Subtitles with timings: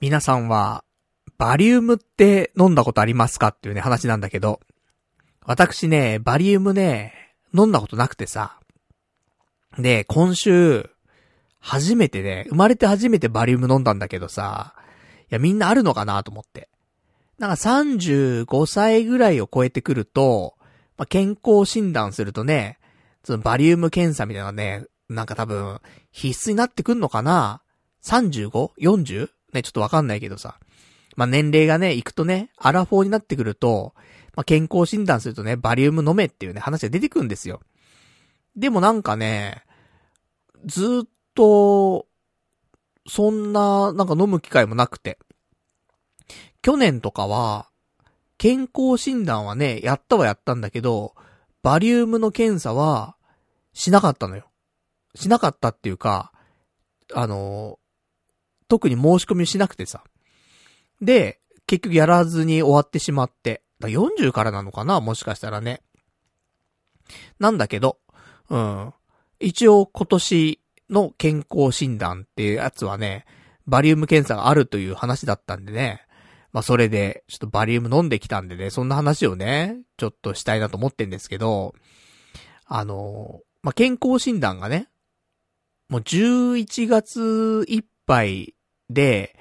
[0.00, 0.84] 皆さんは、
[1.38, 4.60] バリウムって飲んだことありますかっていうね、話なんだけど、
[5.44, 8.60] 私ね、バリウムね、飲んだことなくてさ。
[9.76, 10.88] で、今週、
[11.58, 14.74] 初めてね、生まれて初めてバリウム飲んだんだけどさ、
[15.30, 16.68] いやみんなあるのかなと思って。
[17.38, 20.54] なんか35歳ぐらいを超えてくると、
[20.96, 22.78] まあ、健康診断するとね、
[23.24, 25.80] そのバリウム検査みたいなね、なんか多分、
[26.12, 27.62] 必須になってくんのかな
[28.04, 29.30] ?35?40?
[29.52, 30.58] ね、ちょっとわかんないけどさ。
[31.16, 33.94] まあ、年齢がね、行くとね、アラフォーになってくると、
[34.36, 37.60] まあ、健康診断するとね、バリウム飲めっていうね、話が出てくるんですよ。
[38.56, 39.64] でもなんかね、
[40.64, 42.06] ずっと、
[43.08, 45.18] そんな、なんか飲む機会もなくて。
[46.62, 47.68] 去年とかは、
[48.36, 51.14] 健康診断はね、やったはやったんだけど、
[51.62, 53.16] バリウムの検査は、
[53.72, 54.48] しなかったのよ。
[55.14, 56.32] しなかったっていうか、
[57.14, 57.78] あの、
[58.68, 60.04] 特に申し込みしなくてさ。
[61.00, 63.62] で、結局やらずに終わってしまって。
[63.80, 65.00] だ40からなのかな？
[65.00, 65.82] もしかしたらね。
[67.38, 67.98] なんだけど、
[68.50, 68.92] うん。
[69.40, 70.60] 一応今年
[70.90, 73.24] の健康診断っていうやつはね、
[73.66, 76.02] バリウム検査があるという話だったんでね。
[76.52, 81.74] まあそれで、ちょっとバリウム飲んできたんでね、そんな話をね、ちょっとしたいなと思ってんですけど、
[82.64, 84.88] あの、まあ健康診断がね、
[85.88, 88.54] もう11月いっぱい
[88.90, 89.36] で、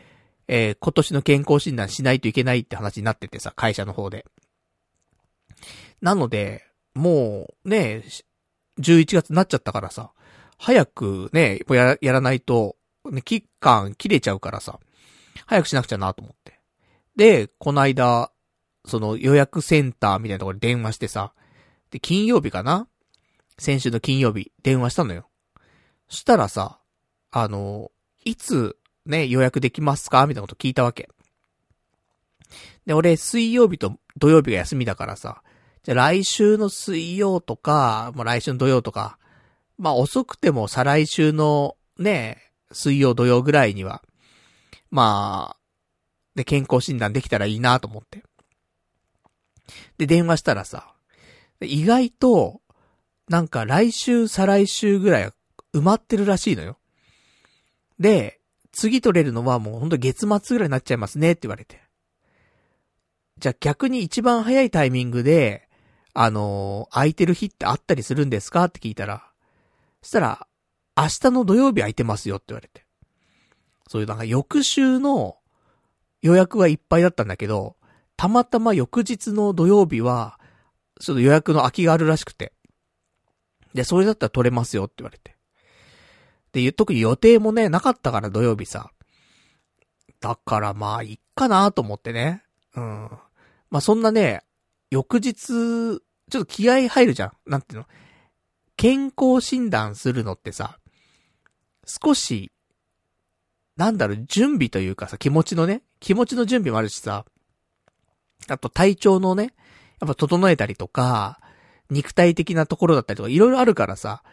[0.48, 4.26] えー、今年の健康診断しないといけないって話になっててさ、会社の方で。
[6.02, 8.04] なので、もう、ね、
[8.80, 10.12] 11月になっちゃったからさ、
[10.58, 12.76] 早くね、ややらないと、
[13.12, 14.80] ね、期間切れちゃうからさ、
[15.46, 16.60] 早くしなくちゃなと思って。
[17.16, 18.32] で、この間、
[18.86, 21.34] その予約センターみたいなところに電話してさ、
[21.92, 22.88] で、金曜日かな
[23.58, 25.28] 先週の金曜日、電話したのよ。
[26.10, 26.80] したらさ、
[27.32, 27.92] あの、
[28.24, 28.77] いつ
[29.08, 30.28] ね、予約できますか？
[30.28, 31.10] みたいなこと聞いたわけ。
[32.86, 35.42] で、俺、水曜日と土曜日が休みだからさ、
[35.84, 39.18] じゃ来週の水曜とか、もう来週の土曜とか、
[39.78, 44.04] まあ遅くても再来週のね、水曜土曜ぐらいには、
[44.90, 45.58] まあ、
[46.36, 48.24] で、健康診断できたらいいなと思って。
[49.98, 50.94] で、電話したらさ、
[51.62, 52.62] 意外と、
[53.28, 55.32] なんか来週再来週ぐらい
[55.74, 56.78] 埋まってるらしいのよ。
[58.00, 58.37] で、
[58.78, 61.82] 次取れるのはもうほんと月末ぐらいになっちゃいますねって言われて。
[63.40, 65.68] じゃあ逆に一番早いタイミングで、
[66.14, 69.24] あのー、空いてる日ってあったりするんですかって聞いたら、
[70.04, 70.48] そしたら、
[70.96, 72.86] 明日の土曜日空いてますよって言われて。
[73.88, 75.38] そういうなんか翌週の
[76.22, 77.78] 予約はいっぱいだったんだけど、
[78.16, 80.40] たまたま翌日の土曜日は、
[81.00, 82.54] ちょっと予約の空きがあるらしくて。
[83.74, 85.37] で、それだったら取れますよって言われて。
[86.54, 88.92] で、特に予定もね、なかったから土曜日さ。
[90.20, 92.44] だからまあ、いっかなと思ってね。
[92.76, 93.10] うん。
[93.70, 94.44] まあそんなね、
[94.90, 96.00] 翌日、ちょっ
[96.30, 97.32] と気合入るじゃん。
[97.46, 97.86] なんていうの？
[98.76, 100.80] 健康診断するのってさ、
[101.86, 102.52] 少し、
[103.76, 107.26] なんだろう、準備というかさ、気持ちのね、気持ちの準備もあるしさ、
[108.48, 109.54] あと体調のね、
[110.00, 111.40] やっぱ整えたりとか、
[111.90, 114.24] 肉体的なところだったりとか、いろいろあるからさ、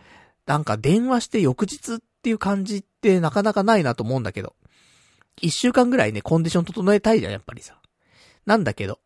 [0.47, 4.55] なんか電話して翌日っていう感じってなかなかないなと思うんだけど。
[5.41, 7.77] 一週間ぐらいね、コンディション整えたいじゃん、やっぱりさ。
[8.47, 9.01] なんだけど。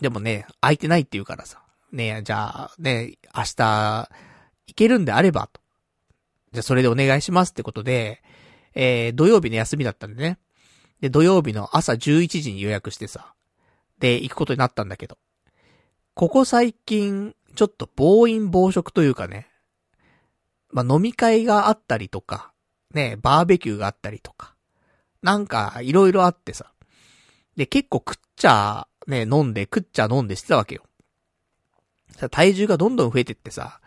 [0.00, 1.62] でもね、空いてないって言うからさ。
[1.92, 4.08] ねじゃあ、ね、明日、
[4.66, 5.60] 行けるんであれば、と。
[6.52, 8.22] じゃあそれでお願いしますってことで、
[8.74, 10.38] えー、土曜日の休みだったんでね。
[11.00, 13.34] で、土曜日の朝11時に予約してさ。
[13.98, 15.18] で、行くことになったんだけど。
[16.14, 19.49] ここ最近、ちょっと暴飲暴食というかね、
[20.72, 22.52] まあ、飲み会があったりとか、
[22.94, 24.54] ね、バーベキューがあったりとか、
[25.22, 26.72] なんか、いろいろあってさ。
[27.56, 30.82] で、結構食っちゃ、ね、飲んで、食っちゃ飲んでしてたわけよ。
[32.30, 33.80] 体重がどんどん増えてってさ、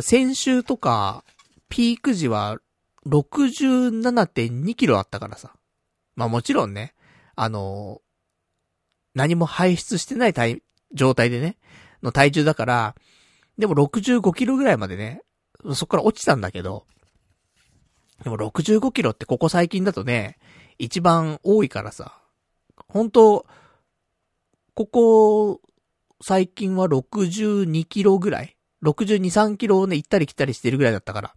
[0.00, 1.24] 先週とか、
[1.68, 2.58] ピーク時は
[3.06, 5.52] 67.2キロあったからさ。
[6.14, 6.94] まあもちろんね、
[7.34, 8.00] あのー、
[9.14, 10.62] 何も排出してない体、
[10.92, 11.56] 状態でね、
[12.02, 12.94] の体重だから、
[13.58, 15.22] でも65キロぐらいまでね、
[15.74, 16.84] そっから落ちたんだけど、
[18.22, 20.38] でも65キロってここ最近だとね、
[20.78, 22.18] 一番多いからさ、
[22.88, 23.46] 本当
[24.74, 25.60] ここ、
[26.22, 31.34] 最近は62キロぐらい ?62、3キロをね、行ったり来たりしてるぐらいだったから。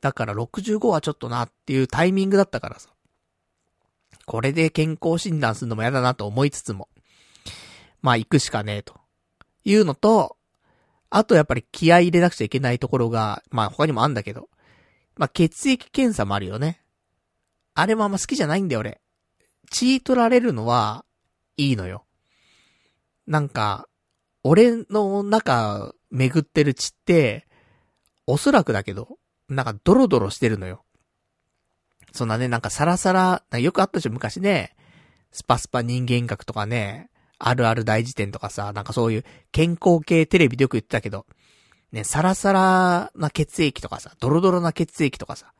[0.00, 2.88] だから65はちょっとなっていうタイミングだったからさ。
[4.24, 6.88] これで健康診断するのも嫌だなと思いつつも。
[8.00, 8.94] まあ行くしかねえと。
[9.64, 10.36] いうのと、
[11.10, 14.48] あとやっぱり気合入れなくちゃいけないところが、まあ他にもあんだけど、
[15.16, 16.80] まあ血液検査もあるよね。
[17.74, 19.00] あれもあんま好きじゃないんだよ、俺。
[19.70, 21.04] 血取られるのは、
[21.56, 22.06] いいのよ。
[23.26, 23.88] なんか、
[24.42, 27.46] 俺の中、巡ってる血って、
[28.26, 29.18] おそらくだけど、
[29.48, 30.84] なんかドロドロしてるのよ。
[32.12, 34.74] そんなね、なんかサラサラ、よくあったでしょ、昔ね。
[35.32, 37.09] スパスパ人間学とかね、
[37.42, 41.26] あるある大辞典とかさ、なんかそういう健康系テレビでよく言ってたけど、
[41.90, 45.52] ね、サラサラな血液とかさ、ドロドロな血液とかさ、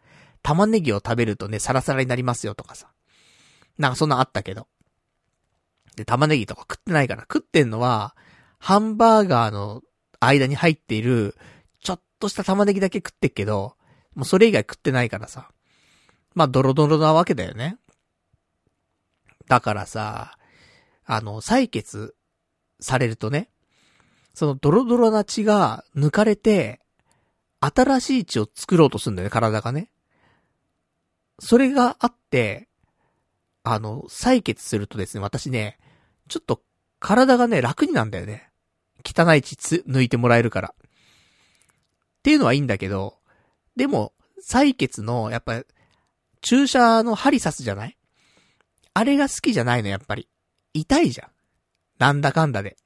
[0.42, 2.88] 玉ねぎを食べるとね、サラサラになりますよとかさ。
[3.78, 4.68] なんかそんなあったけど。
[5.96, 8.14] で、玉ねぎとか食ってないから、食ってんのは、
[8.58, 9.82] ハンバーガーの
[10.20, 11.34] 間に入っている、
[11.82, 13.74] ちょっとした玉ねぎだけ食ってっけど、
[14.14, 15.50] もうそれ以外食ってないからさ。
[16.34, 17.78] まあ、ドロドロなわけだよね。
[19.48, 20.38] だからさ、
[21.12, 22.14] あの、採血
[22.78, 23.50] されるとね、
[24.32, 26.78] そのドロドロな血が抜かれて、
[27.58, 29.90] 新しい血を作ろうとするんだよね、体がね。
[31.40, 32.68] それがあって、
[33.64, 35.78] あの、採血するとですね、私ね、
[36.28, 36.62] ちょっと
[37.00, 38.48] 体がね、楽になんだよね。
[39.04, 40.74] 汚い血つ、抜いてもらえるから。
[40.78, 40.90] っ
[42.22, 43.18] ていうのはいいんだけど、
[43.74, 44.12] でも、
[44.48, 45.64] 採血の、やっぱ、
[46.40, 47.96] 注射の針刺すじゃない？
[48.94, 50.28] あれが好きじゃないの、やっぱり。
[50.72, 51.30] 痛いじゃん。
[51.98, 52.76] なんだかんだで。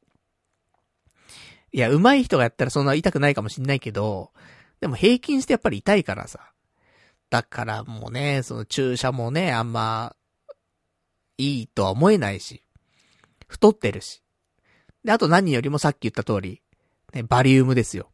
[1.73, 4.33] いや、上手い人がやったらそんな痛くないかもしんないけど、
[4.81, 6.53] でも平均してやっぱり痛いからさ。
[7.31, 10.15] だからもうね、その注射もね、あんま、
[11.37, 12.63] いいとは思えないし。
[13.49, 14.23] 太ってるし。
[15.05, 16.63] で、あと何よりもさっき言った通り、
[17.13, 18.11] ね、バリウムですよ。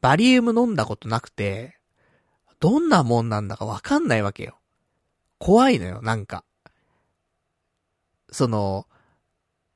[0.00, 1.76] バリウム飲んだことなくて、
[2.58, 4.58] どんなもんなんだかわかんないわけよ。
[5.38, 6.44] 怖いのよ、なんか。
[8.32, 8.86] その、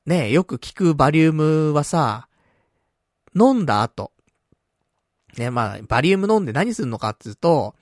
[0.05, 2.27] ねよく聞くバリウムはさ、
[3.35, 4.11] 飲んだ後。
[5.37, 7.75] ね、まあ、バリウム飲んで何するのかっていうと、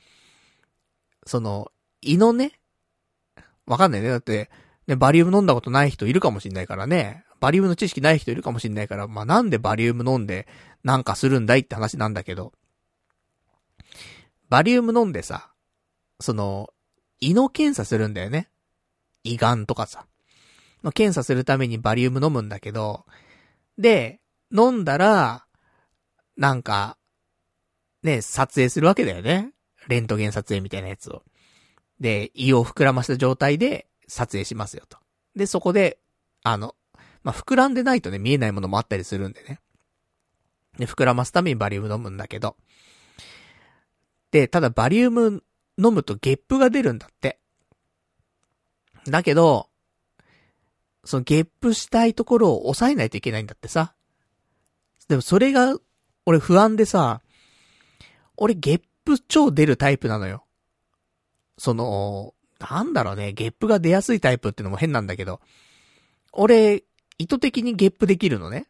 [1.26, 1.72] その、
[2.02, 2.60] 胃のね、
[3.66, 4.10] わかんないね。
[4.10, 4.50] だって、
[4.88, 7.24] ね、バリウム飲んだことない人いるかもしんないからね。
[7.40, 10.48] バリウムの知識ない人いるかもしんないから、まあ、なんでバリウム飲んで
[10.84, 12.54] なんかするんだいって話なんだけど。
[14.50, 15.52] バリウム飲んでさ、
[16.20, 16.70] その、
[17.20, 18.50] 胃の検査するんだよね。
[19.24, 20.06] 胃がんとかさ。
[20.84, 23.06] の検査するためにバリウム飲むんだけど、
[23.78, 24.20] で、
[24.52, 25.46] 飲んだら、
[26.38, 26.98] なんか、
[28.04, 29.52] ね、撮影するわけだよね。
[29.88, 31.24] レントゲン撮影みたいなやつを。
[32.00, 34.98] で、胃を膨らました状態で撮影しますよと。
[35.36, 36.00] で、そこで、
[36.44, 36.76] あの、
[37.24, 39.60] まあ、膨らんでないとね、見えないものもあったりするんでね。
[40.78, 42.58] で、膨らますためにバリウム飲むんだけど。
[44.32, 45.44] で、ただバリウム
[45.78, 47.40] 飲むとゲップが出るんだって。
[49.08, 49.70] だけど、
[51.04, 53.94] そのゲップしたいところを抑えないといけないんだってさ。
[55.08, 55.78] でもそれが、
[56.26, 57.22] 俺不安でさ、
[58.38, 60.46] 俺ゲップ超出るタイプなのよ。
[61.58, 65.42] その、なんだろうね、ゲップが出やすいタイプってのも変なんだけど、
[66.32, 66.84] 俺、
[67.18, 68.68] 意図的にゲップできるのね。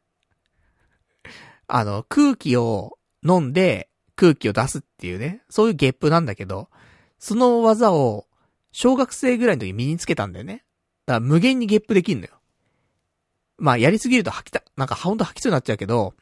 [1.68, 6.70] あの、空気を飲んで空気を出すっていうね、そういうゲップなんだけど、
[7.20, 8.28] その技を
[8.72, 10.66] 小学生ぐらいの時身につけたんだよね。
[11.06, 12.34] だから無限にゲップできんのよ。
[13.58, 16.14] まあ、やりすぎると吐きた、なんかほんと吐きそうになっちゃうけど、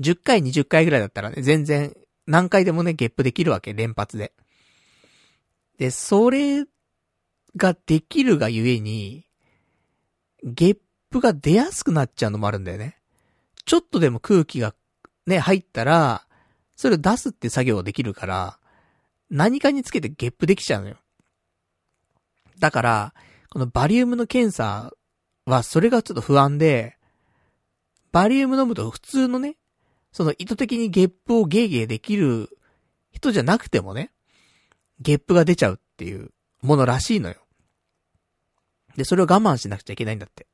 [0.00, 1.94] 10回、20回ぐらいだったらね、全然、
[2.26, 4.32] 何回でもね、ゲップできるわけ、連発で。
[5.78, 6.64] で、それ
[7.56, 9.26] ができるがゆえに、
[10.42, 10.78] ゲッ
[11.10, 12.98] プが出やすくなっちゃうのもあるんだよね。
[13.64, 14.74] ちょっとでも空気が
[15.26, 16.26] ね、入ったら、
[16.76, 18.58] それを出すって作業ができるから、
[19.30, 20.96] 何かにつけてゲップできちゃうのよ。
[22.58, 23.14] だから、
[23.50, 24.92] このバリウムの検査
[25.46, 26.96] はそれがちょっと不安で、
[28.12, 29.56] バリウム飲むと普通のね、
[30.12, 32.50] その意図的にゲップをゲーゲーできる
[33.10, 34.12] 人じゃなくてもね、
[35.00, 36.30] ゲップが出ちゃうっていう
[36.62, 37.36] ものらしいのよ。
[38.96, 40.46] で、それを我慢しなくちゃいけないんだって。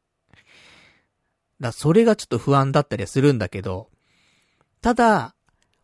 [1.60, 3.90] だそれがちょっと不安だったりするんだけど、
[4.80, 5.34] ただ、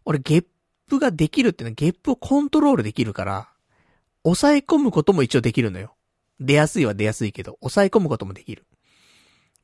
[0.04, 0.46] 俺ゲッ
[0.88, 3.48] プができるってのはゲップをコントロールできるから、
[4.22, 5.94] 抑え込むことも一応できるのよ。
[6.44, 8.66] 出やすいは出やすいけど、抑え込むこともできる。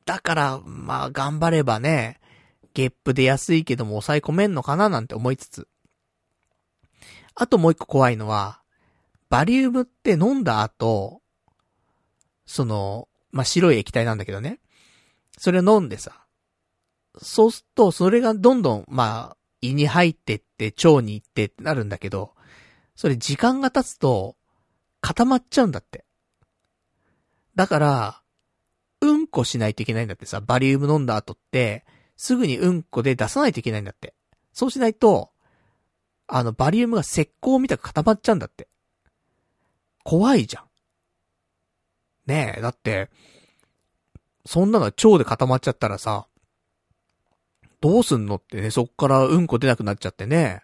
[0.05, 2.19] だから、まあ、頑張ればね、
[2.73, 5.67] ゲップ出やすいけども抑え込めんのかななんて思いつつ。
[7.35, 8.61] あともう一個怖いのは、
[9.29, 11.21] バリウムって飲んだ後、
[12.45, 14.59] その、まあ、白い液体なんだけどね。
[15.37, 16.25] それを飲んでさ。
[17.21, 22.33] そうすると、それがどんどん、まあ、胃に入ってって、腸に行ってってなるんだけど、
[22.95, 24.35] それ時間が経つと、
[24.99, 26.05] 固まっちゃうんだって。
[27.55, 28.21] だから、
[29.01, 31.85] うんこしないといけないんだってさ、バリウム飲んだ後って、
[32.17, 34.13] すぐにうんこで出さないといけないんだって。
[34.53, 35.31] そうしないと、
[36.27, 38.67] あの、バリウムが石膏みたく固まっちゃうんだって。
[40.03, 40.63] 怖いじゃん。
[42.27, 43.09] ねえ、だって、
[44.45, 46.27] そんなの腸で固まっちゃったらさ、
[47.81, 50.63] どうすんのってね、そっからうんこ出なくなっちゃってね、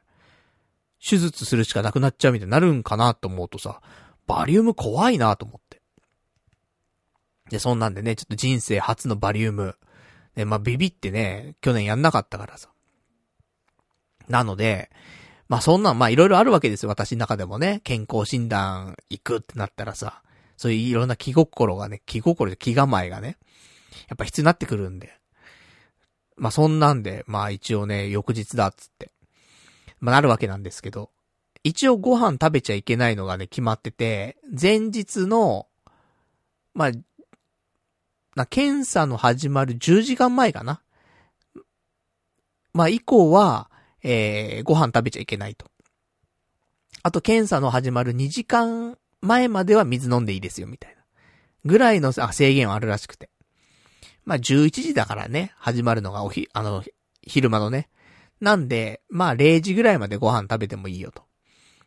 [1.04, 3.82] 手術するしかなくなっちゃうみたいになるんかなと思うとさ、
[4.28, 5.77] バリウム怖いなと思って。
[7.50, 9.76] で、そんなんでね、ちょっと人生初のバリウム。
[10.36, 12.70] ね、まあ、ビビってね、去年やんなかったからさ。
[14.28, 14.92] なので、
[15.48, 17.82] まあ、そんなん、ま、いろいろあるわけですよ、私の中でもね。
[17.84, 20.22] 健康診断行くってなったらさ、
[20.58, 23.38] そういういろんな気心がね、気心で気構えがね、
[24.10, 25.18] やっぱ必要になってくるんで。
[26.36, 29.12] まあ、そんなんで、まあ、一応ね、翌日だっつって。
[30.00, 31.10] まあ、なるわけなんですけど、
[31.64, 35.68] 一応ご飯食べちゃいけないのがね、決まってて、前日の、
[36.74, 36.92] まあ、
[38.38, 40.82] な、検査の始まる10時間前かな。
[42.74, 43.70] まあ、以降は、
[44.04, 45.66] えー、ご飯食べちゃいけないと。
[47.04, 51.02] あと、検査の始まる2時間前までは水飲んでいいですよ、みたいな。
[51.66, 53.30] ぐらいのあ制限はあるらしくて。
[54.24, 56.84] まあ、11時だからね、始まるのがおひ、あの、
[57.24, 57.90] 昼間のね。
[58.40, 61.24] なんで、まあ、0時ぐらいまでご飯食べてもいいよと。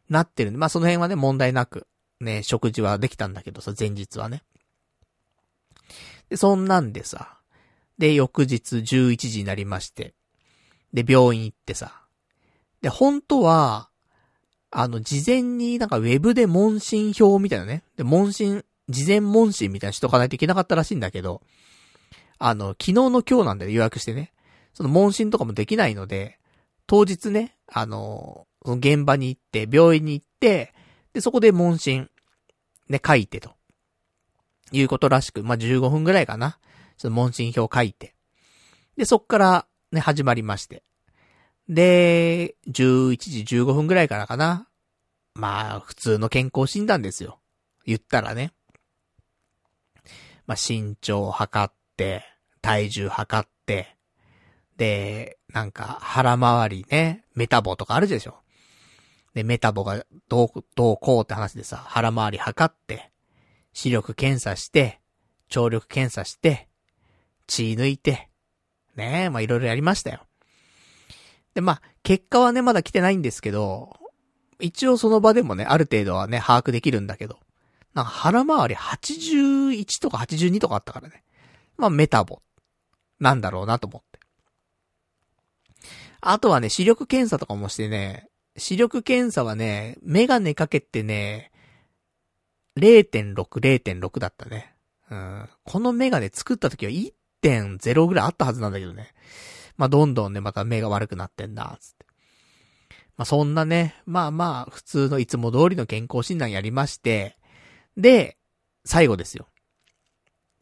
[0.08, 1.86] なってるんで、まあ、その辺はね、問題なく、
[2.20, 4.42] ね、食事はできたんだけどさ、前日はね。
[6.36, 7.38] そんなんでさ、
[7.98, 10.14] で、翌日11時になりまして、
[10.92, 12.02] で、病院行ってさ、
[12.82, 13.90] で、本当は、
[14.70, 21.42] あの、事前になんかウェブで問診票みたいなね、で、問診、事前問診みたいなしとかないといけなかったらしいんだけど、
[22.38, 24.32] あの、昨日の今日なんで予約してね、
[24.72, 26.38] その問診とかもできないので、
[26.86, 30.72] 当日ね、あの、その現場に行って、病院に行って、
[31.12, 32.08] で、そこで問診、
[32.88, 33.50] ね、書いてと。
[34.72, 36.58] いうことらしく、まあ、15分ぐらいかな。
[36.96, 38.14] その問診票書いて。
[38.96, 40.82] で、そっからね、始まりまして。
[41.68, 44.66] で、11時15分ぐらいからかな。
[45.34, 47.38] まあ、普通の健康診断ですよ。
[47.86, 48.52] 言ったらね。
[50.46, 52.24] まあ、身長を測って、
[52.60, 53.96] 体重測って、
[54.76, 58.40] で、なんか腹回りね、メタボとかあるでしょ。
[59.34, 63.09] で、メタボがどう、どうこうって話でさ、腹回り測って、
[63.72, 65.00] 視力検査して、
[65.48, 66.68] 聴力検査して、
[67.46, 68.28] 血抜いて、
[68.96, 70.26] ねえ、まあいろいろやりましたよ。
[71.54, 73.96] で、まあ、結果はね、まだ来てないんですけど、
[74.60, 77.38] 一応その場でもね、ある程度はね、把握できるんだけど、
[77.94, 81.24] なんか腹回り81とか82とかあったからね。
[81.76, 82.40] まあ、メタボ。
[83.18, 84.20] なんだろうなと思って。
[86.20, 91.49] あとはね、視力検査とかもしてね、視力検査はね、メガネかけてね、
[92.80, 94.74] 0.6、0.6だったね。
[95.10, 95.48] うん。
[95.64, 99.12] このメガネ作った時は1.0ぐらいあったはずなんだけどね。
[99.76, 102.06] まあ、どんどんね、また目が悪くなってんだ、つって。
[103.16, 107.36] まあ、そんなね、まあまあ、普通のいつも通りの健康診断やりまして、
[107.96, 108.36] で、
[108.84, 109.46] 最後ですよ。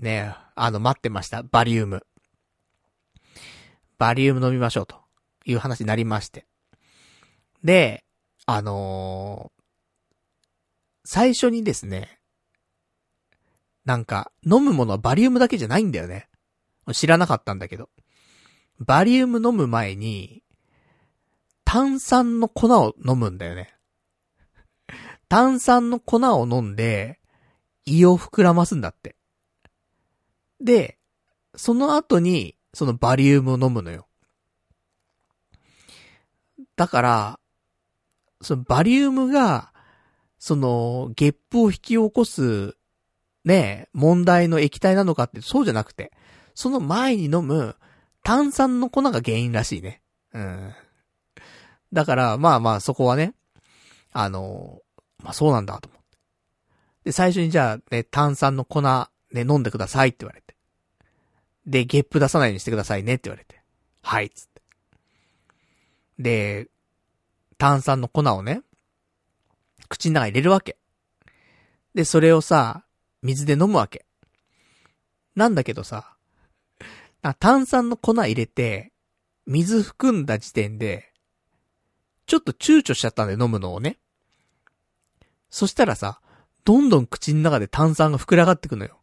[0.01, 1.43] ねあの、待ってました。
[1.43, 2.05] バリウム。
[3.99, 4.97] バリウム飲みましょうと
[5.45, 6.47] いう話になりまして。
[7.65, 8.05] で、
[8.47, 9.53] あの、
[11.11, 12.21] 最初にですね、
[13.87, 16.29] なんか、飲むものはバリウムだけじゃないんだよね。
[16.93, 17.89] 知らなかったんだけど。
[18.79, 20.43] バリウム飲む前に、
[21.65, 23.75] 炭酸の粉を飲むんだよね。
[25.31, 27.21] 炭酸の粉を飲んで、
[27.87, 29.17] 胃を膨らますんだって。
[30.61, 30.99] で、
[31.57, 34.07] その後に、そのバリウムを飲むのよ。
[36.77, 37.41] だから、
[38.43, 39.73] そのバリウムが、
[40.39, 42.77] その、ゲップを引き起こす、
[43.45, 46.13] ね、問題の液体なのかってそうじゃなくて、
[46.55, 47.77] その前に飲む
[48.23, 50.03] 炭酸の粉が原因らしいね。
[50.35, 50.73] うん。
[51.93, 53.35] だから、まあまあそこはね、
[54.13, 54.81] あの、
[55.23, 56.19] まあそうなんだと思って。
[57.05, 60.57] で、最初にじゃあね、炭酸の粉、ね、飲んでくださいって言われて。
[61.67, 63.63] で、ゲップ出さないようにしてくださいねって言われて。
[64.03, 64.63] はい、つって。
[66.19, 66.69] で、
[67.57, 68.63] 炭酸の粉をね、
[69.89, 70.79] 口の中に入れるわけ。
[71.95, 72.85] で、それをさ、
[73.23, 74.07] 水で飲むわけ。
[75.35, 76.17] なんだけどさ、
[77.39, 78.93] 炭酸の粉入れて、
[79.47, 81.13] 水含んだ時点で、
[82.27, 83.99] ちょっと躊躇しちゃったんで飲むのをね。
[85.51, 86.21] そしたらさ、
[86.65, 89.01] どんどん口の中で炭酸が膨らがってくのよ。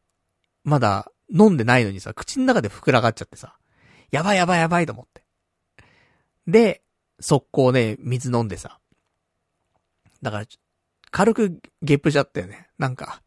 [0.63, 3.58] まだ飲んでないのにさ、口の中で膨らがっちゃってさ、
[4.12, 5.24] やばいやばいやばいと思って。
[6.48, 6.84] で、
[7.20, 8.80] 速攻ね、水飲んでさ。
[10.22, 10.46] だから、
[11.12, 12.67] 軽くゲップしちゃったよね。
[12.77, 13.21] なんか、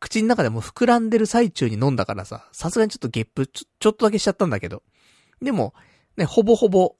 [0.00, 4.82] 口の中でも膨らんでる最中に飲んだからさ、さすがにちょっとゲップちょ、ちょっとだけしちゃったんだけど。
[5.42, 5.74] でも、
[6.16, 6.96] ね、ほぼほぼ、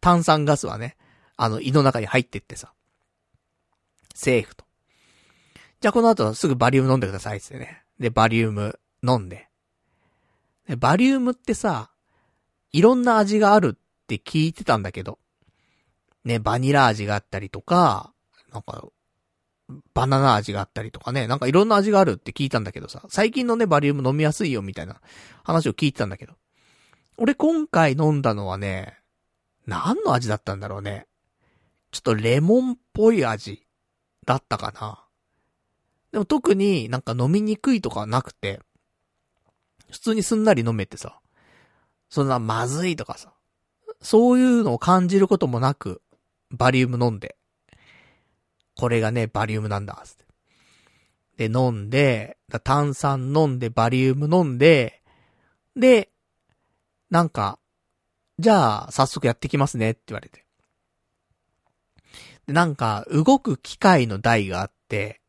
[0.00, 0.96] 炭酸ガスはね、
[1.36, 2.72] あの、胃の中に入ってってさ、
[4.14, 4.64] セーフと。
[5.80, 7.82] じゃあこの後すぐバリウム飲んでくださいってね。
[7.98, 9.48] で、バリウム飲んで。
[10.66, 11.90] で、バリウムってさ、
[12.72, 15.18] いろんな味があるって聞いてたんだけど。
[16.24, 18.12] ね、バニラ味があったりとか、
[18.52, 18.84] なんか、
[19.94, 25.00] バナナ味があったりとかね、なんかいろんな味があるって聞いたんだけどさ、最近のね、バリウム飲みやすいよみたいな
[25.42, 26.34] 話を聞いてたんだけど。
[27.18, 28.98] 俺今回飲んだのはね、
[29.66, 31.06] 何の味だったんだろうね。
[31.90, 33.66] ちょっとレモンっぽい味
[34.26, 35.02] だったかな。
[36.12, 38.60] でも特になんか飲みにくいとかなくて、
[39.90, 41.18] 普通にすんなり飲めてさ、
[42.08, 43.32] そんなまずいとかさ、
[44.00, 46.02] そういうのを感じることもなく、
[46.50, 47.36] バリウム飲んで、
[48.76, 50.16] これがね、バリウムなんだ、つっ
[51.36, 51.48] て。
[51.48, 55.02] で、飲んで、炭酸飲んで、バリウム飲んで、
[55.74, 56.10] で、
[57.10, 57.58] なんか、
[58.38, 60.44] じゃあ、早速やってきますねって言われて。
[62.46, 65.20] で、なんか、動く機械の台があって、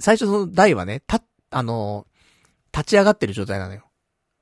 [0.00, 2.06] 最初その台はね、た、あの、
[2.72, 3.84] 立ち上がってる状態なのよ。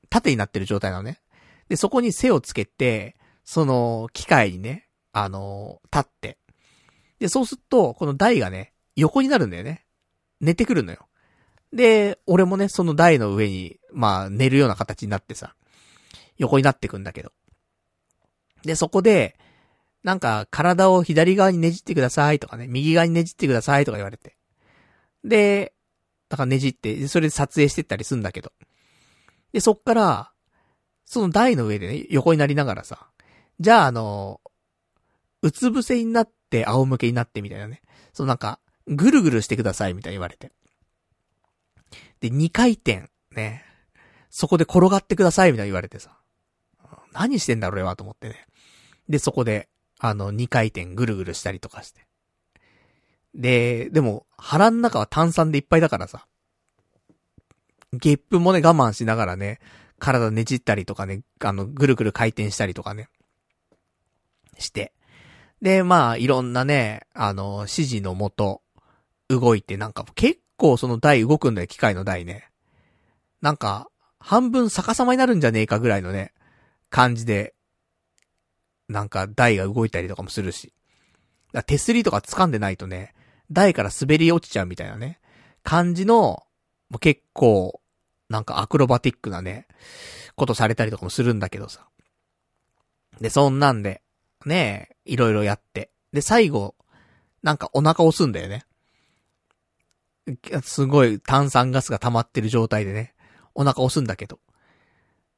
[0.09, 1.21] 縦になってる状態なのね。
[1.69, 6.37] で、そこに背をつけて、その、機械にね、あの、立って。
[7.21, 9.85] で、そうすると、この台がね、横になるんだよね。
[10.39, 11.07] 寝てくるのよ。
[11.71, 15.53] で、俺もね、その台の上に、まあ、寝るような形になってさ、
[16.39, 17.31] 横になってくんだけど。
[18.63, 19.37] で、そこで、
[20.03, 24.35] なんか、体を左側にねじってくださいとかね、右側にねじってくださいとか言われて。
[25.23, 25.73] で、
[26.27, 28.51] だからねじって、それで撮影してったりすんだけど。
[29.53, 30.31] で、そっから、
[31.05, 33.09] その台の上でね、横になりながらさ、
[33.59, 34.41] じゃああの、
[35.43, 37.81] うつ伏せになっ仰向けになってみたいなね。
[38.13, 40.51] そのなんか、ぐるぐるしてくださいみたいに言われて。
[42.19, 43.63] で、2回転、ね。
[44.29, 46.17] そこで転がってくださいみたいに言われてさ。
[47.13, 48.45] 何してんだ俺はと思ってね。
[49.09, 52.07] で、そこで、あの、2回転ぐるぐるしたりとかして。
[53.33, 56.27] で、でも、腹の中は炭酸でいっぱいだからさ。
[57.93, 59.59] ゲップもね、我慢しながらね、
[59.99, 63.09] 体ねじったりとかね、あの、ぐるぐる回転したりとかね。
[64.57, 64.93] して。
[65.61, 68.61] で、まあ、いろんなね、あの、指示のもと、
[69.29, 72.49] 動いて、なんか結構その台動くんだよ、機械の台ね。
[73.41, 76.33] なんか、半分逆さまになるんじゃねえかぐらいのね、
[76.89, 77.55] 感じで、
[78.89, 80.73] なんか台が動いたりとかもするし。
[81.53, 83.13] だ手すりとか掴んでないとね、
[83.51, 85.19] 台から滑り落ちちゃうみたいなね、
[85.63, 86.43] 感じの、
[86.89, 87.81] もう結構、
[88.29, 89.67] なんかアクロバティックなね、
[90.35, 91.87] ことされたりとかもするんだけどさ。
[93.19, 94.01] で、そんなんで、
[94.45, 95.91] ねえ、いろいろやって。
[96.13, 96.75] で、最後、
[97.43, 98.65] なんかお腹押すんだよね。
[100.63, 103.15] すごい炭酸ガスが溜まってる状態でね、
[103.55, 104.39] お腹押すんだけど。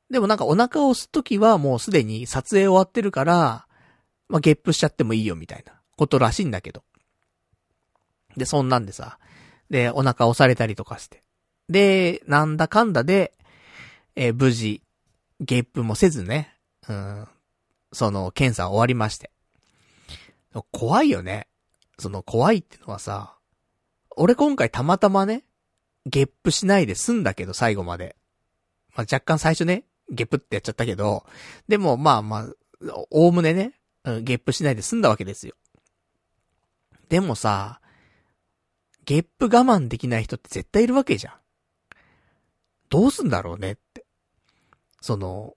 [0.10, 3.66] でもなんかお腹を押すときはもうすでに撮影終わってるから、
[4.30, 6.84] まあ、ゲップしちゃってもいいよみたいなことらしいんだけど。
[8.38, 9.18] で、そんなんでさ、
[9.70, 11.24] で、お腹押されたりとかして。
[11.70, 13.34] で、なんだかんだで、
[14.16, 14.82] えー、無事、
[15.40, 16.56] ゲップもせずね、
[16.88, 17.28] うん、
[17.94, 19.32] その、検査終わりまして。
[20.72, 21.48] 怖いよね。
[21.98, 23.38] その、怖いってのはさ、
[24.16, 25.46] 俺今回たまたまね、
[26.06, 28.16] ゲップしないで済んだけど、最後まで。
[28.96, 31.26] まあ、若干最初ね、ゲップってやっちゃったけど、
[31.68, 32.48] でもまあまあ、
[33.10, 33.74] おおむねね、
[34.22, 35.56] ゲップしないで済んだわけですよ。
[37.10, 37.80] でもさ、
[39.06, 41.34] ゲップ我慢できない人って絶対いるわけじゃん。
[42.90, 44.06] どうすんだろうねって。
[45.02, 45.56] その、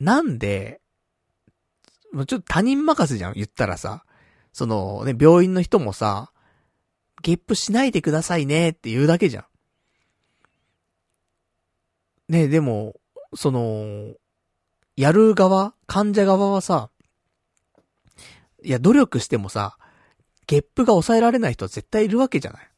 [0.00, 0.80] なんで、
[2.12, 4.04] もうちょっと他人任せじゃん、言ったらさ。
[4.52, 6.32] そのね、病院の人もさ、
[7.22, 9.44] ゲップしないでくださいねって言うだけじゃん。
[12.32, 12.94] ねでも、
[13.34, 14.14] その、
[14.96, 16.90] やる側患者側はさ、
[18.64, 19.78] いや、努力してもさ、
[20.46, 22.68] ゲップが抑えられない人は絶対いるわけじゃない。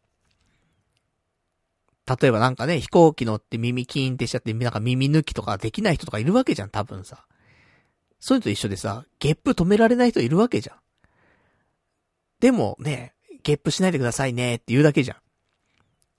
[2.20, 7.24] 例えばなんかね、飛行機乗って耳キーンってしちゃって、なんか耳抜きとかできない人とかいるわけじゃん、多分さ。
[8.20, 10.76] そういうのと一緒でさ、ゲップ止められない人いるわけじゃん。
[12.40, 15.16] でもね、ゲップしないでくださいねって言うだけじゃん。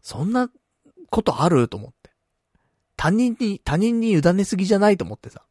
[0.02, 0.50] そんな
[1.10, 2.10] ことあると思って。
[2.98, 5.44] 他人に、他人に委ねすぎじゃないと思ってさ。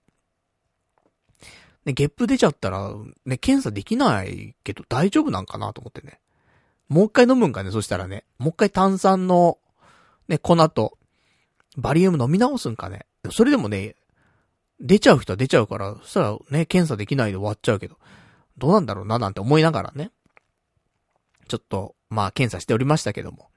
[1.84, 6.20] ね、ゲップ出ちゃったら、ね、検査できないけど大丈夫なんかなと思ってね。
[6.88, 8.24] もう一回飲むんかね、そしたらね。
[8.38, 9.58] もう一回炭酸の、
[10.28, 10.98] ね、粉と、
[11.76, 13.06] バリウム飲み直すんかね。
[13.30, 13.94] それでもね、
[14.80, 17.98] 出ちゃう人は出ちゃうから、そしたらね、検査できないで終わっちゃうけど、
[18.58, 20.10] どうなんだろうななんて思いながらね。
[21.48, 23.50] ちょっと、まあ、検査しておりましたけども。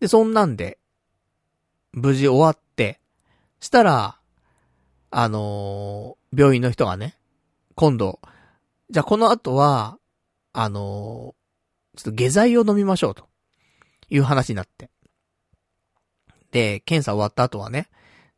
[0.00, 0.78] で、そんなんで、
[1.92, 3.00] 無事終わって、
[3.60, 4.18] したら、
[5.10, 7.16] あのー、病院の人がね、
[7.74, 8.20] 今度、
[8.90, 9.98] じゃあこの後は、
[10.52, 13.26] あのー、ちょっと下剤を飲みましょうと。
[14.08, 14.90] いう話になって。
[16.50, 17.88] で、検査終わった後はね、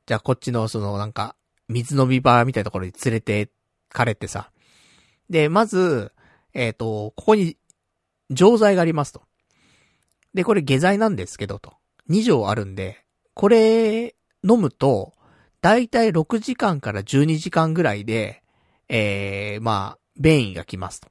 [0.07, 1.37] じゃあこっちのそのなんか、
[1.69, 3.51] 水飲み場みたいなところに連れて
[3.89, 4.51] かれてさ。
[5.31, 6.13] で、まず、
[6.55, 7.57] えっ、と、ここに、
[8.31, 9.23] 錠剤がありますと。
[10.35, 11.75] で、これ下剤なんですけどと。
[12.11, 13.05] 2錠あるんで、
[13.35, 15.15] これ、飲むと、
[15.61, 18.43] だいたい6時間から12時間ぐらいで、
[18.89, 21.09] えー、まあ、便意が来ますと。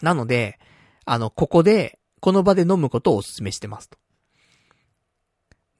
[0.00, 0.58] なので、
[1.04, 3.98] あの、ここで、この場で飲むことをお勧めしてますと。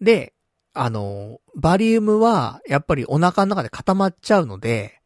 [0.00, 0.34] で、
[0.74, 5.00] あの、バリウムは、やっぱりお腹の中で固まっちゃうので、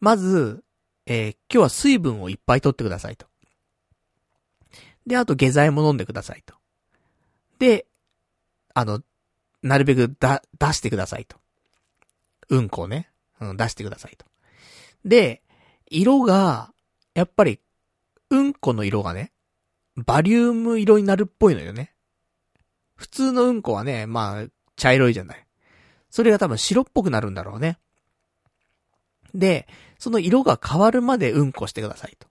[0.00, 0.64] まず、
[1.06, 3.26] えー、今日は水分をいっぱい取ってくださいと。
[5.06, 6.54] で、あと下剤も飲んでくださいと。
[7.58, 7.86] で、
[8.74, 9.02] あの、
[9.62, 11.36] なるべくだ、出してくださいと。
[12.48, 14.26] うんこをね、うん、出してくださいと。
[15.04, 15.42] で、
[15.88, 16.72] 色が、
[17.14, 17.60] やっぱり、
[18.30, 19.32] うんこの色がね、
[19.96, 21.94] バリウム色になるっぽいのよね。
[22.96, 25.46] 普通のうんこはね、まあ、茶色いじゃない。
[26.10, 27.78] それが多分白っぽくなるんだろうね。
[29.34, 29.66] で、
[29.98, 32.28] その色が変わるまでうんこしてくださいと。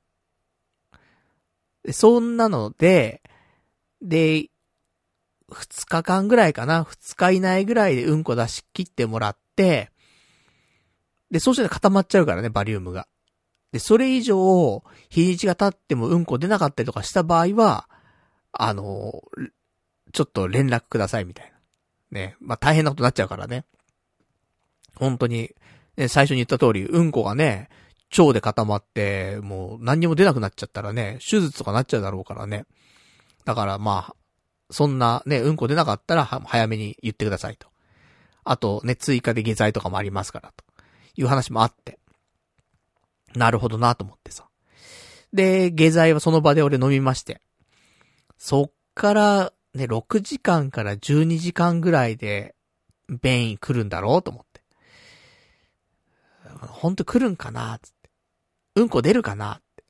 [1.93, 3.21] そんなので、
[4.01, 4.49] で、
[5.51, 9.91] 二日間ぐらいかな二日以内ぐらいでうんこ出し切ってもらって、
[11.31, 13.07] で、そうして固まっちゃうからね、バリウムが。
[13.71, 17.89] で、それ以上、日にちが経ってもうんこ出なかったりとかした場合は、
[18.51, 19.21] あの、
[20.13, 21.54] ちょっと連絡くださいみたいな。
[22.11, 22.35] ね。
[22.39, 23.65] まあ、大変なことになっちゃうからね。
[24.95, 25.51] 本当に、
[25.97, 27.69] ね、最初に言った通り、うんこがね、
[28.17, 32.65] 腸で固まって、もう何にも出なくなっちゃったらね、手術とかなっちゃうだろうからね。
[33.43, 34.15] だからまあ、
[34.71, 37.67] そんなね、うんこ出なかったら早めに言ってくださいと。
[38.43, 40.63] あとね、追加で下剤とかもありますからと。
[41.17, 41.99] いう話もあって。
[43.35, 44.47] なるほどなと思ってさ。
[45.33, 47.41] で、下剤はその場で俺飲みまして。
[48.37, 52.55] そっから、ね、6時間から12時間ぐらいで、
[53.21, 54.61] 便意来るんだろうと思って。
[56.59, 58.09] ほんと来るんかなつって。
[58.75, 59.83] うんこ出るかなって。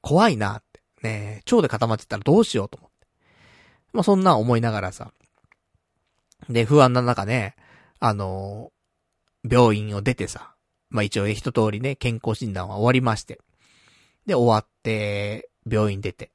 [0.00, 0.80] 怖いなって。
[1.02, 3.06] ね腸で固まってたらどうしようと思って。
[3.92, 5.12] まあ、そんな思いながらさ。
[6.48, 7.56] で、不安な中ね、
[7.98, 10.54] あのー、病院を出てさ。
[10.90, 13.40] まあ、一応一通りね、健康診断は終わりまして。
[14.26, 16.30] で、終わって、病院出て。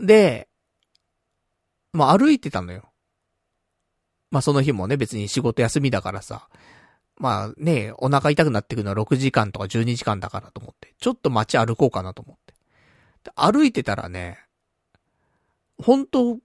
[0.00, 0.47] で、
[1.98, 2.88] まあ、歩いてたのよ。
[4.30, 6.48] まあ、その日もね、別に仕事休みだからさ。
[7.20, 10.94] まあね、お腹痛くなってくるのは6時間とか12時間だからと思って。
[11.00, 12.54] ちょっと街歩こうかなと思って。
[13.34, 14.38] 歩いてたらね、
[15.82, 16.38] ほんと、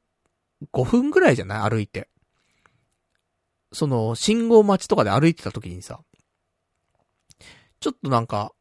[0.71, 1.69] 5分ぐらいじゃない？
[1.69, 2.09] 歩いて。
[3.71, 5.99] その、信号待ちとかで歩いてた時にさ、
[7.79, 8.53] ちょっとなんか、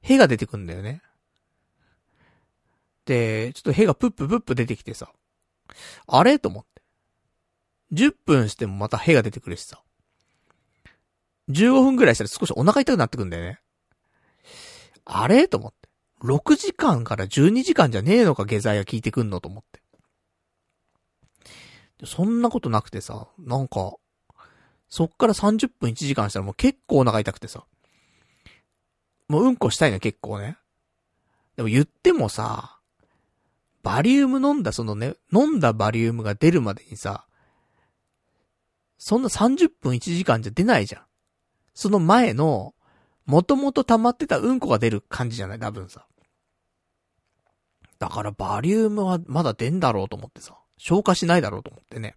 [0.00, 1.02] 屁が出てくんだよね。
[3.04, 5.12] で、ちょっと屁がプッププップ出てきてさ、
[6.06, 6.38] あれ？
[6.38, 6.82] と思って。
[7.92, 9.82] 10分してもまた屁が出てくるしさ。
[11.50, 13.60] 15分ぐらいしたら少しお腹痛くなってくんだよね。
[15.04, 15.48] あれ？
[15.48, 15.88] と思って。
[16.22, 19.82] 6時間から12時間じゃねえのか下剤が効いてくんのと思って。
[22.06, 23.94] そんなことなくてさ、なんか、
[24.88, 27.64] そっから30分1時間したらもう結構お腹痛くてさ。
[29.28, 30.58] もううんこしたいの結構ね。
[31.56, 32.78] でも言ってもさ、
[33.82, 37.26] バリウム飲んだそのね、飲んだバリウムが出るまでにさ、
[38.98, 41.02] そんな30分1時間じゃ出ないじゃん。
[41.74, 42.74] その前の、
[43.26, 45.58] もともと溜まってたうんこが出る感じじゃない？
[45.58, 46.06] 多分さ。
[47.98, 52.16] だからバリウムはまだ出んだろうと思ってさ、消化しないだろうと思ってね。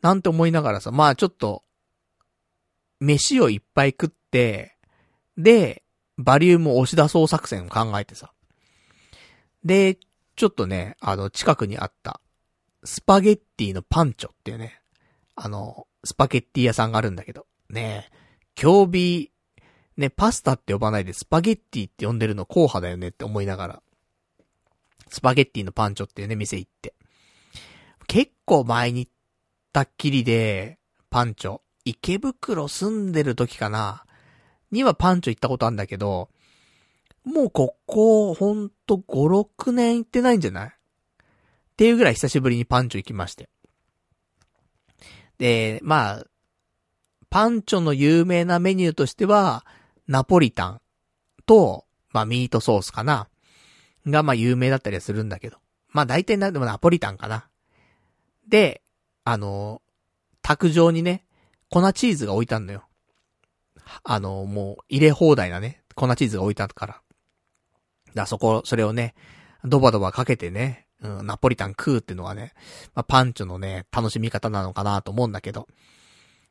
[0.00, 1.64] なんて思いながらさ、まあちょっと、
[3.00, 4.76] 飯をいっぱい食って、
[5.36, 5.82] で、
[6.16, 8.32] バリウムを押し出そう作戦を考えてさ。
[9.64, 9.98] で、
[10.38, 12.20] ちょっとね、あの、近くにあった、
[12.84, 14.80] スパゲッティのパンチョっていうね、
[15.34, 18.08] あの、スパゲッティ屋さんがあるんだけど、ね
[18.54, 19.32] 競技、
[19.96, 23.82] ね、パスタって呼ばないでスパゲッティって呼んでるの硬派だよねって思いながら、
[25.08, 26.94] スパゲッティのパンチョっていうね、店行って。
[28.06, 29.08] 結構前に
[29.72, 30.78] たっきりで、
[31.10, 34.04] パンチョ、池袋住んでる時かな。
[34.70, 36.28] にはパンチョ行ったことあるんだけど、
[37.28, 39.02] もうここ、ほんと5、
[39.66, 40.68] 6年行ってないんじゃない？
[40.68, 40.70] っ
[41.76, 43.50] ていうぐらい久しぶりにパンチョ行きまして。
[45.36, 46.26] で、まあ、
[47.28, 49.66] パンチョの有名なメニューとしては、
[50.06, 50.80] ナポリタン
[51.44, 53.28] と、まあミートソースかな。
[54.06, 55.58] がまあ有名だったりはするんだけど。
[55.90, 57.46] まあ大体なん、でもナポリタンかな。
[58.48, 58.80] で、
[59.24, 59.82] あの、
[60.40, 61.26] 卓上にね、
[61.68, 62.88] 粉チーズが置いたんだよ。
[64.02, 67.02] あの、もう入れ放題なね、粉チーズが置いたから。
[68.14, 69.14] だそこ、それをね、
[69.64, 72.52] ドバドバかけてね、うん、ナポリタン食うっていうのはね、
[72.94, 75.68] まあ、パンチョのね、楽しみ方なのかなと思うんだけど。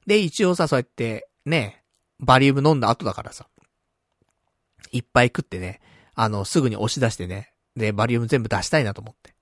[0.05, 1.83] で、一応さ、そうやって、ね、
[2.19, 3.47] バリウム飲んだ後だからさ、
[4.91, 5.81] いっぱい食ってね、
[6.15, 9.35] あの、すぐに押し出してね、で、バリウム全部出したいなと思って。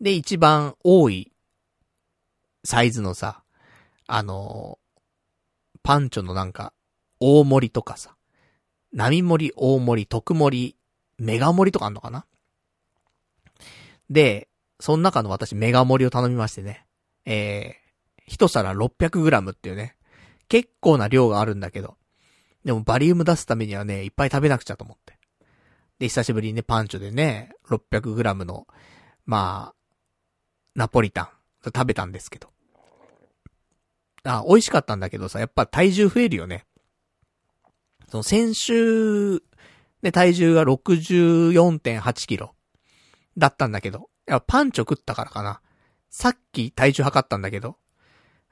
[0.00, 1.32] で、一番多い
[2.64, 3.42] サイズのさ、
[4.06, 4.78] あの
[5.82, 6.72] パンチョのなんか、
[7.18, 8.16] 大盛りとかさ、
[8.92, 10.76] 波盛り、大盛り、特盛り、
[11.22, 12.26] メガ盛りとかあんのかな？
[14.10, 14.48] で、
[14.80, 16.84] その中の私メガ盛りを頼みましてね、
[17.24, 19.96] えー、一皿 600g っていうね、
[20.48, 21.96] 結構な量があるんだけど、
[22.64, 25.18] でもバリウム出すためにはね、いっぱい食べなくちゃと思って。
[25.98, 28.66] で、久しぶりにね、パンチョでね、600g の、
[29.24, 29.74] まあ、
[30.74, 31.28] ナポリタン、
[31.64, 32.50] 食べたんですけど。
[34.24, 36.64] あ、美味しかったんだけどさ、やっぱ体重増えるよね。
[38.08, 39.42] その先週、
[40.02, 42.54] ね、体重が64.8キロ
[43.38, 45.60] だったんだけど、やパンチョ食ったからかな。
[46.10, 47.76] さっき体重測ったんだけど、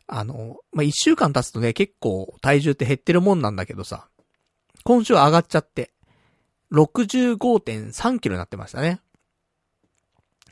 [0.07, 4.09] あの、まあ、一週間経つとね、結構体重って減ってるもんなんだけどさ、
[4.85, 5.93] 今週上がっちゃって、
[6.73, 9.01] 65.3キロになってましたね。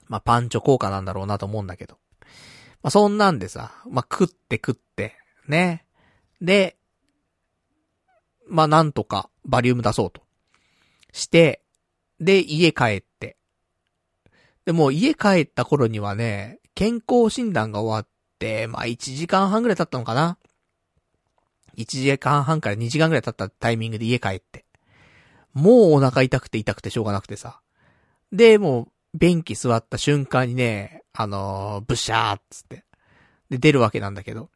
[0.06, 1.98] まあ、パンチョ効果なんだろうなと思うんだけど。
[2.82, 5.86] まあ、そんなんでさ、まあ、食って食って、ね。
[6.40, 6.76] で、
[8.48, 10.22] まあ、なんとかバリウム出そうと。
[11.18, 11.62] して、
[12.20, 13.36] で、家帰って。
[14.64, 20.38] で、もう家帰った頃にはね、健康診断が終わって、まあ、1時間半ぐらい経ったのかな。
[21.76, 24.64] 1時間半から2時間ぐらい経ったタイミングで家帰って。
[25.54, 27.60] もうお腹痛くて痛くてしょうがなくてさ。
[28.32, 32.84] で、もう、便器座った瞬間にね、あのー、ブシャーっつって。
[33.50, 34.50] で、出るわけなんだけど。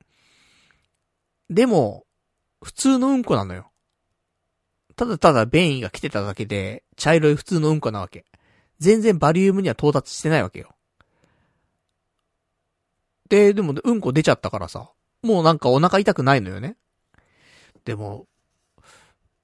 [1.49, 2.05] でも、
[2.63, 3.72] 普通のうんこなのよ。
[4.97, 8.25] ただただ便意が来てただけで、茶色い普通のうんこなわけ。
[8.79, 10.75] 全然バリウムには到達してないわけよ。
[13.29, 14.91] で、でも、うんこ出ちゃったからさ、
[15.23, 16.77] もうなんかお腹痛くないのよね。
[17.85, 18.27] でも、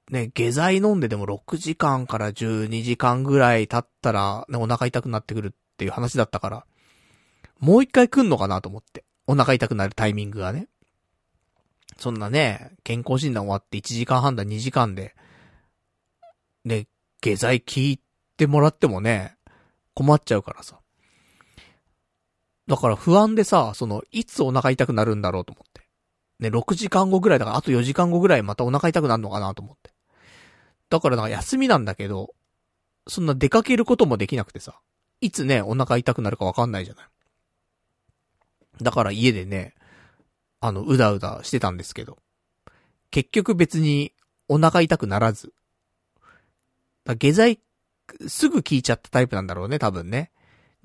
[0.09, 6.65] ね、下剤飲んででも6時間から12時間ぐらい経ったら、ね、お腹痛くなってくるっていう話だったから、
[7.59, 9.03] もう一回来んのかなと思って。
[9.27, 10.67] お腹痛くなるタイミングがね。
[11.97, 15.15] そんなね、健康診断終わって1時間半だ2時間で、
[16.69, 16.87] ね、
[17.21, 17.99] 下剤聞い
[18.37, 19.35] てもらってもね、
[19.95, 20.79] 困っちゃうからさ。
[22.67, 25.89] だから不安でさ、その、いつお腹痛くなるんだろうと思って。
[26.39, 29.91] ね、6時間後ぐらいだから、あと4時間後ぐらいまたお腹痛くなるのかなと思って。
[30.89, 32.33] だからなんか休みなんだけど、
[33.07, 34.79] そんな出かけることもできなくてさ、
[35.19, 37.05] いつね、お腹痛くなるかわかんないじゃない。
[38.81, 39.73] だから家でね、
[40.61, 42.19] あの、うだうだしてたんですけど、
[43.09, 44.13] 結局別に
[44.47, 45.53] お腹痛くならず、
[47.05, 47.59] 下剤、
[48.27, 50.31] すぐ効いちゃったタイプなんだろうね、多分ね。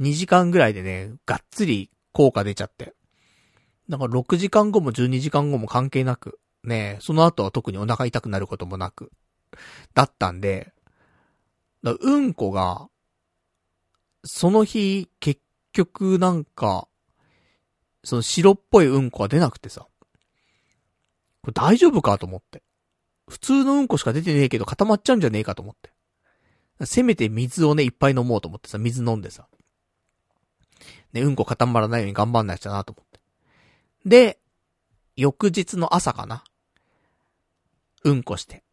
[0.01, 2.95] 2時間ぐらいでね、がっつり効果出ちゃって。
[3.89, 9.11] だから6時間後も12時間後も関係なく、ね、その後は特にお腹痛くなることもなく、
[9.93, 10.73] だったんで、
[11.83, 12.89] うんこが、
[14.25, 15.41] その日、結
[15.73, 16.89] 局なんか、
[18.05, 19.87] その白っぽいうんこが出なくてさ、
[21.43, 22.63] これ大丈夫かと思って。
[23.29, 25.94] 普通のうんこしか出てねえけど固まっちゃうんじゃねえかと思って。
[26.83, 29.47] せめて水をね、いっぱい飲もうと思ってさ、水飲んでさ。
[31.13, 33.21] ね、うんこ固まらないように頑張んないとなと思って。
[34.05, 34.39] で、
[35.17, 36.43] 翌日の朝かな。
[38.03, 38.65] うんこして。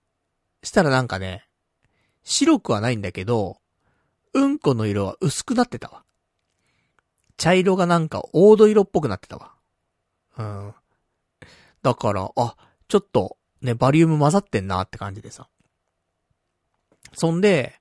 [0.64, 1.46] したらなんかね、
[2.24, 3.58] 白くはないんだけど、
[4.34, 6.04] うんこの色は薄くなってたわ。
[7.38, 9.54] 茶色がなんか黄土色っぽくなってたわ。
[10.38, 10.74] うん。
[11.82, 12.56] だから、あ、
[12.88, 15.48] ちょっと、ね、バリウム混ざってんなって感じでさ。
[17.14, 17.80] そんで、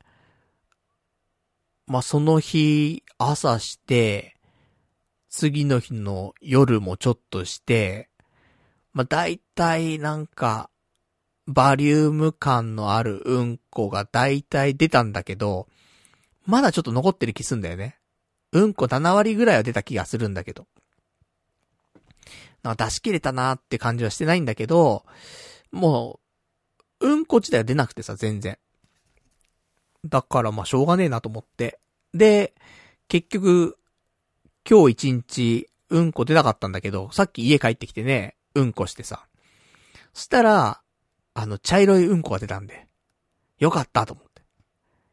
[1.90, 4.36] まあ、その日、朝して、
[5.28, 8.08] 次の日の夜もちょっとして、
[8.92, 10.70] まあ、大体なんか、
[11.48, 15.66] バリウム感のあるうんこが大体出たんだけど、
[16.46, 17.98] まだちょっと残ってる気すんだよね。
[18.52, 20.68] うんこ7割ぐらいは出た気がするんだけど。
[22.62, 25.04] 出し切れたなーって感じはしてないんだけど、
[25.72, 26.20] も
[27.00, 28.58] う、うんこ自体は出なくてさ、全然。
[30.04, 31.78] だからまあしょうがねえなと思って。
[32.14, 32.54] で、
[33.08, 33.78] 結局、
[34.68, 39.26] 今日一日、うんこ出なかったんだけど、さっき家帰ってきてね、うんこしてさ。
[40.14, 40.80] そしたら、
[41.34, 42.86] あの、茶色いうんこが出たんで、
[43.58, 44.42] よかったと思って。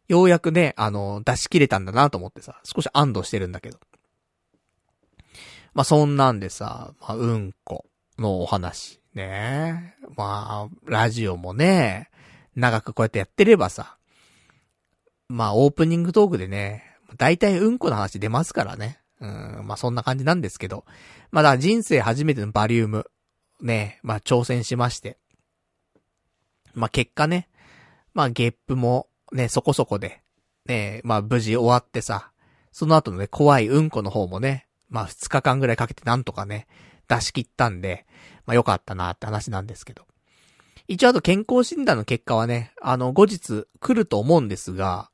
[0.08, 3.80] ようやくね、あの、出し切れたんだなと思ってさ、少し安堵してるんだけど。
[5.73, 7.86] まあ、そんなんでさ、まあ、うんこ
[8.17, 9.02] のお話。
[9.13, 12.10] ねまあ、ラジオもね、
[12.56, 13.96] 長くこうやってやってればさ、
[15.29, 16.83] まあ、オープニングトークでね、
[17.17, 18.99] 大体うんこの話出ますからね。
[19.19, 20.85] うん、まあそんな感じなんですけど。
[21.31, 23.09] まあだ人生初めてのバリウム、
[23.61, 25.17] ね、まあ挑戦しまして。
[26.73, 27.49] まあ結果ね、
[28.13, 30.21] まあゲップもね、そこそこで、
[30.65, 32.31] ね、まあ無事終わってさ、
[32.71, 36.67] その後のね、怖いうんこの方もね、まあ2日間ぐらいかけてなんとかね、
[37.07, 38.05] 出し切ったんで、
[38.45, 40.05] まあ良かったなって話なんですけど。
[40.87, 45.09] 一応あと健康診断の結果はね、あの、後日来ると思うんですが、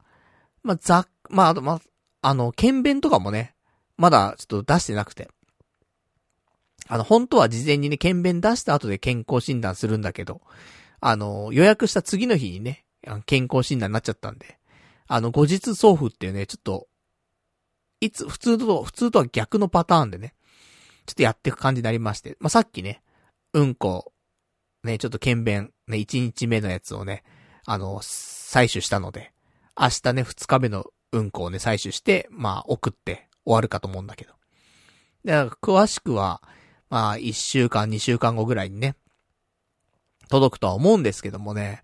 [0.64, 1.82] まあ、ざまあ、あと、まあ、
[2.22, 3.56] あの、検便とかもね、
[3.98, 5.30] まだちょっと出してなくて。
[6.88, 10.42] あの、本当は事前にね、検便出した後で健康診断するんだけど、
[11.00, 12.86] あの、予約した次の日にね、
[13.26, 14.58] 健康診断になっちゃったんで、
[15.08, 16.88] あの、後日送付っていうね、ちょっと、
[18.00, 20.34] いつ、普通と、普通とは逆のパターンでね、
[21.06, 23.02] ちょっとやっていく感じになりまして、まあ、さっきね、
[23.54, 24.14] うんこ、
[24.84, 27.24] ね、ちょっと検便、ね、1日目のやつをね、
[27.66, 29.33] あの、採取したので、
[29.80, 34.34] 明日ね、2日目のうんこをね、採取して、まあ、送って終わるかと思うんだけど。
[35.24, 36.42] で、詳しくは、
[36.90, 38.96] まあ、1週間、2週間後ぐらいにね、
[40.30, 41.84] 届くとは思うんですけどもね、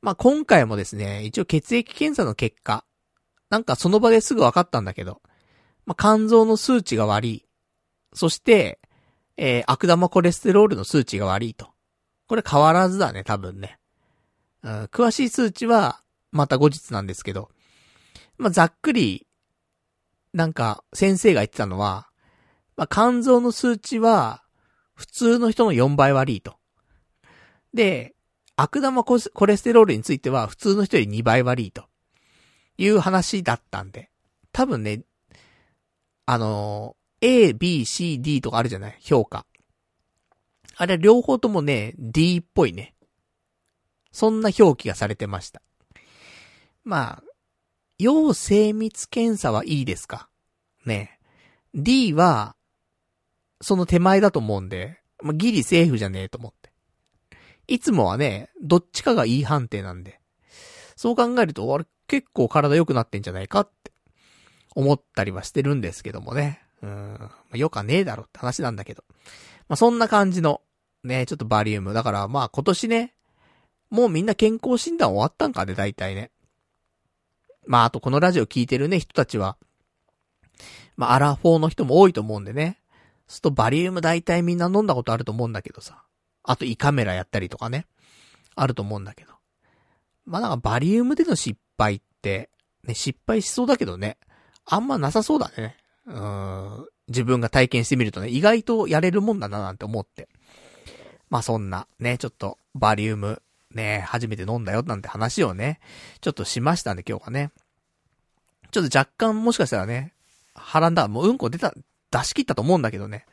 [0.00, 2.84] まあ、今回もですね、一応血液検査の結果、
[3.50, 5.22] なんかその場ですぐ分かったんだけど、
[5.86, 7.46] まあ、肝臓の数値が悪い。
[8.12, 8.80] そして、
[9.36, 11.68] えー、悪玉コレステロールの数値が悪いと。
[12.28, 13.78] これ変わらずだね、多分ね。
[14.62, 16.00] うん、詳しい数値は、
[16.34, 17.50] また後日なんですけど。
[18.36, 19.26] まあ、ざっくり、
[20.32, 22.08] なんか、先生が言ってたのは、
[22.76, 24.42] まあ、肝臓の数値は、
[24.94, 26.56] 普通の人の4倍悪いと。
[27.72, 28.14] で、
[28.56, 29.16] 悪玉コ
[29.46, 31.84] レステロールについては、普通の人より2倍悪いと。
[32.76, 34.10] いう話だったんで。
[34.52, 35.02] 多分ね、
[36.26, 38.98] あのー、A, B, C, D とかあるじゃない？
[39.00, 39.46] 評価。
[40.76, 42.94] あれ両方ともね、D っぽいね。
[44.10, 45.62] そんな表記がされてました。
[46.84, 47.22] まあ、
[47.98, 50.28] 要精密検査はいいですか？
[50.84, 51.18] ね。
[51.74, 52.56] D は、
[53.60, 56.70] その手前だと思うんで、まあ、ギリセーフじゃねえと思って。
[57.66, 60.20] いつもはね、どっちかがいい判定なんで。
[60.96, 63.90] そう考えると、あれ結構体良くなってんじゃないかって
[64.74, 66.60] 思ったりはしてるんですけどもね。
[66.82, 67.16] うん。
[67.18, 69.02] まあ、よかねえだろって話なんだけど。
[69.68, 70.60] まあ、そんな感じの、
[71.02, 71.94] ね、ちょっとバリウム。
[71.94, 73.14] だからまあ今年ね、
[73.88, 76.30] もうみんな健康診断終わったんかね、大体ね。
[77.66, 79.56] まああとこのラジオ聞いてるね、人たちは、
[80.96, 82.80] まあアラフォーの人も多いと思うんでね。
[83.26, 86.02] するとバリウム大体みんな飲んだことあると思うんだけどさ。
[86.42, 87.86] あと胃カメラやったりとかね。
[88.54, 89.32] あると思うんだけど。
[90.26, 92.50] まあなんかバリウムでの失敗って、
[92.84, 94.18] ね、失敗しそうだけどね。
[94.66, 95.76] あんまなさそうだね。
[96.06, 96.86] うん。
[97.08, 100.28] 自分が体験してみるとね、意外とやれるもんだななんて思って。
[101.30, 103.42] まあそんな、ね、ちょっと、バリウム、
[103.74, 105.80] ね、初めて飲んだよなんて話をね、
[106.20, 107.50] ちょっとしましたんで今日はね。
[108.70, 110.14] ちょっと若干もしかしたらね、
[110.54, 111.74] 腹んだ、もううんこ出た、
[112.10, 113.26] 出し切ったと思うんだけどね。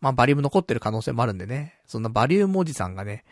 [0.00, 1.74] まあバリウム残ってる可能性もあるんでね。
[1.86, 3.24] そんなバリウムおじさんがね、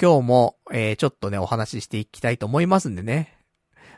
[0.00, 3.36] 今日も、えー、ちょっとね、お話ししていきたいと思いますんでね。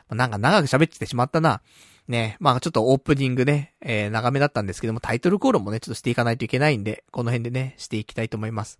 [0.09, 1.61] なんか長く喋ってしまったな。
[2.07, 8.79] ね、まあちょっとオープニングね、えー、長めだったんですけども、タイトルコールもね、ちょっとしていかないといけないんで、この辺でね、していきたいと思います。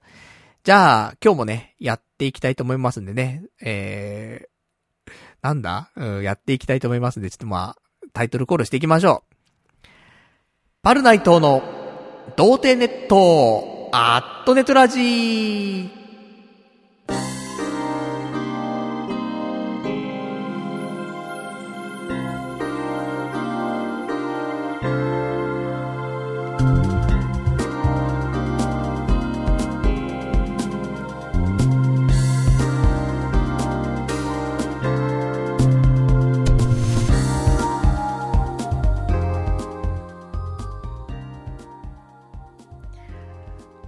[0.63, 5.91] じゃあ、今日もね、やっていきたいと思いますんでね、えー、なんだ？
[5.96, 9.24] うん、やっていきたいと思いますんで、ちょっとまあ、タイトルコールしていきましょ
[9.84, 9.88] う。
[10.82, 11.63] パルナイトの、
[12.36, 15.97] 童貞ネット、アットネトラジー。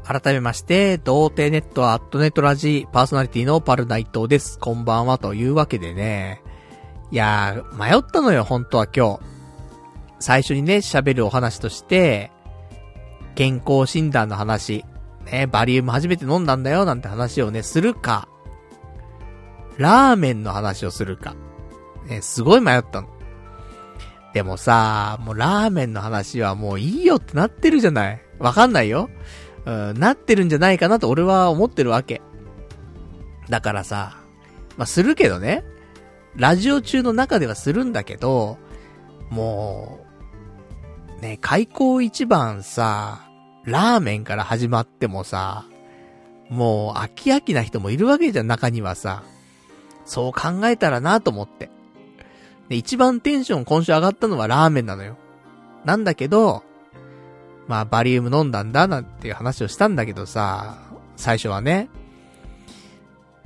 [0.10, 4.58] 改めまして、童貞ネットアットネットラジパーソナリティのパルナイトです。
[4.58, 6.42] こんばんはというわけでね。
[7.12, 9.20] いやー、迷ったのよ、本当は今日。
[10.20, 12.32] 最初にね、喋るお話として、
[13.36, 14.84] 健康診断の話、
[15.32, 18.28] ね、バリウム初めて飲んだんだよ、なんて話をね、するか、
[19.78, 21.36] ラーメンの話をするか。
[22.08, 23.10] ね、すごい迷ったの。
[24.34, 28.22] でもさ、もうラーメンの話はもういいよってなってるじゃない。
[28.40, 29.12] わかんないよ。
[29.66, 32.22] うん、なってるんじゃないかなと俺は思ってるわけ。
[33.50, 34.18] だからさ、
[34.78, 35.64] まあ、するけどね。
[36.36, 38.58] ラジオ中の中ではするんだけど、
[39.30, 40.06] も
[41.18, 43.30] う、ね、開口一番さ、
[43.66, 45.66] ラーメンから始まってもさ、
[46.50, 49.24] もう飽き飽きな人もいるわけじゃん、中にはさ。
[50.06, 51.70] そう考えたらなと思って。
[52.70, 55.18] で、一番テンション今週上がったのはラーメンなのよ。
[55.86, 56.64] なんだけど、
[57.70, 60.80] まあ、バリウム飲んだんだなんていう話をしたんだけどさ、
[61.16, 61.88] 最初はね。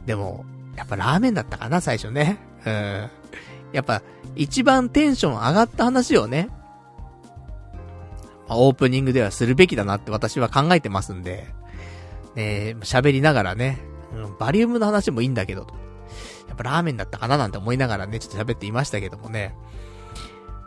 [0.05, 0.45] でも、
[0.77, 2.39] やっぱラーメンだったかな、最初ね。
[2.65, 3.09] うん。
[3.73, 4.01] やっぱ、
[4.37, 6.49] 一番テンション上がった話をね、
[8.47, 11.47] ま、オープニングではするべきだなって私は考えてますんで、
[12.35, 13.79] ね喋りながらね、
[14.15, 15.67] うん、バリウムの話もいいんだけど、
[16.47, 19.53] やっぱラーメンだったかななんて思いながらね、ちょっと喋っていましたけどもね。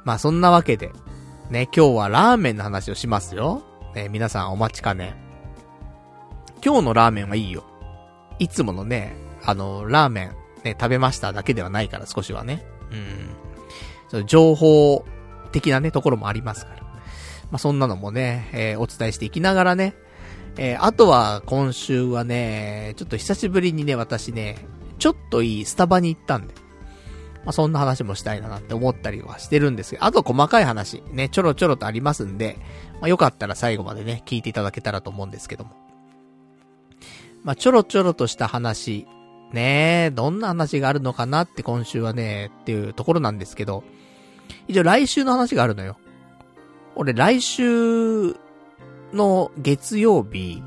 [0.05, 0.93] まあそんなわけで、
[1.51, 3.63] ね、今日はラーメンの話をしますよ。
[3.95, 5.15] ね、皆さんお待ちかね。
[6.65, 7.65] 今日のラーメンはいいよ。
[8.41, 10.31] いつものね、あの、ラーメン、
[10.65, 12.65] ね、食べましただけではないから少しはね。
[12.91, 13.29] うん。
[14.09, 15.05] その情報
[15.53, 16.83] 的なね、ところもありますから。
[16.83, 19.95] まあ、そんなのもね、えー、お伝えしていきながらね、
[20.57, 24.67] えー、あとは今週はね、ちょっと久しぶりにね、私ね、
[24.99, 26.55] ちょっといいスタバに行ったんで、
[27.47, 32.59] まあ、そんな話もしたいななんて思ったりはしてるんですけど、あと細かい話、ね、ちょろちょろとありますんで、
[32.95, 35.71] まあ、よかったら最後までね、聞いていただけたらと思うんですけども。
[37.45, 39.07] まあ、ちょろちょろとした話、
[39.53, 43.85] ねえ、どんな話があるのかなって今週はね、っていうところなんですけど、
[44.67, 45.97] 一応来週の話があるのよ。
[46.97, 48.35] 俺来週
[49.13, 50.65] の月曜日、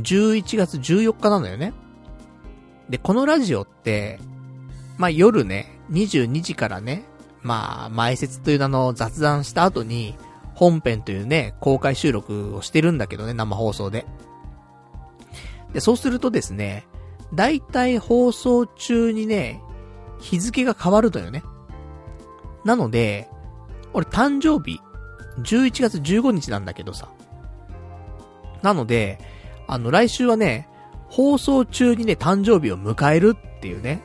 [0.00, 1.72] 11月14日なのよね。
[2.88, 4.18] で、このラジオって、
[5.00, 7.04] まあ、夜ね、22時からね、
[7.40, 10.14] まあ、前説という名の雑談した後に、
[10.52, 14.04] 本編というね、公開収録をしてるんだけどね、生放送で。
[15.72, 16.86] で、そうするとですね、
[17.32, 19.62] だいたい放送中にね、
[20.18, 21.44] 日付が変わるのよね。
[22.66, 23.26] なので、
[23.94, 24.82] 俺誕生日、
[25.38, 27.08] 11月15日なんだけどさ。
[28.60, 29.18] なので、
[29.66, 30.68] あの、来週はね、
[31.08, 34.02] 放送中にね、誕生日を迎えるっていうね、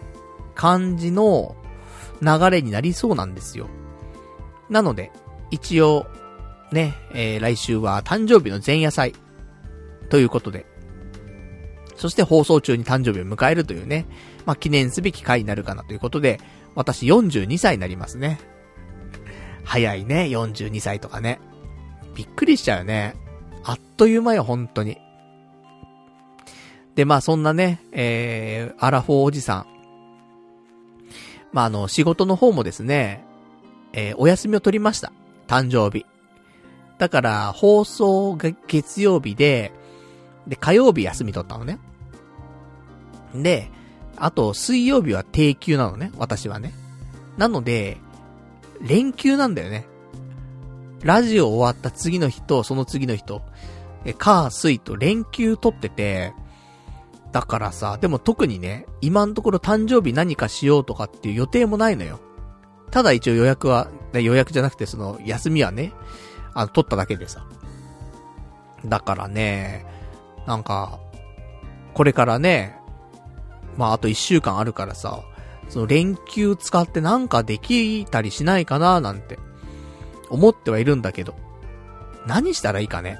[0.56, 1.56] 感じの
[2.22, 3.68] 流れになりそうなんですよ。
[4.70, 5.12] なので、
[5.52, 6.08] 一応、
[6.72, 9.14] ね、えー、来週は誕生日の前夜祭。
[10.10, 10.66] ということで。
[11.96, 14.06] そして放送中に誕生日を迎えるというね、
[14.46, 16.40] まあ、記念すべき回になるかなということで、
[16.76, 18.40] 私42歳になりますね。
[19.64, 21.40] 早いね、42歳とかね。
[22.16, 23.16] びっくりしちゃうよね。
[23.64, 24.98] あっという間よ、本当に。
[26.96, 29.75] で、まあそんなね、えー、アラフォーおじさん。
[31.56, 33.24] まあ、あの、仕事の方もですね、
[33.94, 35.14] えー、お休みを取りました。
[35.48, 36.06] 誕生日。
[36.98, 39.72] だから、放送が月曜日で、
[40.50, 41.80] で、火曜日休み取ったのね。
[43.34, 43.72] で、
[44.18, 46.74] あと、水曜日は定休なのね、私はね。
[47.38, 48.00] なので、
[48.82, 49.86] 連休なんだよね。
[51.04, 53.42] ラジオ終わった次の日と、その次の日と、
[54.04, 56.34] え、火、水と連休取ってて、
[57.36, 62.22] だからさ、でも特にね、今のところ誕生日何かしようとかっていう予定もないのよ。
[62.92, 65.92] ただ一応予約は、予約じゃなくてその、休みはね、
[66.54, 67.46] あの、取っただけでさ。
[68.86, 69.86] だからね、
[70.48, 70.98] なんか、
[71.94, 72.80] これからね、
[73.76, 75.20] まああと一週間あるからさ、
[75.68, 79.40] その連休使ってなんかできたりしないかななんて、
[80.30, 81.36] 思ってはいるんだけど、
[82.26, 83.20] 何したらいいかね。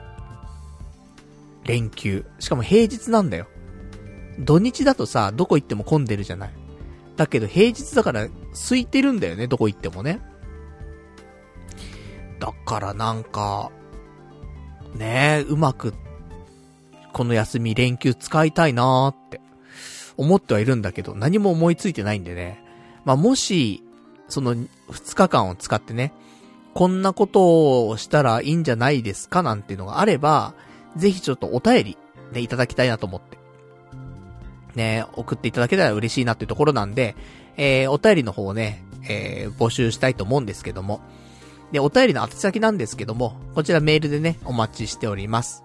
[1.66, 2.26] 連休。
[2.40, 3.48] しかも平日なんだよ。
[4.40, 6.54] 土日だとさ、どこ行っても混んでるじゃない。
[7.16, 10.22] だけど平日だから空いてるんだよね、どこ行ってもね。
[12.40, 13.72] だからなんか、
[14.96, 15.94] ねえ、うまく、
[17.14, 19.40] この休み連休使いたいなーって
[20.18, 22.62] 思ってはいるんだけど、何も思いついてないんでね。
[23.06, 23.84] まあ、もし、
[24.28, 26.14] その2日間を使ってね、
[26.74, 30.54] こんなことをしたらいいんじゃないですかなんていうのがあれば、
[30.98, 31.98] ぜひちょっとお便り
[32.34, 33.38] でいただきたいなと思って。
[34.76, 37.16] ね、送っていただけたら嬉しいなっていうところなんで、
[37.58, 41.02] えー、お便りの方をね、えー、募集したいと思うんですけども。
[41.72, 45.64] で、お便りの宛先なんですけども、こちらメールでね、お待ちしております。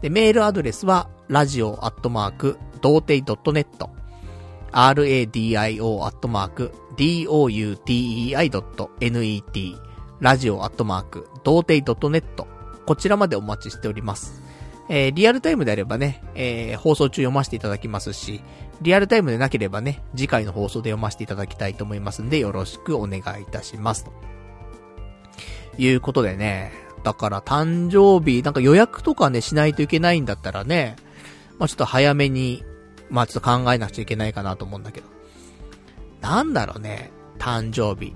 [0.00, 3.66] で、メールアドレスは、radio アットマーク、童貞 .net、
[4.72, 9.76] radio アットマーク、doutei.net、
[10.20, 12.46] ラジオアットマーク、童貞 .net、
[12.86, 14.45] こちらまでお待ちしております。
[14.88, 18.40] えー、リアルタイムであればね、えー、放送中読ませていただきますし、
[18.82, 24.04] リアルタイムでなければね、次回の放送で読ませていただきたいと思いますんで、よろしくお願いいたします。
[24.04, 24.12] と
[25.78, 26.72] いうことでね、
[27.02, 30.96] だから誕生日、なんか予約とかね、しないといけないんだったらね、
[31.58, 32.64] まあちょっと早めに、
[33.10, 35.06] まあちょっと考えなくちゃいけないかなと思うんだけど。
[36.20, 38.14] なんだろうね、誕生日。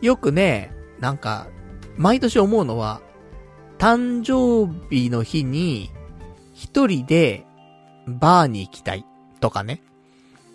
[0.00, 1.48] よくね、なんか、
[1.96, 3.00] 毎年思うのは、
[3.78, 5.90] 誕生日の日に、
[6.54, 7.46] 一人で、
[8.06, 9.04] バーに行きたい、
[9.40, 9.82] とかね、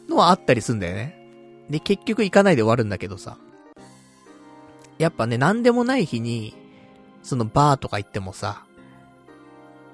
[0.09, 1.17] のはあったりすんだよね。
[1.69, 3.37] で、結局行かないで終わるんだけどさ。
[4.97, 6.55] やっぱね、なんでもない日に、
[7.23, 8.63] そのバーとか行ってもさ、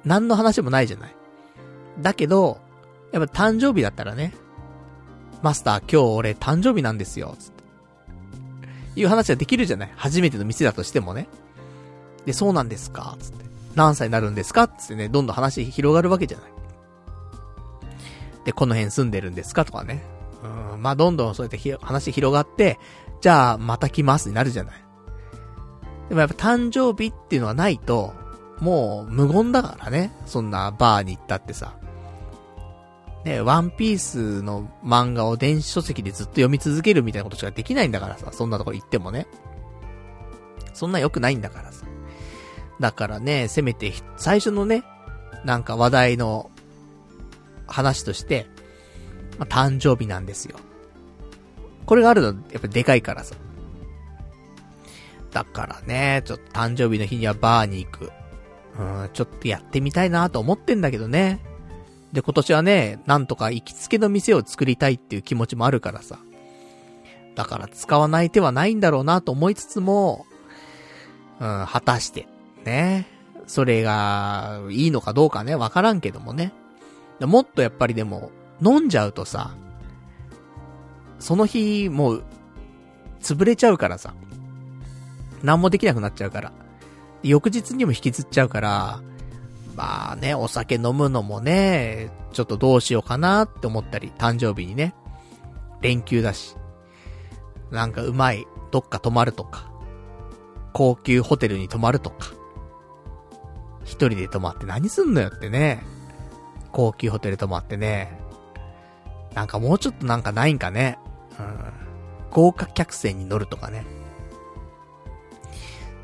[0.06, 1.16] 何の話もないじゃない。
[2.02, 2.60] だけど、
[3.12, 4.34] やっぱ誕生日だったらね、
[5.42, 7.64] マスター今日俺誕生日なんですよ、つって。
[9.00, 11.28] いう話はできるじゃない初めての店だとしてもね。
[12.28, 13.16] で、そうなんですか？
[13.20, 13.46] つって。
[13.74, 14.68] 何歳になるんですか？
[14.68, 16.52] つってね、どんどん話広がるわけじゃない。
[18.46, 19.66] で、この辺住んでるんですか？
[19.66, 20.04] とかね。
[20.74, 22.80] うん、まあ、どんどんそうやって話広がって、
[23.22, 24.76] じゃあ、また来ますになるじゃない。
[26.10, 28.14] でもやっぱ誕生日っていうのはないと、
[28.60, 30.12] もう無言だからね。
[30.26, 31.76] そんなバーに行ったってさ。
[33.24, 38.32] ね、ワンピースの漫画を電子書籍でずっと読み続けるみたいなことしかできないんだからさ。
[38.34, 39.28] そんなとこ行ってもね。
[40.74, 41.87] そんな良くないんだからさ。
[42.80, 44.84] だからね、せめて、最初のね、
[45.44, 46.52] なんか話題の
[47.68, 48.48] 話として、
[49.38, 50.58] まあ、誕生日なんですよ。
[51.86, 53.36] これがあるの、やっぱでかいからさ。
[55.32, 58.12] だからね、ちょっと誕生日の日にはバーに行く。
[58.80, 61.40] うん、ちょっとやってみたいなと思ってんだけどね。
[62.14, 66.20] で、今年はね、なんとか行きつけの店を作りたいっていう気持ちもあるからさ。
[67.36, 70.26] だから使わない手はないんだろうなと思いつつも、
[71.40, 72.28] うん、果たして、
[72.66, 73.08] ね。
[73.48, 76.54] それが、いいのかどうかね、わからんけどもね。
[77.22, 78.32] もっとやっぱりでも、
[78.62, 79.56] 飲んじゃうとさ、
[81.20, 82.24] その日、もう、
[83.22, 84.14] 潰れちゃうからさ。
[85.44, 86.52] 何もできなくなっちゃうから。
[87.24, 89.02] 翌日にも引きずっちゃうから、
[89.76, 94.94] まあね、お酒飲むのもね、ちょっとどうしようかなって思ったり、誕生日にね、
[95.82, 96.56] 連休だし、
[97.72, 99.72] なんかうまい、どっか泊まるとか、
[100.74, 102.34] 高級ホテルに泊まるとか、
[103.88, 105.84] 一人で泊まって何すんのよってね、
[106.72, 108.20] 高級ホテル泊まってね、
[109.34, 111.00] なんかもうちょっとなんかないんかね、
[111.40, 111.74] うん、
[112.30, 113.86] 豪華客船に乗るとかね、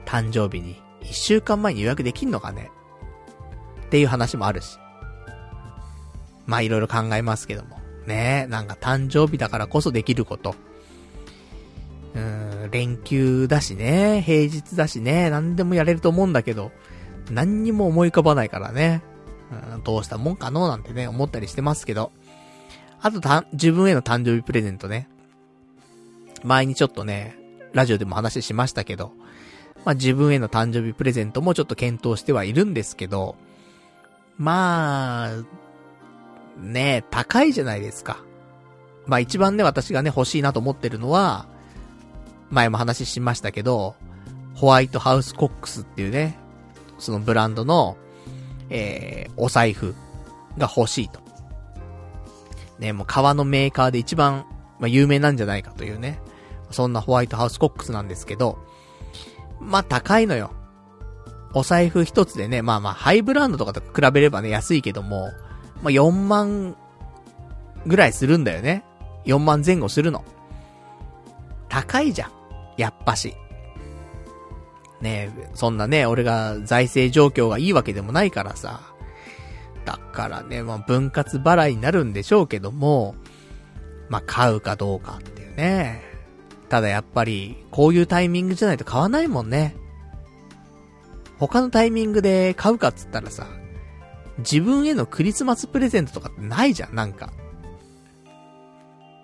[0.05, 2.71] 誕生日に一週間前に予約できんのかね。
[3.86, 4.79] っていう話もあるし。
[6.45, 7.79] まあいろいろ考えますけども。
[8.07, 8.45] ね。
[8.45, 10.55] えなんか誕生日だからこそできること。
[12.15, 16.71] うーん、連休だしね、平日だしね、何でもやれると思うんだけど、
[17.34, 19.01] 何にも思い浮かばないからね。
[19.73, 22.11] うん、どうしたもんかのなんてね、思ったりしてますけど。
[23.01, 25.09] あとた、自分への誕生日プレゼントね。
[26.43, 27.38] 前にちょっとね、
[27.73, 29.11] ラジオでも話しましたけど、
[29.86, 33.36] まあ、自分への誕生日プレゼントもちょっと検討してはいるんですけど、
[34.38, 35.43] まあ、
[36.57, 38.23] ね高いじゃないですか。
[39.05, 41.47] まあ一番ね、私がね、欲しいなと思ってるのは、
[42.49, 43.95] 前も話しましたけど、
[44.55, 46.38] ホワイトハウスコックスっていうね、
[47.03, 47.97] そのブランドの、
[48.69, 49.95] えー、お財布
[50.57, 51.21] が欲しいと。
[52.79, 54.45] ね、もう革のメーカーで一番、
[54.79, 56.19] まあ、有名なんじゃないかというね、
[56.71, 58.57] そんなホワイトハウスコックスなんですけど、
[59.59, 60.51] まあ高いのよ。
[61.53, 65.29] お財布一つでね、まあまあハイブランドとかと比べればね、安いけども、
[65.81, 66.75] まあ4万
[67.85, 68.83] ぐらいするんだよね。
[69.25, 70.23] 4万前後するの。
[71.69, 72.31] 高いじゃん。
[72.77, 73.35] やっぱし。
[75.03, 78.81] ね、そんなね、俺が財政状況がいいわけでもないからさ。
[79.85, 83.15] だからね、まあ分割払いになるんでしょうけども、
[84.09, 86.01] まあ買うかどうかっていうね。
[86.69, 89.75] ただやっぱり、こういうタイミングじゃないと買わないもんね。
[91.37, 93.47] 他のタイミングで買うかっつったらさ、
[94.39, 97.33] 自分へのクリスマスプレゼントとかってないじゃん、なんか。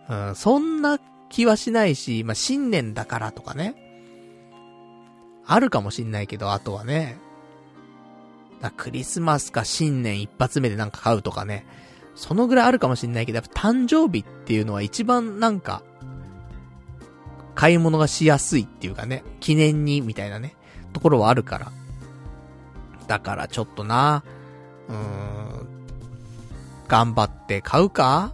[0.10, 1.00] うん、そんな
[1.30, 3.89] 気はしないし、まあ、新年だからとかね。
[5.50, 7.18] あるかもしんないけど、あとはね。
[8.62, 11.66] だクリスマスか新年一発目でなんか買うとかね。
[12.14, 15.82] そのぐらいあるかもしんないけど、やっぱ誕生日っていうのは一番なんか、
[17.56, 20.56] 買い物がしやすいっていうかね、記念にみたいなね、
[20.94, 21.72] ところはあるから。
[23.08, 24.24] だからちょっとな、
[24.88, 25.68] うーん、
[26.88, 28.34] 頑張って買うか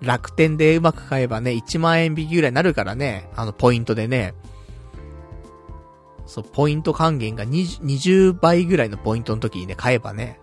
[0.00, 4.34] 楽天でうまく買えばね、1万円引きぐらいになるからね、あのポイントでね。
[6.26, 10.40] そう、ポイント還元が 20, 20倍ぐらいのポイントの時にね、買えばね、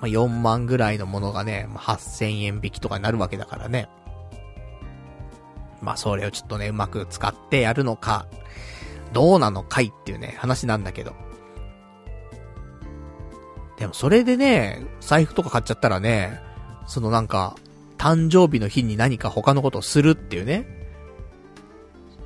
[0.00, 3.88] まあ、4万ぐらいのものがね、まあ、8000円引きとかになるわけだからね。
[5.82, 8.26] まあそれをちょっとね、うまく使ってやるのか、
[9.12, 11.14] どうなのかいっていうね、話なんだけど。
[13.78, 16.40] でもそれでね、財布とか買っちゃったらね、
[16.86, 17.56] そのなんか、
[17.96, 20.66] 誕生日の日に何か他のことをするっていうね。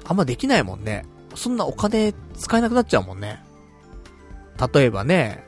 [0.04, 1.04] あんまできないもんね。
[1.34, 3.42] そんなお金使えなくなっちゃうもんね。
[4.74, 5.44] 例えばね、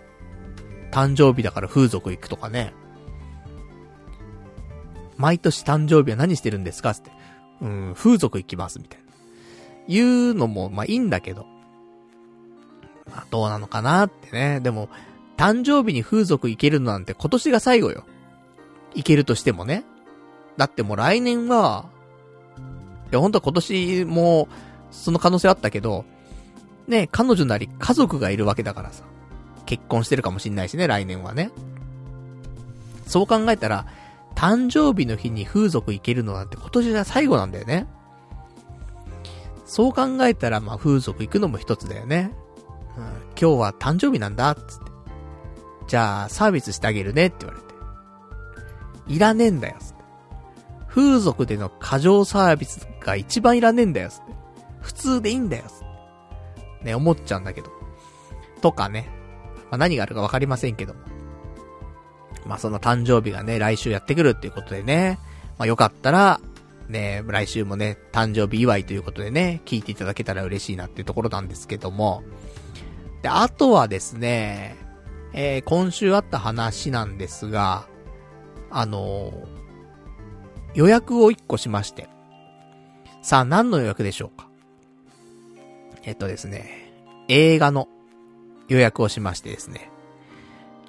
[0.90, 2.72] 誕生日だから風俗行くとかね。
[5.16, 7.10] 毎年誕生日は何してるんですかつって。
[7.62, 9.06] うん、風俗行きます、みたいな。
[9.88, 11.46] 言うのも、まあいいんだけど。
[13.10, 14.60] まあどうなのかなってね。
[14.60, 14.88] でも、
[15.36, 18.04] 誕生日に風俗行けるのなんて今年が最後よ。
[18.94, 19.84] 行けるとしてもね。
[20.56, 21.86] だってもう来年は、
[23.10, 24.48] いや本当は今年も、
[24.90, 26.04] その可能性あったけど、
[26.88, 29.04] ね、彼女なり家族がいるわけだからさ。
[29.66, 31.50] 結婚してるかもしんないしね、来年はね。
[33.06, 33.86] そう考えたら、
[34.34, 37.86] 誕生日の日に風俗行けるのなんて今年が最後なんだよね。
[39.64, 42.30] そう考えたら、まあ風俗行くのも一つだよね。
[42.96, 44.92] うん、今日は誕生日なんだ、つって。
[45.88, 47.66] じゃあ、サービスしてあげるねって言われて。
[49.14, 49.94] いらねえんだよ、つって。
[50.88, 54.25] 風俗での過剰サービスが一番いらねえんだよ、つって。
[54.86, 55.64] 普通でいいんだよ、
[56.82, 57.70] ね、思っちゃうんだけど。
[58.62, 59.08] とかね。
[59.70, 61.00] まあ、何があるかわかりませんけども。
[62.46, 65.18] まあ、その誕生日がね、来週やってくるっていうことでね。
[65.58, 66.40] まあ、よかったら、
[66.88, 72.22] ね、来週もね、誕生日祝いということでね、聞いていただけたら嬉しいなっていうところなんですけども。
[73.22, 74.76] で、あとはですね、
[75.32, 77.88] えー、今週あった話なんですが、
[78.70, 79.46] あのー、
[80.74, 82.08] 予約を1個しまして。
[83.20, 84.46] さあ、何の予約でしょうか？
[86.06, 86.92] えっとですね、
[87.28, 87.88] 映画の
[88.68, 89.90] 予約をしましてですね。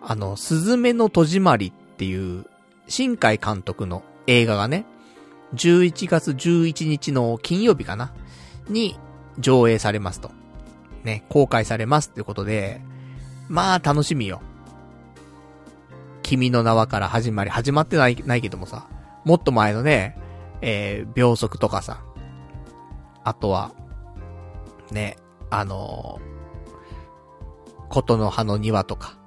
[0.01, 2.45] あの、すずめの戸締まりっていう、
[2.87, 4.85] 新海監督の映画がね、
[5.55, 8.13] 11月11日の金曜日かな
[8.69, 8.97] に
[9.39, 10.31] 上映されますと。
[11.03, 12.79] ね、公開されますってことで、
[13.49, 14.41] まあ楽しみよ。
[16.21, 18.87] 君の名はから始まり、始まってない、ないけどもさ、
[19.25, 20.15] もっと前のね、
[20.61, 22.03] えー、秒速とかさ、
[23.23, 23.71] あとは、
[24.91, 25.17] ね、
[25.49, 29.17] あのー、ことの葉の庭とか、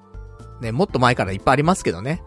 [0.61, 2.22] ね、もっと前からいっぱいありますけどね。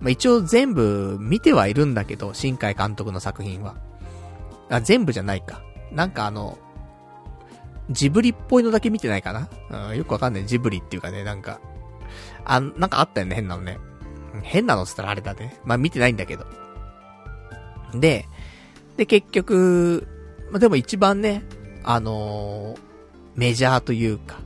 [0.00, 3.76] まあ、一応全部見てはいるんだけど、新海監督の作品は。
[4.68, 5.62] あ、全部じゃないか。
[5.92, 6.58] なんかあの、
[7.90, 9.48] ジブリっぽいのだけ見てないかな？
[9.90, 10.46] うん、よくわかんない。
[10.46, 11.60] ジブリっていうかね、なんか、
[12.44, 13.78] あ、なんかあったよね、変なのね。
[14.42, 15.58] 変なのっつったらあれだね。
[15.64, 16.46] まあ見てないんだけど。
[17.94, 18.26] で、
[18.96, 20.08] で、結局、
[20.50, 21.42] まあでも一番ね、
[21.84, 22.78] あのー、
[23.36, 24.40] メジャーというか、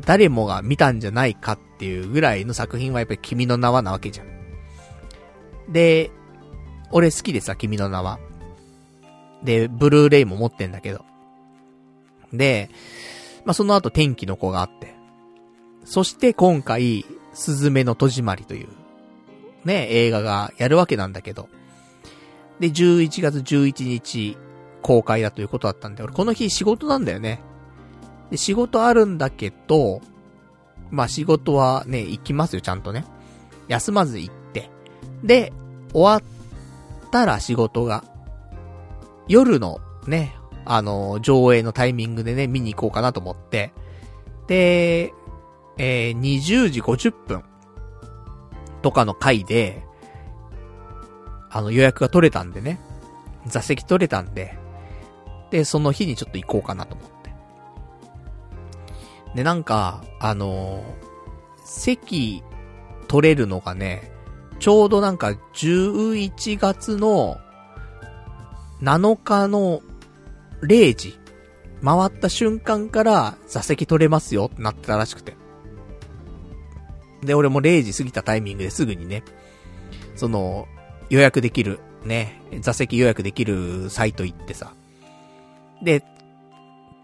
[0.00, 4.26] 誰もが見たんじゃないかっていうぐらいの作品はやっぱり君の名はなわけじゃん。
[5.72, 6.10] で、
[6.90, 8.18] 俺好きでさ、君の名は。
[9.42, 11.04] で、ブルーレイも持ってんだけど。
[12.32, 12.70] で、
[13.44, 14.94] まあ、その後天気の子があって。
[15.84, 17.04] そして今回、
[17.34, 18.68] すずめの戸締まりという、
[19.64, 21.48] ね、映画がやるわけなんだけど。
[22.60, 24.36] で、11月11日
[24.84, 27.40] 公開だということだったんで、俺この日仕事なんだよね。
[28.30, 30.02] で、仕事あるんだけど、
[30.90, 33.06] まあ、仕事はね、行きますよ、ちゃんとね。
[33.66, 34.70] 休まず行って。
[35.22, 35.54] で、
[35.94, 38.04] 終わったら仕事が、
[39.26, 43.72] 夜のね、あの、上映のタイミングでね、見に行こうかなと思って、
[44.48, 45.14] で、
[45.78, 47.42] えー、20時50分
[48.82, 49.82] とかの回で、
[51.50, 52.80] あの予約が取れたんでね、
[53.46, 54.58] 座席取れたんで、
[55.50, 57.34] で、その日にちょっと行こうかなと思って。
[59.34, 60.84] で、なんか、あのー、
[61.64, 62.42] 席
[63.08, 64.10] 取れるのがね、
[64.58, 67.38] ちょうどなんか11月の
[68.82, 69.82] 7日の
[70.62, 71.18] 0時、
[71.84, 75.36] 回った瞬間から座席取れますよってなってたらしくて。
[77.22, 79.22] で、俺も0時過ぎたタイミングですぐにね、
[80.16, 80.66] その、
[81.10, 84.74] 予約できる、ね、座席予約できるサイト行ってさ。
[85.84, 86.04] で、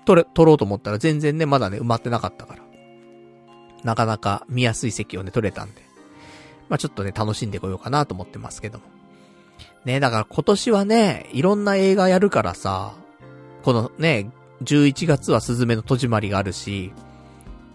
[0.04, 2.62] 取れ、取ろうと思ったら全然ね、まだね、埋まってなかったから。
[3.84, 5.82] なかなか見やすい席をね、取れたんで。
[6.68, 8.84] まあ、ちょっとね、楽しんでこようかなと思ってますけども。
[9.84, 12.94] ね、だから今年はね、いろんな映画やるからさ、
[13.62, 14.30] このね、
[14.62, 16.92] 11月はスズメの戸締まりがあるし、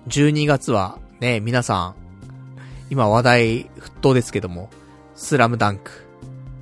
[0.08, 1.96] 12月はね、皆さん、
[2.92, 4.70] 今話題沸騰ですけども、
[5.16, 5.92] スラムダンク、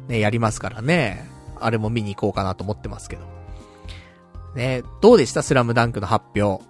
[0.07, 1.27] ね、やりますからね、
[1.59, 3.32] あれも見に行こうかなと思ってますけど。
[4.55, 5.41] ね、どうでした？
[5.43, 6.63] スラムダンクの発表。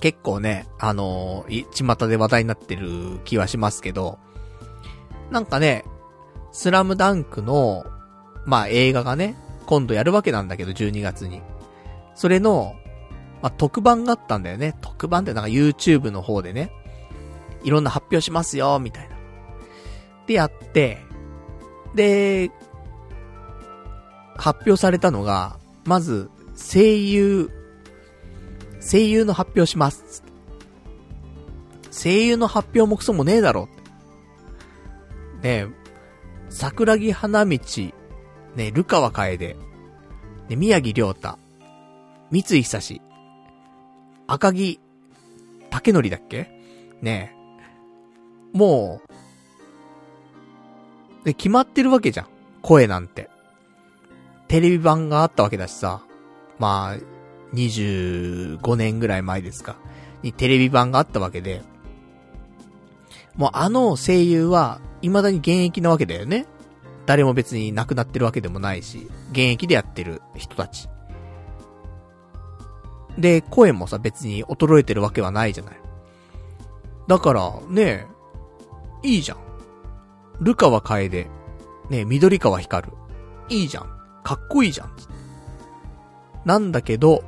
[0.00, 4.18] 結構ね、あのー、巷で話題になってる気はしますけど、
[5.30, 5.84] なんかね、
[6.52, 7.84] スラムダンクの、
[8.44, 9.36] まあ映画がね、
[9.66, 11.40] 今度やるわけなんだけど、12月に。
[12.14, 12.74] それの、
[13.42, 14.76] まあ、特番があったんだよね。
[14.80, 16.70] 特番ってなんか YouTube の方でね、
[17.62, 19.16] いろんな発表しますよ、みたいな。
[20.26, 20.98] でやって、
[21.94, 22.50] で、
[24.36, 27.50] 発表されたのが、まず、声優、
[28.80, 30.22] 声優の発表します。
[31.90, 33.68] 声優の発表もクソもねえだろ。
[35.42, 35.68] ねえ、
[36.48, 37.92] 桜木花道、ね
[38.58, 39.56] え、ルカワ楓、
[40.48, 41.38] ね、宮城亮太、
[42.30, 43.00] 三井久志、
[44.26, 44.80] 赤木、
[45.70, 46.50] 竹則だっけ？
[47.02, 47.34] ね
[48.54, 49.00] えも
[51.22, 52.26] う、で、決まってるわけじゃん。
[52.62, 53.28] 声なんて。
[54.46, 56.02] テレビ版があったわけだしさ。
[56.58, 59.76] まあ、25年ぐらい前ですか。
[60.22, 61.62] にテレビ版があったわけで。
[63.36, 66.46] もうあの声優は、未だに現役なわけだよね。
[67.06, 70.88] 誰も別に亡くなってるわけでもないし、現役でやってる人たち。
[73.18, 75.80] で、声もさ、別に衰えてるわけはないじゃない。
[77.06, 78.06] だから、ね
[79.02, 79.38] えいいじゃん。
[80.40, 81.28] ルカは楓。
[81.90, 82.88] ねえ緑川光。
[83.48, 83.88] いいじゃん。
[84.24, 84.96] かっこいいじゃん。
[86.44, 87.24] なんだけど、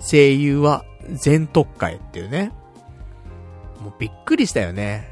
[0.00, 2.52] 声優は全特会っていうね。
[3.80, 5.08] もうびっくりしたよね。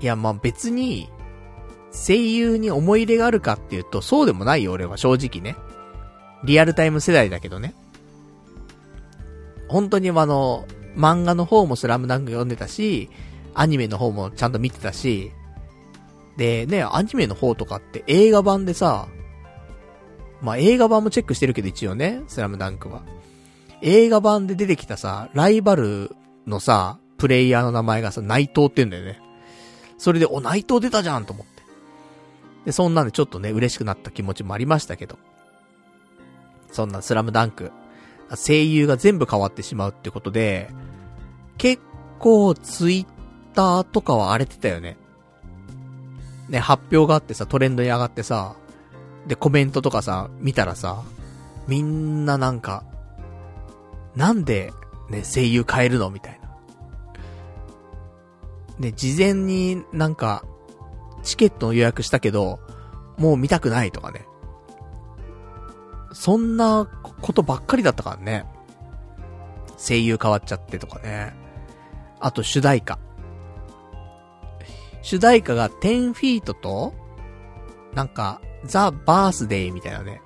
[0.00, 1.08] いや、まあ別に、
[1.92, 5.56] 声優に思い入れがあるかっていうと、そうでもないよ、俺は正直ね。
[6.44, 7.74] リアルタイム世代だけどね。
[9.68, 13.10] 本当にあの、漫画の方もスラムダンク読んでたし、
[13.54, 15.32] アニメの方もちゃんと見てたし、
[16.36, 19.08] で、ね、アニメの方とかって映画版でさ、
[20.44, 23.02] まあ、映画版もチェックしてるけど一応ね、スラムダンクは。
[23.80, 26.14] 映画版で出てきたさ、ライバル
[26.46, 29.20] のさ、プレイヤーの名前がさ、内藤って言うんだよね。
[29.96, 31.62] それで、お、内藤出たじゃんと思って。
[32.66, 35.18] で、そんなんでちょっとね、嬉しくなった気持ちもありましたけど。
[36.70, 37.72] そんなスラムダンク。
[38.36, 40.68] 声優が全部変わってしまうってことで、
[41.56, 41.82] 結
[42.18, 44.98] 構ツイッターとかは荒れてたよね。
[46.50, 48.56] ね、発表があってさ、トレンドに上がってさ、
[49.26, 51.02] で、コメントとかさ、見たらさ、
[51.66, 52.84] みんななんか、
[54.14, 54.72] なんで、
[55.10, 56.10] ね、声優変えるの？
[56.10, 56.48] みたいな。
[58.80, 60.44] で、事前になんか、
[61.22, 62.60] チケットの予約したけど、
[63.16, 64.26] もう見たくないとかね。
[66.12, 66.86] そんな
[67.22, 68.46] ことばっかりだったからね。
[69.78, 71.34] 声優変わっちゃってとかね。
[72.20, 72.98] あと主題歌。
[75.02, 76.94] 主題歌が10フィートと、
[77.94, 80.20] なんか、ザ・バースデーみたいなね。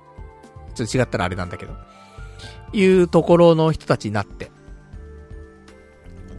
[0.75, 1.73] ちょっと違ったらあれなんだけど。
[2.71, 4.51] いうところの人たちになって。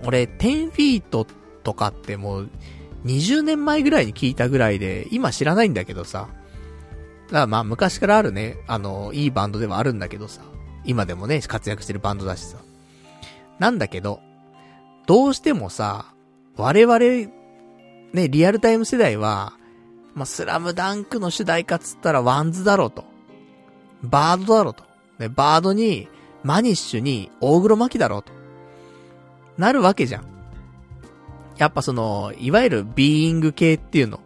[0.04, 1.26] 俺、10フィート
[1.62, 2.50] とかってもう、
[3.04, 6.28] 20年前ぐらいに聞いたぐらいで、今知らないんだけどさ。
[7.28, 10.42] だからまあ昔からあるね、あの、いいバンドではあるんだけどさ。
[10.84, 12.58] 今でもね、活躍してるバンドだしさ。
[13.58, 14.20] なんだけど、
[15.06, 16.06] どうしてもさ、
[16.56, 16.98] 我々、
[18.12, 19.52] ね、リアルタイム世代は、
[20.20, 23.06] まあ、スラムダンクの主題歌っつったら WANDS だろうと。
[24.02, 24.84] BAAD だろうと。
[25.18, 26.10] ね、 BAAD に、
[26.42, 28.30] MANISH に、大黒摩季だろうと。
[29.56, 30.26] なるわけじゃん。
[31.56, 34.20] やっぱその、いわゆる Being 系っていうの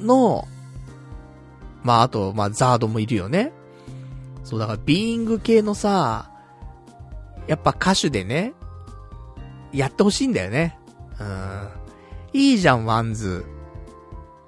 [0.00, 0.48] の、
[1.82, 3.52] まああと、まあ ZARD もいるよね。
[4.42, 6.30] そうだから Being 系のさ、
[7.46, 8.54] やっぱ歌手でね、
[9.70, 10.78] やってほしいんだよね。
[11.20, 11.68] うん。
[12.32, 13.44] いいじゃん、 WANDS。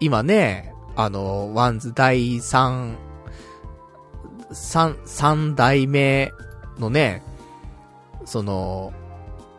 [0.01, 2.97] 今ね、あの、 WANDS 第3、
[4.51, 6.33] 3、3代目
[6.79, 7.23] のね、
[8.25, 8.93] その、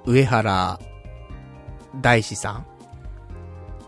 [0.06, 0.80] 上原
[2.02, 2.66] 大史さん。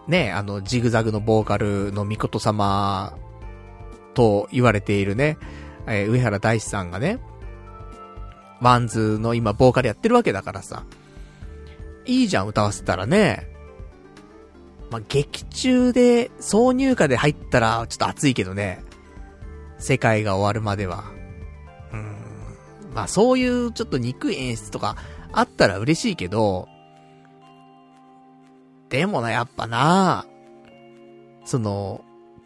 [0.08, 3.16] ね、あの、ジグザグのボーカルのミコト様
[4.14, 5.38] と言われているね、
[5.86, 7.20] えー、上原大史さんがね、
[8.62, 10.84] WANDS の今ボーカルやってるわけだからさ。
[12.06, 13.48] いいじゃん、歌わせたらね。
[14.90, 18.84] まあ、劇中で挿入歌で入ったらちょっと熱いけどね。
[19.78, 21.04] 世界が終わるまでは。
[21.94, 22.16] うん。
[22.94, 24.98] まあそういうちょっと憎い演出とか
[25.32, 26.68] あったら嬉しいけど、
[28.90, 30.26] でもな、やっぱな、
[31.46, 32.04] その、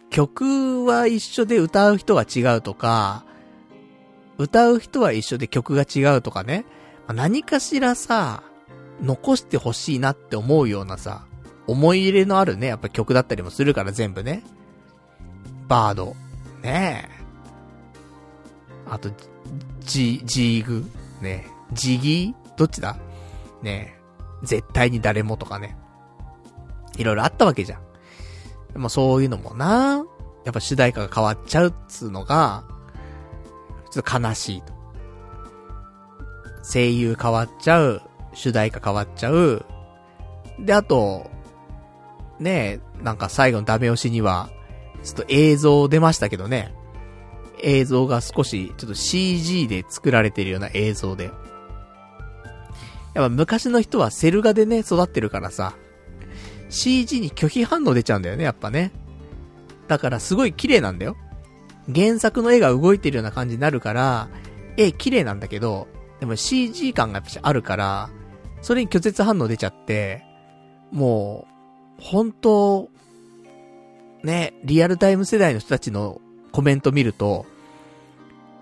[0.10, 3.26] 曲は一緒で歌う人が違うとか、
[4.38, 6.66] 歌う人は一緒で曲が違うとかね、
[7.08, 8.44] 何かしらさ、
[9.02, 11.26] 残してほしいなって思うようなさ、
[11.68, 14.43] 思い入れのあるね、やっぱ曲だったりもするから全部ね。
[15.68, 16.16] バード。
[16.61, 17.24] ねえ。
[18.89, 19.09] あと、
[19.82, 20.86] ジ、ジーグ。
[21.22, 22.57] ねえジギー？
[22.57, 22.97] どっちだ？
[23.61, 25.78] ねえ絶対に誰もとかね。
[26.97, 27.82] いろいろあったわけじゃん。
[28.74, 30.03] でもそういうのもな、
[30.43, 32.66] やっぱ主題歌が変わっちゃうっつうのが、
[33.89, 34.74] ちょっと悲しいと。
[36.64, 38.01] 声優変わっちゃう、
[38.34, 39.66] 主題歌変わっちゃう。
[40.59, 41.32] で、あと、
[42.39, 44.49] ねえ、なんか最後のダメ押しには、
[45.03, 46.73] ちょっと映像出ましたけどね。
[47.61, 51.25] 映像が少し、ちょっと CG で作られてるような映像で。
[53.13, 55.73] やっぱ昔の人はセル画でね、育ってるからさ、
[56.69, 58.91] CG に拒否反応出ちゃうんだよね、やっぱね。
[59.88, 61.15] だからすごい綺麗なんだよ。
[61.93, 64.29] 原作の絵が動いてるような感じになるから、
[64.77, 65.88] 絵綺麗なんだけど、
[66.19, 68.09] でも CG 感がやっぱあるから、
[68.61, 70.23] それに拒絶反応出ちゃって、
[70.91, 71.53] もう、
[72.00, 72.89] 本当
[74.24, 76.22] ね、リアルタイム世代の人たちの
[76.52, 77.46] コメント見ると、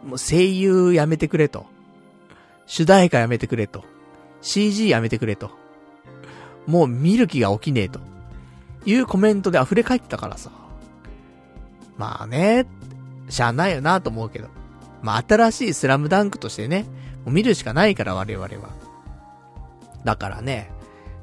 [0.05, 1.65] もう声優やめてくれと。
[2.65, 3.83] 主題歌やめてくれと。
[4.41, 5.51] CG やめてくれと。
[6.65, 7.99] もう見る気が起きねえと。
[8.85, 10.51] いうコメントで溢れ返ってたからさ。
[11.97, 12.65] まあね、
[13.29, 14.47] しゃあないよなと思うけど。
[15.03, 16.85] まあ新しいスラムダンクとしてね、
[17.23, 18.69] もう見るしかないから我々は。
[20.03, 20.71] だからね、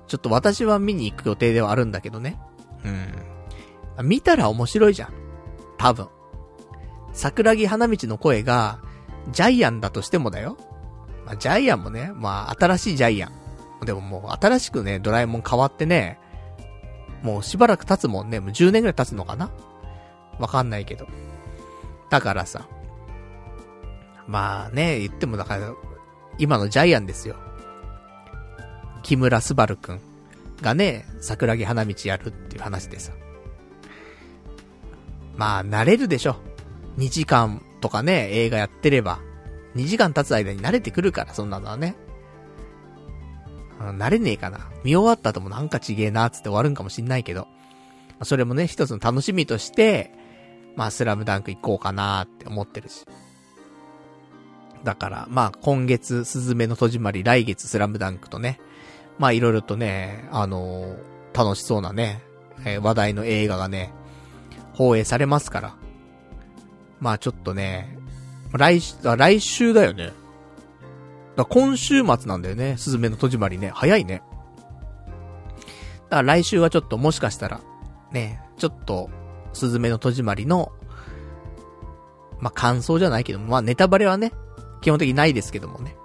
[0.08, 2.40] ちょっと私は見に行く予定ではあるんだけどね。
[3.98, 4.08] うん。
[4.08, 5.12] 見たら面白いじゃん。
[5.76, 6.08] 多分。
[7.12, 8.80] 桜木花道の声が、
[9.30, 10.56] ジャイアンだとしてもだよ。
[11.26, 13.32] まあ、ジャイアンもね、まあ、新しいジャイアン。
[13.84, 16.18] でももう、新しくね、ドラえもん変わってね、
[17.22, 18.40] もうしばらく経つもんね。
[18.40, 19.50] もう10年ぐらい経つのかな？
[20.38, 21.06] わかんないけど。
[22.10, 22.68] だからさ。
[24.26, 25.72] まあね、言ってもだから、
[26.38, 27.36] 今のジャイアンですよ。
[29.02, 30.00] 木村昴くん
[30.62, 33.12] がね、桜木花道やるっていう話でさ。
[35.36, 36.36] まあ、慣れるでしょ。
[36.98, 39.20] 2時間とかね、映画やってれば。
[39.76, 41.94] 2時間経つ間に慣れてくるから、そんなのはね。
[43.78, 44.68] 慣れねえかな。
[44.82, 47.46] 見終わった後もなんかちげえなーつって終わるんかもしんないけど。
[48.24, 50.12] それもね、一つの楽しみとして、
[50.74, 53.04] まあ、スラムダンク行こうかなって思ってるし。
[54.82, 58.60] だから、まあ、今月、スズメの戸締まり、来月、スラムダンクとね、
[59.18, 62.22] まあ、いろいろとね、あのー、楽しそうなね、
[62.64, 63.92] えー、話題の映画がね、
[64.74, 65.74] 放映されますから。
[67.00, 67.98] まあ、ちょっとね、
[68.52, 70.12] 来週、来週だよね。
[71.36, 72.76] だ今週末なんだよね。
[72.78, 73.70] スズメの戸締まりね。
[73.74, 74.22] 早いね。
[76.10, 77.60] だから来週はちょっともしかしたら、
[78.12, 79.10] ね、ちょっと、
[79.52, 80.72] スズメの戸締まりの、
[82.40, 84.32] まあ、感想じゃないけど、まあ、ネタバレはね、
[84.80, 85.96] 基本的にないですけどもね。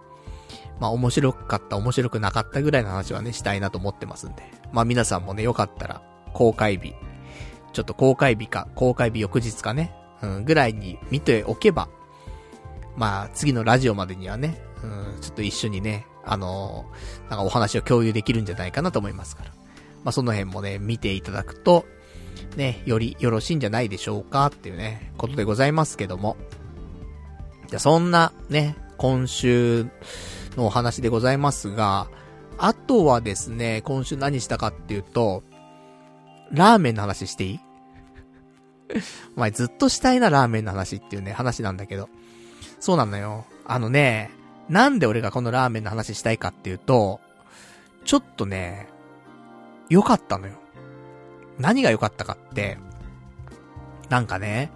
[0.79, 4.43] まあ、面白かった、面白くなかったぐらいの話はね、したいなと思ってますんで。
[4.71, 6.01] まあ、皆さんもね、よかったら、
[6.33, 6.93] 公開日、
[7.73, 11.89] ちょっと公開日か、公開日翌日かね、うん、ぐらいに見ておけば、
[12.95, 19.51] まあ、次のラジオまでにはね、うん、ちょっと一緒にね、あのー、なんかお話を共有できるんじゃないかなと思いますから。
[20.03, 21.85] まあ、その辺もね、見ていただくと、
[22.55, 26.37] ね、よりよろしいんじゃないでしょうかっていうね、ことでございますけども。
[27.67, 29.87] じゃ、そんなね、今週
[30.57, 32.07] のお話でございますが、
[32.57, 35.43] あとはですね、今週何したかっていうと、
[36.51, 37.59] ラーメンの話していい？
[39.35, 42.09] お前ずっとしたいなラーメンの話っていうね、話なんだけど。
[42.79, 43.45] そうなのよ。
[43.65, 44.31] あのね、
[44.69, 47.19] なんで俺がこのラーメンの話したいかっていうと、
[48.05, 48.87] ちょっとね、
[49.89, 50.53] 良かったのよ。
[51.57, 52.77] 何が良かったかって、
[54.09, 54.71] なんかね、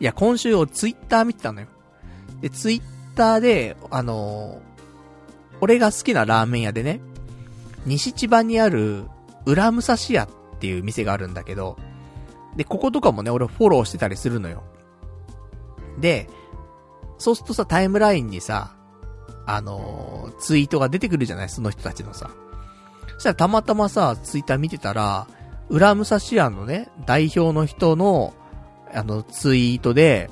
[0.00, 1.66] いや、今週をツイッター見てたのよ。
[2.40, 2.82] で、ツイッ
[3.14, 4.69] ターで、あのー、
[5.60, 7.00] 俺が好きなラーメン屋でね、
[7.86, 9.04] 西千葉にある、
[9.46, 11.76] 裏武蔵屋っていう店があるんだけど、
[12.56, 14.62] で、こことかもね、俺フォローしてたりするのよ。
[15.98, 16.28] で、
[17.18, 18.74] そうするとさ、タイムラインにさ、
[19.46, 21.48] あのー、ツイートが出てくるじゃない？
[21.48, 22.30] その人たちのさ。
[23.14, 25.26] そしたらたまたまさ、ツイッター見てたら、
[25.68, 28.34] 裏武蔵屋のね、代表の人の、
[28.92, 30.30] あの、ツイートで、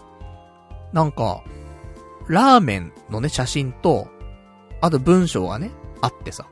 [0.93, 1.43] なんか、
[2.29, 4.09] ラーメンのね、写真と、
[4.81, 5.71] あと文章がね、
[6.01, 6.47] あってさ。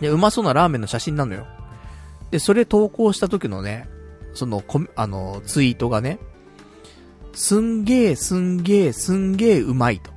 [0.00, 1.46] で、うまそうなラーメンの写真なのよ。
[2.30, 3.88] で、それ投稿した時のね、
[4.34, 6.18] その、こ、あの、ツイートがね、
[7.32, 10.10] すんげーすんげーすんげーうまいと。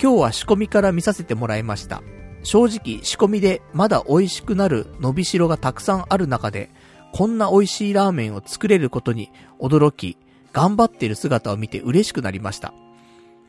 [0.00, 2.02] 今日は仕込みから見させてもらいました。
[2.42, 6.70] 正直仕込みでまだ美味しくなる伸びしろがたくさんある中で、
[7.12, 10.18] こんな美味しいラーメンを作れることに驚き、
[10.52, 12.72] 頑張ってる姿を見て嬉しくなりました。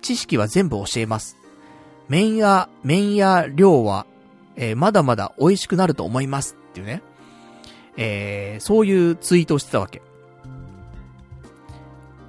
[0.02, 1.38] 知識は全部教えます。
[2.10, 4.06] 麺や、麺や量は、
[4.56, 6.58] えー、まだまだ美味しくなると思います。
[6.72, 7.02] っていうね。
[7.98, 10.02] えー、そういうツイートをしてたわけ。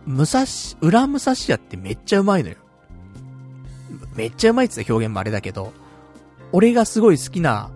[0.07, 0.45] 武蔵、
[0.81, 2.57] 裏武蔵屋ってめっちゃうまいのよ。
[4.14, 5.72] めっちゃうまいって言った表現もあれだけど、
[6.53, 7.70] 俺がすごい好きな、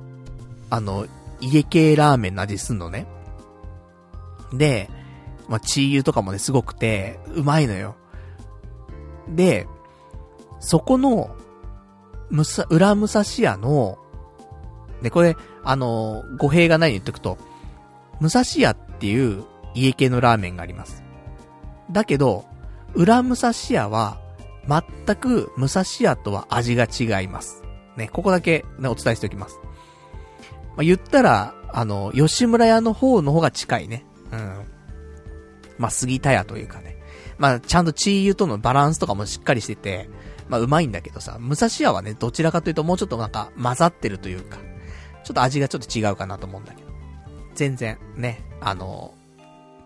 [0.70, 1.06] あの、
[1.40, 3.06] 家系ラーメンの味すんのね。
[4.52, 4.88] で、
[5.48, 7.96] まあ、チー油とかもね、すごくて、うまいのよ。
[9.28, 9.66] で、
[10.60, 11.36] そこの、
[12.32, 13.98] むさ、裏武蔵屋の、
[15.02, 17.38] で、これ、あの、語弊がないに言っとくと、
[18.20, 21.04] 武蔵屋っていう家系のラーメンがあります。
[21.90, 22.46] だけど、
[22.94, 24.18] 裏武蔵屋は、
[24.66, 27.62] 全く武蔵屋とは味が違います。
[27.96, 29.60] ね、ここだけね、お伝えしておきます。
[30.70, 34.06] まあ、言ったら、あの、吉村屋の方の方が近いね。
[34.30, 34.66] うん。
[35.76, 36.96] まあ、杉田屋というかね。
[37.36, 40.08] まあ、ちゃんとチー油とのバランスとかもしっかりしてて、
[40.52, 44.58] まあ、うまいんだけどさ、武蔵屋はね、どちらかというともうちょっとなんか混ざってるというか、
[45.24, 46.92] ちょっと味がちょっと違うかなと思うんだけど。
[47.54, 49.14] 全然、ね、あの、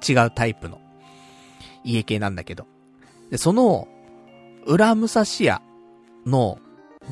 [0.07, 0.81] 違うタイプの
[1.85, 2.67] 家系なんだけど。
[3.31, 3.87] で、その、
[4.67, 5.63] 裏武蔵屋
[6.27, 6.59] の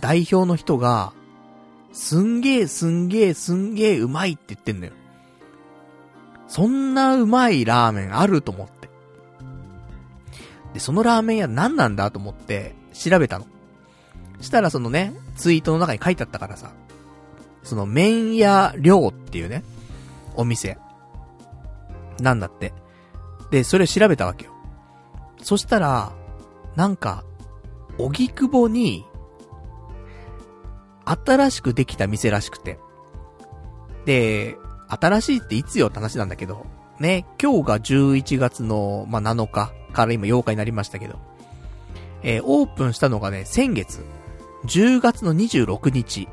[0.01, 1.13] 代表の人が、
[1.93, 4.93] すんげえすんげえすんげえうまいって言ってんのよ。
[6.49, 8.89] そんなうまいラーメンあると思って。
[10.73, 13.47] で、そのラーメン屋何なんだと思って調べたの。
[14.41, 16.73] したらそのね、ツイートの中に書いてあったからさ、
[17.63, 19.65] その麺屋寮っていうね、
[20.37, 20.79] お店。
[22.21, 22.73] なんだって。
[23.51, 24.53] で、それ調べたわけよ。
[25.43, 26.13] そしたら、
[26.77, 27.25] なんか、
[27.99, 29.05] 荻窪に、
[31.05, 32.79] 新しくできた店らしくて。
[34.07, 34.57] で、
[34.89, 36.67] 新しいっていつよって話なんだけど、
[36.99, 41.19] ね、今日が11月の、まあ、7日から今8日になりましたけど、
[42.25, 44.05] えー、オープンしたのがね、先月、
[44.64, 46.27] 10月の26日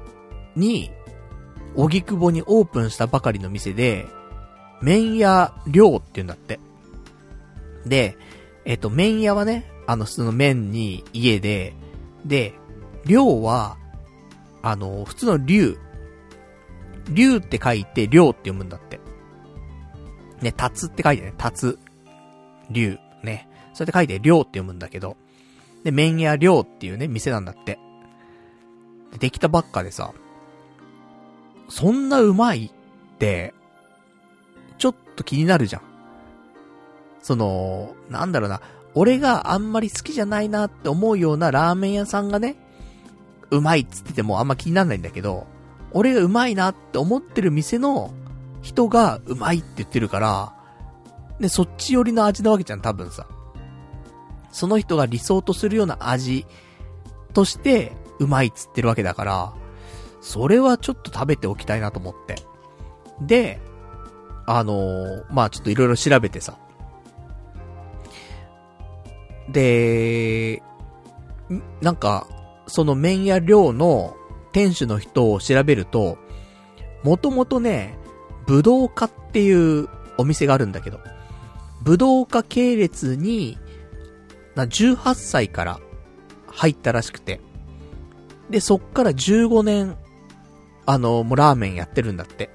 [0.55, 0.89] に、
[1.75, 4.07] 荻窪にオープンしたばかりの店で、
[4.81, 6.59] 麺屋寮って言うんだって。
[7.85, 8.17] で、
[8.65, 11.73] えっ、と、麺屋はね、あの、普通の麺に家で、
[12.25, 12.53] で、
[13.05, 13.77] 寮は、
[14.61, 15.77] あの、普通の竜。
[17.09, 18.99] 竜って書いて、寮って読むんだって。
[20.41, 21.79] ね、立つって書いてね、立つ。
[22.69, 22.97] 竜。
[23.23, 23.49] ね。
[23.73, 25.17] そうやって書いて、寮って読むんだけど。
[25.83, 27.79] で、麺屋寮っていうね、店なんだって。
[29.19, 30.13] できたばっかでさ、
[31.69, 33.53] そんなうまいって、
[34.77, 35.81] ちょっと気になるじゃん。
[37.21, 38.61] その、なんだろうな、
[38.93, 42.55] 俺があんまり好きじゃないなって思うようなラーメン屋さんがね、
[43.51, 45.47] うまいっつっててもあんま気にならないんだけど、
[45.91, 48.13] 俺がうまいなって思ってる店の
[48.61, 50.53] 人がうまいって言ってるから、
[51.39, 53.27] ね、そっち寄りの味なわけじゃん、多分さ。
[54.51, 56.45] その人が理想とするような味
[57.33, 59.53] として、うまいっつってるわけだから、
[60.21, 62.35] それはちょっと食べておきたいなと思って。
[63.21, 63.59] で、
[64.45, 66.57] あのー、まあちょっといろいろ調べてさ。
[69.49, 70.61] で、
[71.81, 72.27] なんか、
[72.67, 74.15] その麺屋寮の
[74.51, 76.17] 店主の人を調べると、
[77.03, 77.97] もともとね、
[78.47, 80.99] 武道家っていうお店があるんだけど、
[81.81, 83.57] 武道家系列に、
[84.55, 85.79] な、18歳から
[86.47, 87.41] 入ったらしくて、
[88.49, 89.97] で、そっから15年、
[90.85, 92.49] あの、もうラーメンやってるんだって。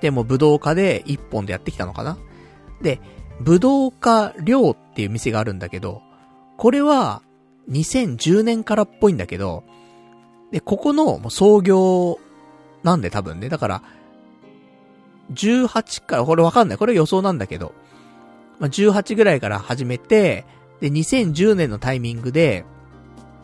[0.00, 2.18] で、も武道家で1本でやってきたのかな
[2.82, 3.00] で、
[3.40, 6.02] 武道家寮っていう店があるんだけど、
[6.56, 7.22] これは
[7.70, 9.64] 2010年からっぽいんだけど、
[10.50, 12.18] で、ここの創業
[12.82, 13.48] なんで多分ね。
[13.48, 13.82] だから、
[15.32, 16.78] 18から、これわかんない。
[16.78, 17.72] これ予想なんだけど、
[18.60, 20.44] まあ、18ぐらいから始めて、
[20.84, 22.66] で、2010年のタイミングで、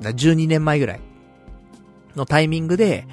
[0.03, 1.01] 12年前ぐらい
[2.15, 3.07] のタイミングで、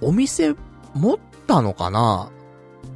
[0.00, 0.54] お店
[0.94, 2.30] 持ったのかな？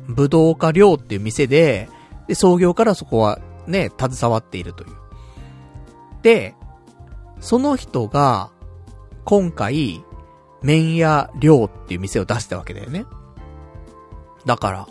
[0.07, 1.89] 武道家寮っていう店で、
[2.29, 4.91] で、創業からそこはね、携わっているという。
[6.23, 6.55] で、
[7.41, 8.53] その人が、
[9.25, 10.05] 今回、
[10.63, 13.07] 麺屋寮っていう店を出したわけだよね。
[14.47, 14.87] だから、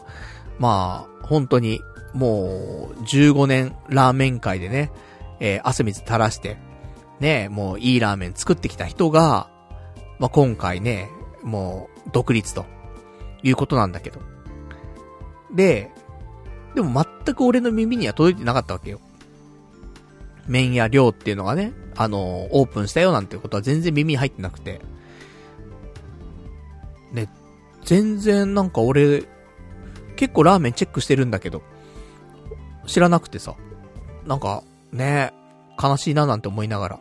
[0.60, 1.80] まあ、本当に、
[2.14, 4.92] もう、15年ラーメン界でね、
[5.44, 6.58] えー、汗水垂らして、
[7.20, 9.50] ね、もういいラーメン作ってきた人が、
[10.18, 11.10] まあ今回ね、
[11.44, 12.66] もう、独立と、
[13.44, 14.22] いうことなんだけど。
[15.54, 15.92] で、
[16.76, 19.02] でも全く俺の耳には届いてなかったわけよ。
[20.48, 24.80] 麺屋寮っていうのがね、あの、オープンしたよなんてことは全然耳に入ってなくて。
[27.12, 27.28] ね、
[27.84, 29.26] 全然なんか俺、
[30.16, 31.62] 結構ラーメンチェックしてるんだけど、
[32.88, 33.56] 知らなくてさ、
[34.26, 34.64] なんか、
[34.94, 35.34] ね、
[35.82, 37.00] 悲しいななんて思いながら。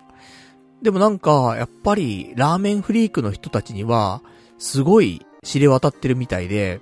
[0.82, 4.22] でもなんか、やっぱり、ラーメンフリークの人たちには、
[4.59, 6.80] すごい知れ渡ってるみたいで、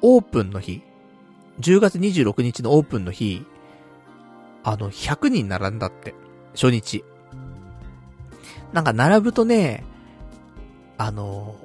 [0.00, 0.82] オープンの日、
[1.60, 3.44] 10月26日のオープンの日、
[4.64, 6.14] あの、100人並んだって。
[6.54, 7.04] 初日。
[8.72, 9.84] なんか並ぶとね、
[10.96, 11.56] あの、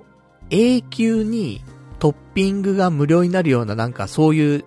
[0.49, 1.61] 永久に
[1.99, 4.65] トッピングが無料になるようななんかそういう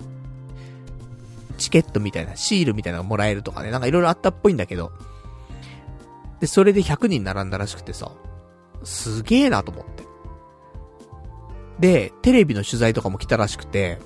[1.59, 4.93] チケットみたいな、シールみたいなのもらえるとかね、なんかいろいろあったっぽいんだけど。
[6.41, 8.13] で、それで100人並んだらしくてさ、
[8.85, 10.05] すげえなと思って。
[11.81, 13.99] で、テレビの取材とかも来たらしくて、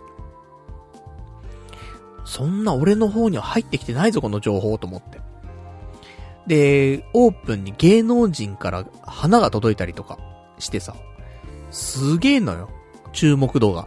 [2.24, 5.20] そんな俺の方には入ってきてないぞ、この情報と思って。
[6.46, 10.18] で、オープンに芸能人から花が届いたりとか
[10.58, 10.94] してさ、
[11.70, 12.68] すげえのよ。
[13.12, 13.86] 注目度が。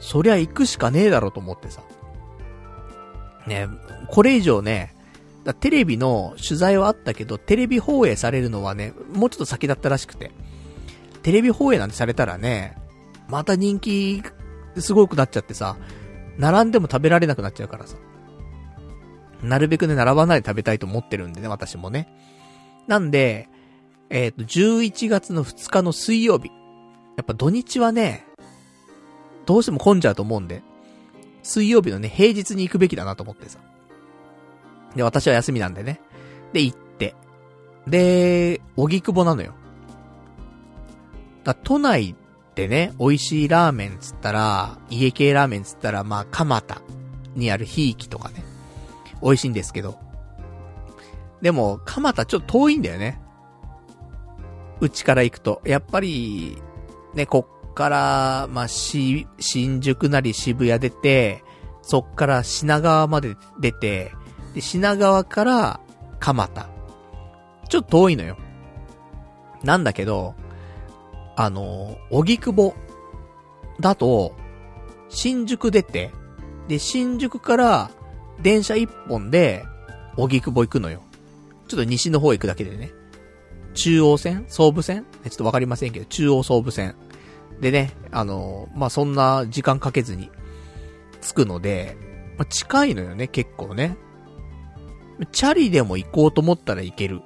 [0.00, 1.82] そりゃ行くしかねえだろと思ってさ。
[3.46, 3.68] ね、
[4.08, 4.94] これ以上ね、
[5.60, 10.30] テレビの取材はあったけど、テレビ放映されるのはね、もうちょっと先だったらしくて。
[11.22, 12.76] テレビ放映なんてされたらね、
[13.28, 14.22] また人気、
[14.78, 15.76] すごくなっちゃってさ、
[16.38, 17.96] 並んでも食べられなくなっちゃうからさ。
[19.42, 22.08] なるべくね、並ばないで食べたいと思ってるんでね、私もね。
[22.86, 23.48] なんで、
[24.10, 26.50] えっ、ー、と、11月の2日の水曜日。
[27.16, 28.24] やっぱ土日はね、
[29.46, 30.62] どうしても混んじゃうと思うんで、
[31.42, 33.58] 水曜日のね、平日に行くべきだなと思ってさ。
[34.94, 36.00] で、私は休みなんでね。
[36.52, 37.14] で、行って。
[37.86, 39.54] で、荻窪なのよ。
[41.44, 42.14] だ都内
[42.54, 46.82] でね、美味しいラーメンつったら、家系ラーメンつったら、まあ、蒲田
[47.34, 48.44] にあるひいきとかね。
[49.22, 49.98] 美味しいんですけど。
[51.40, 53.20] でも、蒲田ちょっと遠いんだよね。
[54.80, 55.62] うちから行くと。
[55.64, 56.60] やっぱり、
[57.14, 61.44] ね、こっから、まあ、し、新宿なり渋谷出て、
[61.80, 64.10] そっから品川まで出て、
[64.52, 65.80] で、品川から
[66.18, 66.68] 蒲田。
[67.68, 68.36] ちょっと遠いのよ。
[69.62, 70.34] なんだけど、
[71.36, 72.74] あの、荻窪
[73.78, 74.34] だと、
[75.08, 76.10] 新宿出て、
[76.66, 77.90] で、新宿から
[78.42, 79.64] 電車一本で、
[80.16, 81.00] 荻窪行くのよ。
[81.68, 82.90] ちょっと西の方行くだけでね。
[83.74, 84.46] 中央線？
[84.48, 85.04] 総武線？
[85.22, 86.96] ちょっとわかりませんけど、中央総武線。
[87.60, 90.30] でね、あのまあ、そんな時間かけずに
[91.20, 91.96] 着くので、
[92.36, 93.96] まあ、近いのよね、結構ね。
[95.32, 97.22] チャリでも行こうと思ったら行ける。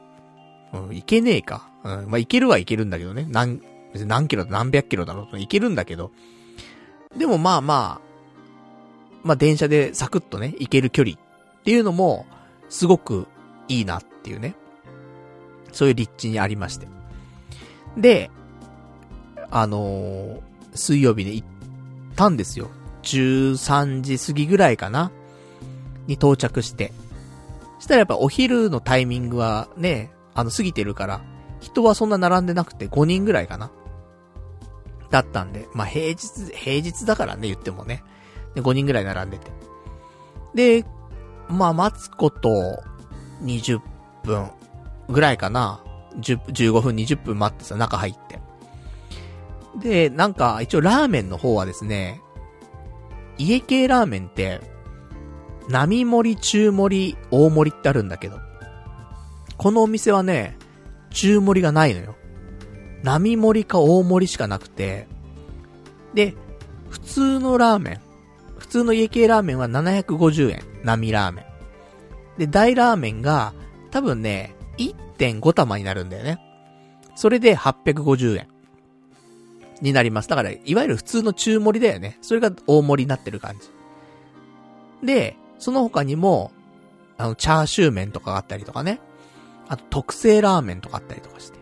[0.72, 1.70] うん、行けねえか。
[1.85, 3.26] うん、まあ、行けるは行けるんだけどね。
[3.28, 3.61] 何、
[3.93, 6.11] 別に何キロ何百キロだろうと行けるんだけど。
[7.16, 8.12] でもまあまあ、
[9.22, 12.26] まあ電車でサクッとね、行ける距離っていうのも、
[12.70, 13.26] すごく
[13.68, 14.55] いいなっていうね。
[15.72, 16.89] そういう立地にありまして。
[17.99, 18.30] で、
[19.53, 20.42] あの、
[20.74, 21.46] 水曜日で行っ
[22.16, 22.70] たんですよ。
[23.03, 25.12] 13時過ぎぐらいかな
[26.07, 26.92] に到着して。
[27.78, 31.20] したらやっぱお昼のタイミングはね、あの過ぎてるから、
[31.61, 33.70] 人はそんな並んでなくて5人ぐらいかな
[35.11, 38.03] だったんで、まあ平日、平日だからね、言ってもね。
[38.55, 39.50] で、5人ぐらい並んでて。
[40.55, 40.86] で、
[41.48, 42.82] まあ待つこと
[43.42, 43.80] 20
[44.24, 44.50] 分
[45.09, 45.84] ぐらいかな。
[46.16, 48.40] 10 15分、20分待ってさ、中入って。
[49.77, 52.20] で、なんか、一応ラーメンの方はですね、
[53.39, 54.61] 家系ラーメンって、
[55.68, 58.39] 並盛り、中盛り、大盛りってあるんだけど、
[59.57, 60.59] このお店はね、
[61.11, 62.16] 中盛りがないのよ。
[63.03, 65.09] 並盛りか大盛りしかなくて、
[66.14, 66.35] で、
[66.91, 68.01] 普通のラーメン、
[68.59, 71.45] 普通の家系ラーメンは750円、並ラーメン。
[72.39, 73.55] で、大ラーメンが、
[73.91, 76.39] 多分ね、1.5玉になるんだよね。
[77.14, 78.51] それで850円。
[79.83, 80.28] になります。
[80.28, 82.16] だから、いわゆる普通の中盛りだよね。
[82.22, 85.07] それが大盛りになってる感じ。
[85.07, 86.53] で、その他にも、
[87.18, 89.01] あの、チャーシュー麺とかがあったりとかね。
[89.68, 91.59] あと、特製ラーメンとかあったりとかして。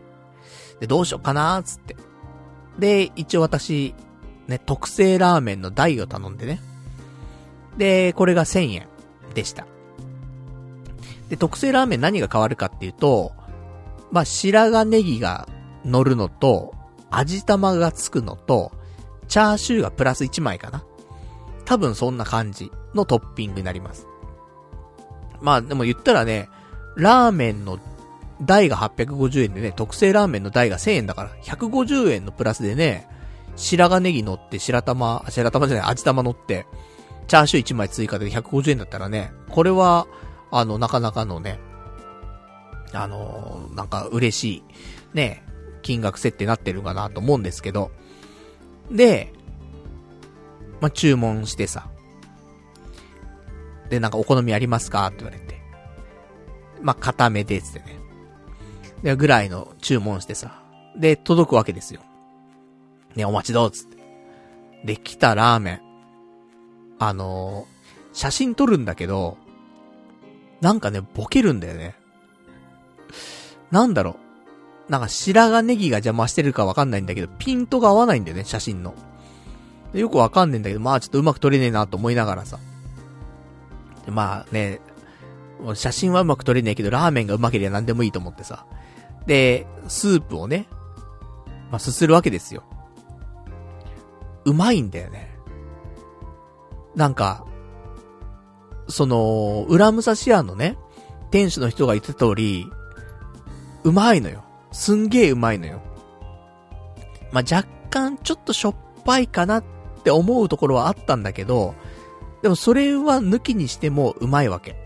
[0.81, 1.97] で、どうしようかなーつって。
[2.79, 3.95] で、一応私、
[4.49, 6.61] ね、特製ラーメンの台を頼んでね。
[7.79, 8.89] で、これが1000円
[9.35, 9.66] でした。
[11.31, 13.33] で、特製ラーメン何が変わるかっていうと、
[14.11, 15.49] まあ、白髪ネギが
[15.85, 16.75] 乗るのと、
[17.11, 18.73] 味玉がつくのと、
[19.28, 20.85] チャーシューがプラス1枚かな。
[21.65, 24.07] 多分そんな感じのトッピングになります。
[25.41, 26.49] まあでも言ったらね、
[26.97, 27.78] ラーメンの
[28.43, 33.09] 台が850円でね、特製ラーメンの台が1000円だから、150円のプラスでね、
[33.57, 36.66] 白髪ネギ乗って、白玉、白玉じゃない、味玉乗って、
[37.28, 40.07] チャーシュー1枚追加で150円だったらね、これは、
[40.51, 41.61] あの、なかなかのね、
[42.93, 44.62] あのなんか嬉しい、
[45.15, 45.45] ね、
[45.82, 47.90] 金額設定になってるかなと思うんですけど、
[48.90, 49.32] で、
[50.81, 51.89] まあ、注文してさ、
[53.89, 55.61] で、なんかお好みありますかって言われて、
[56.81, 57.98] まあ、固めでってね、
[59.02, 60.62] で、ぐらいの注文してさ、
[60.97, 62.01] で、届くわけですよ。
[63.15, 63.97] ね、お待ちどうつって。
[64.85, 65.81] で、来たラーメン。
[66.98, 69.39] あのー、写真撮るんだけど、
[70.61, 71.94] なんかね、ボケるんだよね。
[73.70, 74.30] なんだろう。
[74.91, 78.93] なんか白髪ネギが邪魔してるかわかんないんだけど、ピントが合わないんだよね、写真の。
[79.95, 82.59] よくわかんねえんだけど、まあちょっとうまく撮れねえなと思いながらさ。
[84.09, 84.81] まあね、
[85.75, 88.67] 写真はうまく撮れねえけど、ラーメンがうまければ何でもいいと思ってさ。
[89.27, 90.67] で、スープをね、
[91.71, 92.65] まあすするわけですよ。
[94.45, 95.39] うまいんだよね。
[96.97, 97.45] なんか、
[98.89, 100.77] その、裏武蔵屋のね、
[101.31, 102.69] 店主の人が言ってた通り、
[103.85, 104.43] うまいのよ。
[104.72, 105.80] すんげえうまいのよ。
[107.32, 108.74] まあ、若干ちょっとしょっ
[109.05, 109.64] ぱいかなっ
[110.05, 111.74] て思うところはあったんだけど、
[112.42, 114.76] でもそれは抜きにしてもうまいわけ。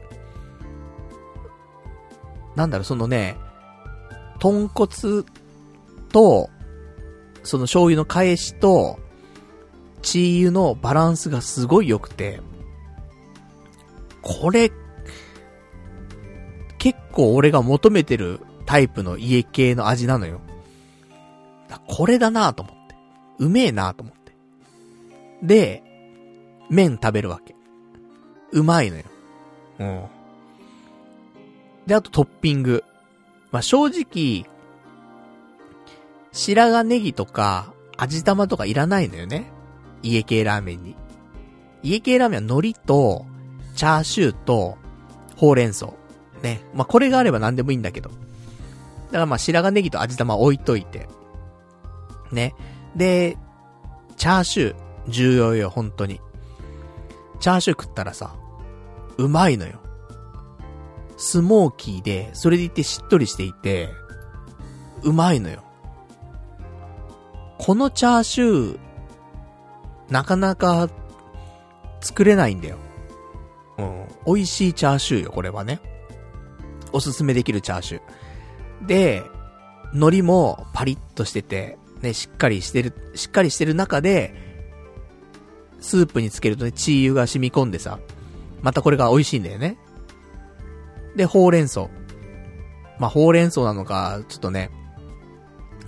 [2.57, 3.37] なんだろ、そのね、
[4.39, 5.25] 豚骨
[6.11, 6.51] と、
[7.43, 8.99] その醤油の返しと、
[10.03, 12.41] チー油のバランスがすごい良くて、
[14.23, 14.71] これ、
[16.79, 20.41] 結構俺が求めてるタイプの家系の味なのよ。
[21.87, 22.95] これだなと思って。
[23.39, 24.35] うめえなと思って。
[25.43, 25.83] で、
[26.71, 27.55] 麺食べるわけ。
[28.53, 29.03] うまいのよ。
[29.81, 30.05] うん。
[31.87, 32.85] で、あとトッピング。
[33.51, 34.47] まあ、正直、
[36.33, 39.47] 白髪ネギとか、味玉とかいらないのよね。
[40.03, 40.97] 家系ラーメンに。
[41.83, 43.27] 家系ラーメンは海苔と、
[43.77, 44.79] チャーシューと、
[45.37, 45.93] ほうれん草。
[46.43, 46.63] ね。
[46.75, 48.11] まあ、これがあれば何でもいいんだけど。
[49.15, 51.07] だからまあ、白髪ネギと味玉置いといて。
[52.33, 52.53] ね。
[52.97, 53.39] で、
[54.17, 54.77] チャーシュー、
[55.07, 56.21] 重要よ、本当に。
[57.39, 58.35] チャーシュー食ったらさ、
[59.17, 59.79] うまいのよ。
[61.17, 63.89] スモーキーで、それでいてしっとりしていて、
[65.05, 65.63] うまいのよ。
[67.59, 68.79] このチャーシュー、
[70.11, 70.89] なかなか
[72.01, 72.79] 作れないんだよ。
[73.79, 74.07] うん。
[74.27, 75.81] 美味しいチャーシューよ、これはね。
[76.91, 78.24] おすすめできるチャーシュー。
[78.87, 79.25] で、
[79.93, 84.35] 海苔もパリッとしてて、ね、しっかりしてる、しっかりしてる中で、
[85.81, 87.99] スープにつけるとね、チー油が染み込んでさ、
[88.63, 89.77] またこれが美味しいんだよね。
[91.17, 91.89] で、ほうれん草。
[92.99, 94.71] まあ、ほうれん草なのか、ちょっとね、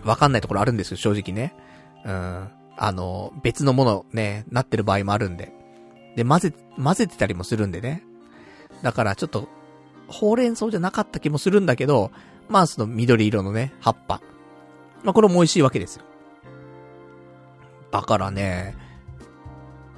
[0.05, 1.55] わかんないところあるんですよ、正直ね。
[2.05, 2.49] うん。
[2.79, 5.53] あの、別のものね、なってる場合もあるんで。
[6.17, 8.03] で、混ぜ、混ぜてたりもするんでね。
[8.83, 9.49] だからちょっと、
[10.09, 12.11] ほうれん草じゃなかった気もするんだけど、
[12.49, 14.21] まあその緑色のね、葉っぱ。
[15.03, 16.05] まあこれも美味しいわけですよ。
[17.91, 18.77] だからね、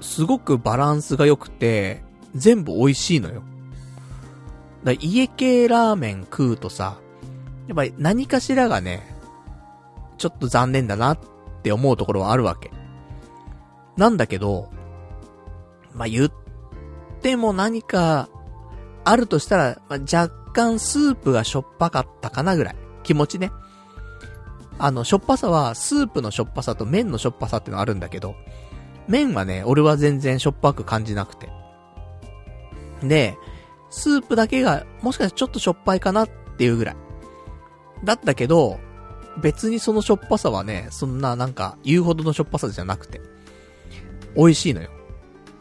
[0.01, 2.03] すごくバランスが良くて、
[2.35, 3.43] 全部美味しいのよ。
[4.85, 6.99] だ家系ラーメン食うとさ、
[7.67, 9.03] やっぱり何かしらがね、
[10.17, 11.19] ちょっと残念だなっ
[11.63, 12.71] て思うところはあるわけ。
[13.97, 14.71] なんだけど、
[15.95, 16.33] まあ、言っ
[17.21, 18.29] ても何か
[19.05, 20.29] あるとしたら、まあ、若
[20.59, 22.77] 干スープがしょっぱかったかなぐらい。
[23.05, 23.53] 気持ちね。
[24.77, 28.35] あの、しょっぱさは、スープのしょっぱさと麺のしょっぱさってのあるんだけど、
[29.07, 31.49] 麺はね、俺は全然しょっぱく感じなくて。
[33.05, 33.37] で、
[33.89, 36.29] スープだけが、もしかしてちょっとしょっぱいかなっ
[36.59, 36.97] ていうぐらい。
[38.03, 38.81] だったけど、
[39.41, 43.21] 別にそのしょっぱさはね、そんななんか言うほどのしょっぱさじゃなくて、
[44.37, 44.91] 美味しいのよ。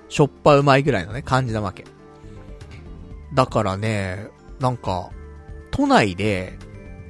[0.10, 1.86] しょっぱうまいぐらいのね、感じなわけ。
[3.36, 4.30] だからね、
[4.60, 5.12] なんか、
[5.72, 6.58] 都内で、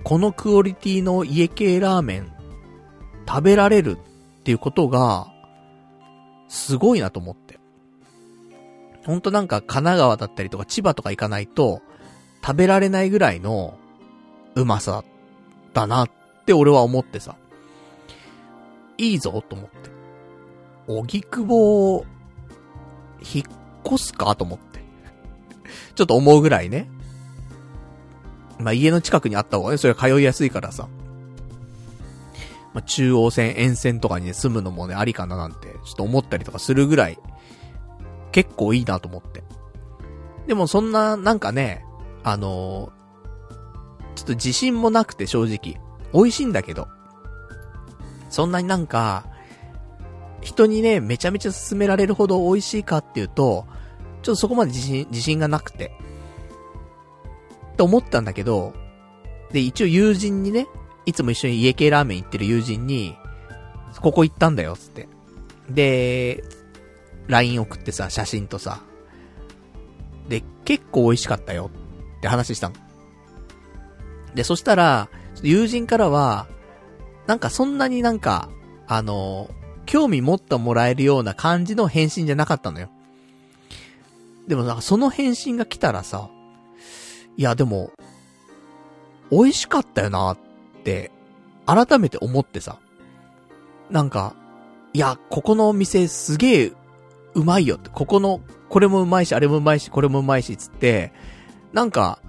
[0.04, 2.32] このクオリティの家系ラーメン、
[3.28, 3.98] 食べられる
[4.40, 5.28] っていうことが、
[6.48, 7.60] すごいなと思って。
[9.06, 11.82] ほんとなんか神奈川だったりとか千葉とか行かないと、
[12.46, 13.78] 食べられないぐらいの、
[14.56, 15.04] うまさ、
[15.74, 16.10] だなっ
[16.46, 17.36] て俺は思ってさ。
[18.98, 19.90] いいぞと思って。
[20.88, 22.06] おぎくぼを、
[23.22, 23.46] 引っ
[23.86, 24.80] 越すかと思って。
[25.96, 26.90] ちょっと思うぐらいね。
[28.60, 30.88] まあ、家の近くにあった方がね、それは通いやすいからさ。
[32.74, 37.20] まあ、中央線、沿線とかにね、住むのもね、ありかななんて、ちょっと思ったりとかするぐらい、
[38.32, 39.44] 結構いいなと思って。
[40.48, 41.86] でもそんな、なんかね、
[42.24, 45.82] あのー、ちょっと自信もなくて正直。
[46.14, 46.88] 美味しいんだけど。
[48.30, 49.26] そんなになんか、
[50.42, 53.66] 人にね、めちゃめちゃ勧められるほど美味しいかっていうと、
[54.22, 55.92] ちょっとそこまで自信、自信がなくて。
[57.78, 58.74] って思ったんだけど、
[59.52, 60.68] で、一応友人にね、
[61.06, 63.16] いつも一緒に家系ラーメン行ってる友人に、
[64.02, 65.08] ここ行ったんだよ、つって。
[65.70, 66.44] で、
[67.28, 68.82] LINE 送ってさ、写真とさ。
[70.28, 71.70] で、結構美味しかったよ
[72.18, 72.76] って話したの。
[74.34, 75.10] で、そしたら、
[75.44, 76.48] 友人からは、
[77.28, 78.50] なんかそんなになんか、
[78.88, 79.52] あの、
[79.86, 82.90] 興味持ってもらえるような感じの返信じゃなかったのよ。
[84.48, 86.32] でもなんかその返信が来たらさ、
[87.38, 87.92] いやでも、
[89.32, 90.38] 美味しかったよなっ
[90.84, 91.12] て、
[91.68, 92.80] 改めて思ってさ。
[93.92, 94.34] なんか、
[94.94, 96.72] いや、ここのお店すげえ
[97.36, 101.14] うまいよって、ここの、これもうまいし、あれもうまいし、これもうまいし、つって、
[101.74, 102.20] なんか、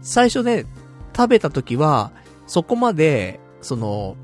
[0.00, 0.64] 最初ね、
[1.14, 2.10] 食べた時は、
[2.46, 4.16] そこまで、その、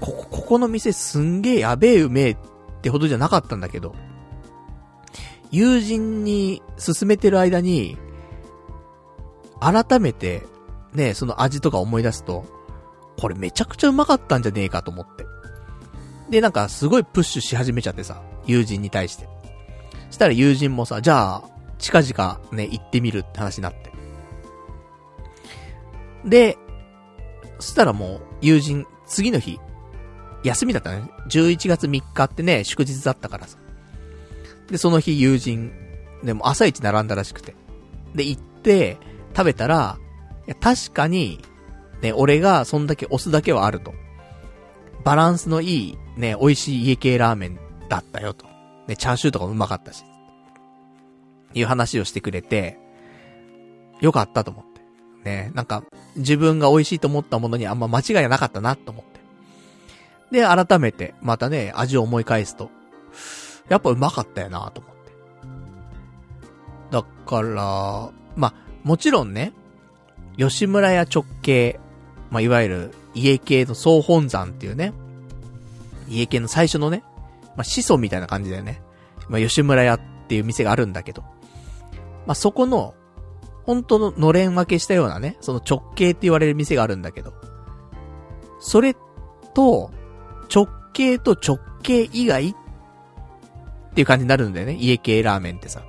[0.00, 2.36] ここ、ここの店すんげえやべえうめえっ
[2.82, 3.94] てほどじゃなかったんだけど、
[5.50, 7.96] 友人に勧めてる間に、
[9.62, 10.42] 改めて、
[10.92, 12.44] ね、その味とか思い出すと、
[13.18, 15.24] これめちゃくちゃうまかったんじゃねえかと思って。
[16.30, 19.28] で、なんかすごいプッシュし始めちゃってさ、友人に対して。
[20.10, 21.42] したら友人もさ、じゃあ、
[21.78, 23.92] 近々ね、行ってみるって話になって。
[26.24, 26.58] で、
[27.58, 29.58] そしたらもう、友人、次の日、
[30.44, 31.10] 休みだったね。
[31.28, 33.58] 11月3日ってね、祝日だったからさ。
[34.68, 35.72] で、その日友人、
[36.24, 37.54] でも朝一並んだらしくて。
[38.14, 38.98] で、行って、
[39.34, 39.98] 食べたら、
[40.46, 41.40] いや、確かに、
[42.00, 43.94] ね、俺がそんだけ押すだけはあると。
[45.04, 48.46] バランスのいい、ね、美味しい家系ラーメンだったよと。
[48.86, 50.04] ね、チャーシューとかもうまかったし。
[51.54, 52.78] いう話をしてくれて、
[54.00, 54.82] よかったと思って。
[55.24, 55.84] ね、なんか、
[56.16, 59.20] 自分が美味しいと思ったものにあんま間違いなかったなと思って。
[60.40, 62.70] で、改めて、またね、味を思い返すと、
[63.68, 65.12] やっぱうまかったよなと思って。
[66.90, 68.54] だから、まあ
[68.84, 69.52] もちろんね、
[70.36, 71.78] 吉村屋直系、
[72.30, 74.92] まあ、いわゆる家系の総本山っていうね、
[76.08, 77.04] 家系の最初のね、
[77.56, 78.82] まあ、始祖みたいな感じだよね。
[79.28, 81.22] まあ、吉村屋っていう店があるんだけど、
[82.26, 82.94] まあ、そこの、
[83.64, 87.32] 本当ののれん分けしたようなね、その直系って言われる店があるんだけど、
[88.60, 88.96] それ
[89.54, 89.90] と、
[90.52, 92.54] 直系と直系以外っ
[93.94, 94.76] ていう感じになるんだよね。
[94.78, 95.82] 家系ラーメンってさ。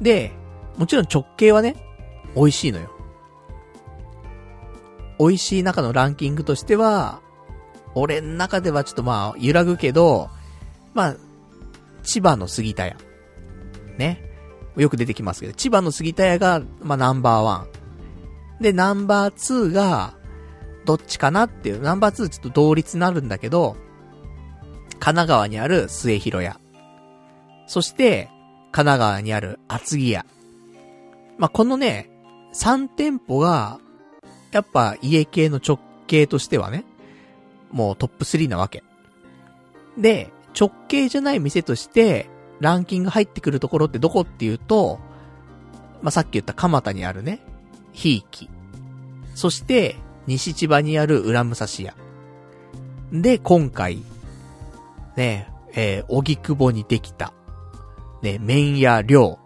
[0.00, 0.32] で、
[0.76, 1.76] もちろん直系はね、
[2.34, 2.90] 美味しいのよ。
[5.18, 7.20] 美味しい中のランキングとしては、
[7.94, 10.30] 俺の中ではちょっとまあ、揺らぐけど、
[10.92, 11.16] まあ、
[12.02, 12.96] 千葉の杉田屋。
[13.96, 14.22] ね。
[14.76, 17.66] よく出てきますけど、千葉の杉田屋が、まあ、ナンバーワ
[18.60, 18.62] ン。
[18.62, 20.14] で、ナンバーツーが、
[20.84, 23.76] どっちかなっていう、ナンバーツーちょっと同率になるんだけど、
[24.98, 26.58] 神奈川にある末広屋。
[27.66, 28.28] そして、
[28.72, 30.26] 神奈川にある厚木屋。
[31.38, 32.10] まあ、このね、
[32.54, 33.78] 3店舗が、
[34.52, 36.84] やっぱ家系の直系としてはね、
[37.70, 38.84] もうトップ3なわけ。
[39.98, 42.28] で、直系じゃない店として、
[42.60, 45.00] ランキング入ってくるところってどこっていうと、
[46.02, 47.40] まあ、さっき言った蒲田にあるね、
[47.92, 48.48] ひいき。
[49.34, 49.96] そして、
[50.26, 51.94] 西千葉にある裏武蔵屋。
[53.12, 54.02] で、今回、
[55.16, 57.32] ね、えー、荻窪にできた、
[58.22, 59.38] ね、麺屋寮、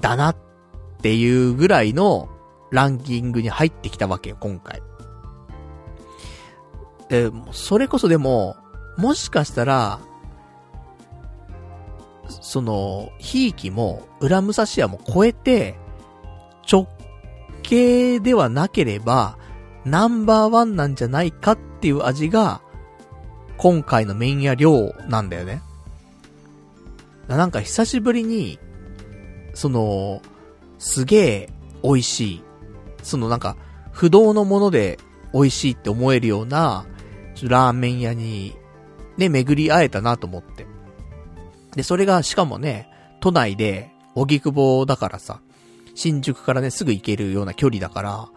[0.00, 0.36] だなっ
[1.00, 2.28] っていうぐらいの
[2.70, 4.82] ランキングに入ってきたわけよ、今回。
[7.08, 8.56] で、それこそでも、
[8.98, 9.98] もしかしたら、
[12.28, 15.78] その、ひいきも、裏武蔵屋も超えて、
[16.70, 16.86] 直
[17.62, 19.38] 系ではなければ、
[19.86, 22.60] ナンバーワンなんじゃないかっていう味が、
[23.56, 25.62] 今回の麺屋量なんだよね。
[27.26, 28.58] なんか久しぶりに、
[29.54, 30.20] その、
[30.80, 31.48] すげえ
[31.84, 32.42] 美味しい。
[33.02, 33.56] そのなんか、
[33.92, 34.98] 不動のもので
[35.32, 36.86] 美味しいって思えるような、
[37.42, 38.56] ラーメン屋に、
[39.16, 40.66] ね、巡り会えたなと思って。
[41.76, 42.88] で、それが、しかもね、
[43.20, 45.40] 都内で、荻窪だからさ、
[45.94, 48.28] 新宿からね、すぐ行けるような距離だから、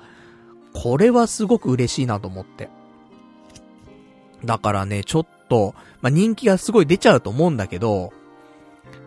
[0.73, 2.69] これはすごく嬉しいなと思って。
[4.43, 8.11] だからね、ちょっと、まあ、人気がすごい出ちゃうと思うんだけど、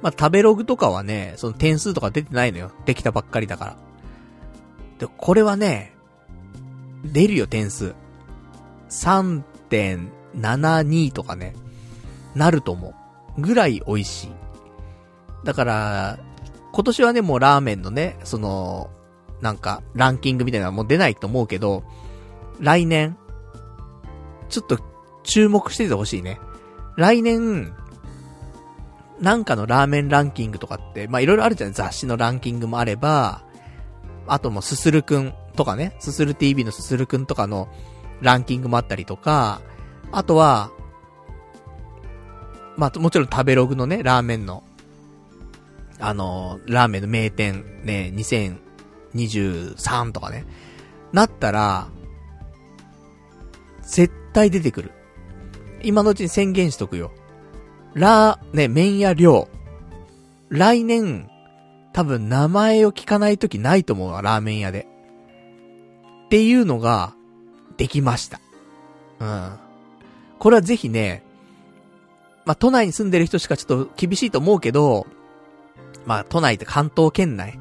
[0.07, 2.71] まあ、食べログとかはね、その点数とか出てないのよ。
[2.85, 3.77] できたばっかりだから。
[5.01, 5.97] で、これはね、
[7.03, 7.97] 出るよ、点数。
[8.89, 11.57] 3.72とかね、
[12.37, 12.95] なると思
[13.37, 13.41] う。
[13.41, 14.31] ぐらい美味しい。
[15.43, 16.21] だから、
[16.73, 18.91] 今年はね、もうラーメンのね、その、
[19.41, 21.83] なんか、ランキングみたいなのもう出ないと思うけど、
[22.61, 23.19] 来年、
[24.51, 24.79] ちょっと
[25.25, 26.39] 注目しててほしいね。
[26.97, 27.75] 来年、
[29.21, 31.75] なんかのラーメンランキングとかって、まあ、いろいろあるじゃない？
[31.75, 33.43] 雑誌のランキングもあれば、
[34.27, 37.69] あともすするくんとかね、すする TV のすするくんとかの
[38.21, 39.63] ランキングもあったりとか、
[40.13, 40.71] あとは、
[42.77, 44.63] まあ、もちろん食べログのね、ラーメンの、
[45.99, 50.45] あの、ラーメンの名店、ね、2023とかね、
[51.13, 51.89] なったら、
[53.81, 54.91] 絶対出てくる。
[55.83, 57.13] 今のうちに宣言しとくよ。
[57.97, 59.49] ラー、ね、麺屋量。
[60.51, 61.31] 来年、
[61.95, 64.87] 多分名前を聞かないときないと思うわ、ラーメン屋で。
[66.27, 67.15] っていうのが、
[67.79, 68.39] できました。
[69.19, 69.53] うん。
[70.39, 71.23] これはぜひね、
[72.45, 75.07] まあ、都内に住んでる人しかちょっと厳しいと思うけど、
[76.05, 77.59] まあ、都内って関東圏内、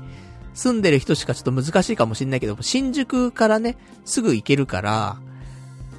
[0.54, 5.18] 住んでる人しかちょっと難しいかもしんないけど、新宿からね、すぐ行けるから、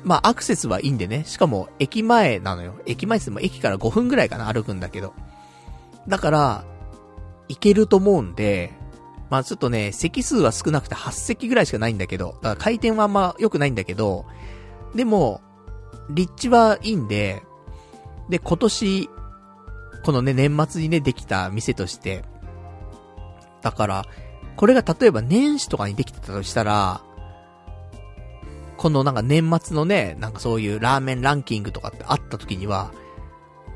[0.06, 1.24] まあ、アクセスはいいんでね。
[1.26, 2.76] しかも、駅前なのよ。
[2.86, 5.14] 駅前っても駅から5分ぐらいかな、歩くんだけど。
[6.06, 6.64] だから、
[7.48, 8.72] 行けると思うんで、
[9.30, 14.26] まあちょっとね、席数は少なくて8席ぐらいしかないんだけど、だから回転はあんま良くないんだけど、
[14.94, 15.40] でも、
[16.08, 17.42] 立地はいいんで、
[18.28, 19.10] で、今年、
[20.04, 22.24] このね、年末にね、できた店として。
[23.60, 24.04] だから、
[24.54, 27.00] これが例えば年始とかにできてたとしたら、
[28.76, 32.92] このなんか年末のね、なんかそういうラーメンランキングとかってあった時には、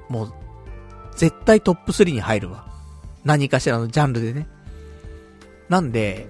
[0.08, 0.32] もう、
[1.16, 2.66] 絶対トップ3に入るわ。
[3.24, 4.48] 何かしらのジャンルでね。
[5.68, 6.26] なんで、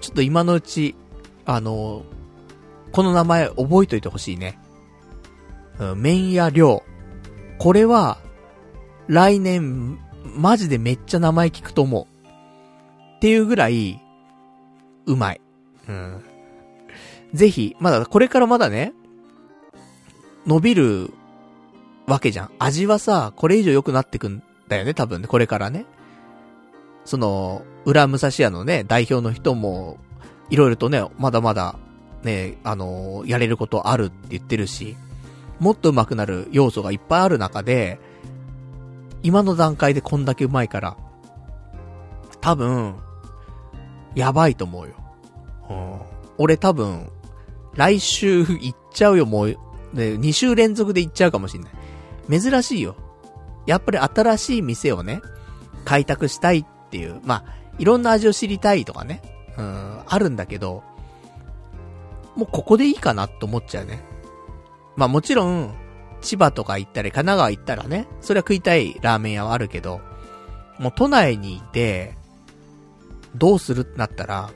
[0.00, 0.94] ちょっと今のうち、
[1.44, 2.04] あの、
[2.92, 4.58] この名前覚えといてほしいね。
[5.78, 6.82] うん、麺屋量。
[7.58, 8.18] これは、
[9.06, 9.98] 来年、
[10.36, 12.26] マジでめっちゃ名前聞くと思う。
[13.16, 14.00] っていうぐらい、
[15.06, 15.40] うまい。
[15.88, 16.22] うん。
[17.34, 18.92] ぜひ、まだ、これからまだね、
[20.46, 21.10] 伸びる
[22.06, 22.50] わけじゃん。
[22.58, 25.84] 味はさ、これ以上良くなってくんだよね、多分ね、これからね。
[27.04, 29.98] その、裏武蔵屋のね、代表の人も、
[30.50, 31.76] いろいろとね、まだまだ、
[32.22, 34.96] ね、あのー、やれることあるって言ってるし、
[35.60, 38.00] もっと上手くなる要素がいっぱいある中で、
[39.22, 40.96] 今の段階でこんだけ上手いから、
[42.40, 42.96] 多分、
[44.14, 44.94] やばいと思うよ。
[45.70, 46.00] うん、
[46.38, 47.10] 俺多分、
[47.78, 49.56] 来週行っちゃうよ、もう、ね、
[49.94, 52.40] 2週連続で行っちゃうかもしんない。
[52.40, 52.96] 珍しいよ。
[53.66, 55.22] やっぱり新しい店をね、
[55.84, 59.22] 開拓したいっていう、まあ、いろんな味を知りたいとかね、
[59.56, 60.82] うん、あるんだけど、
[62.34, 64.02] もうここでいいかなって思っちゃうね。
[64.96, 65.72] まあもちろん、
[66.20, 70.00] 千葉とか行ったり、神奈川行ったらね、それは食いたいラーメン屋はあるけど、
[70.80, 72.16] もう都内にいて、
[73.36, 74.50] どうするってなったら、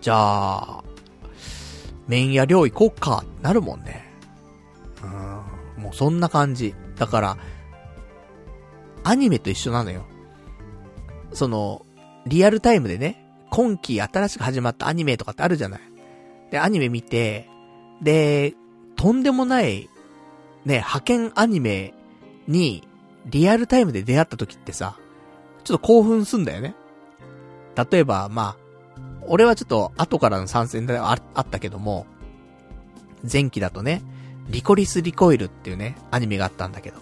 [0.00, 0.84] じゃあ、
[2.08, 4.10] 麺屋寮行こうか、なるもんね。
[5.02, 6.74] うん、もうそんな感じ。
[6.96, 7.38] だから、
[9.04, 10.04] アニメと一緒なのよ。
[11.32, 11.84] その、
[12.26, 15.80] リアルタイムでね、今期新しく始まったアニメとかってあるじゃない。
[16.50, 17.48] で、アニメ見て、
[18.02, 18.54] で、
[18.96, 19.88] とんでもない、
[20.64, 21.94] ね、派遣アニメ
[22.46, 22.86] に、
[23.26, 24.96] リアルタイムで出会った時ってさ、
[25.64, 26.74] ちょっと興奮すんだよね。
[27.90, 28.61] 例えば、まあ、
[29.26, 32.06] 俺はちょっと後からの参戦でああったけども、
[33.30, 34.02] 前期だとね、
[34.48, 36.98] リコリスリコイルっていうね、アニメがあったんだけど。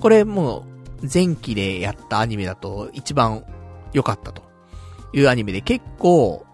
[0.00, 3.44] これもう、前期でやったアニメだと一番
[3.92, 4.42] 良かったと
[5.12, 6.46] いうアニメで結構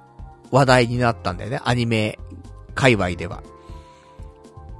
[0.51, 2.19] 話題になったんだよね、アニメ
[2.75, 3.43] 界隈では。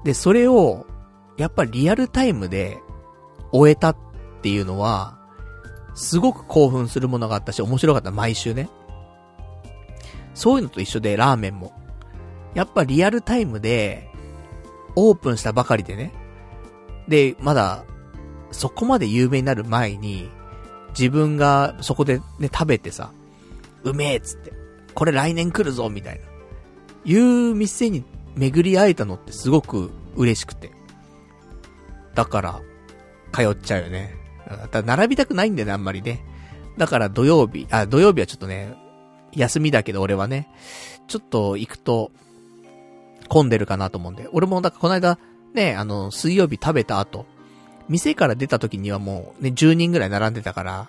[0.05, 0.87] で、それを、
[1.37, 2.79] やっぱりリアルタイムで
[3.53, 3.97] 終えたっ
[4.43, 5.19] ていうのは、
[5.95, 8.69] すごく興奮するものがあったし、面白かった、毎週ね。
[10.35, 11.73] そういうのと一緒で、ラーメンも。
[12.55, 14.09] やっぱリアルタイムで、
[14.97, 16.13] オープンしたばかりでね。
[17.09, 17.85] で、まだ、
[18.51, 20.29] そこまで有名になる前に、
[20.99, 23.13] 自分がそこでね、食べてさ、
[23.85, 24.53] うめえっつって、
[24.95, 26.27] これ来年来るぞみたいな。
[27.05, 28.05] いう店に
[28.37, 30.73] 巡り会えたのってすごく嬉しくて。
[32.15, 32.61] だから、
[33.33, 34.15] 通っちゃうよね。
[34.73, 36.25] だ並びたくないんだよね、あんまりね。
[36.77, 38.75] だから土曜日、あ、土曜日はちょっとね、
[39.33, 40.49] 休みだけど俺はね、
[41.07, 42.11] ちょっと行くと、
[43.29, 44.29] 混んでるかなと思うんで。
[44.33, 45.19] 俺も、だからこの間、
[45.55, 47.27] ね、あの、水曜日食べた後、
[47.89, 50.89] 店から出た時にはもうね、10人ぐらい並んでたから、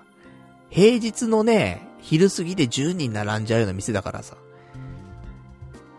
[0.69, 4.35] 平日のね、昼過ぎで10人並んじゃうような店だからさ。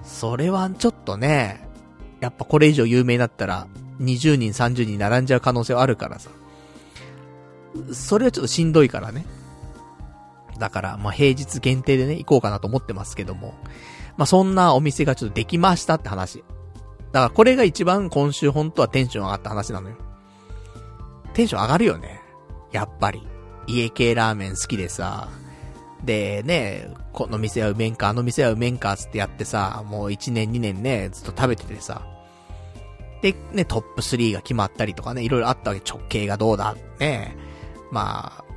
[0.03, 1.69] それはちょっとね、
[2.21, 3.69] やっぱこれ以上有名になったら、
[4.01, 6.31] 20人、30人並んじゃう可能性はあるからさ。
[7.93, 9.27] それはちょっとしんどいからね。
[10.63, 13.55] だから、まあ、平日限定でね、行こうかなと思ってますけども。
[14.17, 16.45] まあ、そんなお店がちょっとできましたって話。
[17.11, 19.97] だからこれが一番今週本当はテンション上がった話なのよ。
[21.35, 22.21] テンション上がるよね。
[22.71, 23.27] やっぱり。
[23.67, 25.29] 家系ラーメン好きでさ。
[26.05, 32.03] で、ね、この店はうめんか、あの店はうめんか、つってやってさ、もう1年2年ね、ずっと食べててさ。
[33.21, 35.83] で、ね、トップ3が決まったりとかね、いろいろあったわけ。
[35.85, 37.37] 直径がどうだ、ね。
[37.91, 38.52] まあ、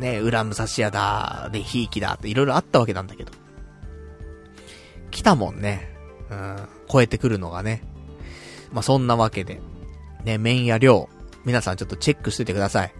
[0.00, 3.32] ね、裏武蔵屋だ、で、ひいきだっていろいろあったわけなんだけど。
[5.10, 5.94] 来たもんね。
[6.30, 6.56] うん、
[6.90, 7.82] 超えてくるのがね。
[8.72, 9.60] まあ、そんなわけで。
[10.24, 11.08] ね、麺や量、
[11.44, 12.94] 皆さんちょっとチェックしといてください。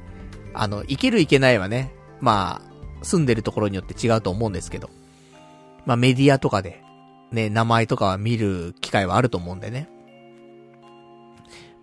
[0.52, 2.60] あの、いけるいけないはね、ま
[3.00, 4.90] あ、住んでるところによって違うと思うんですけど。
[5.86, 6.82] まあ、メディアとかで、
[7.32, 9.88] ね、名前とかは見る機会はあると思うんでね。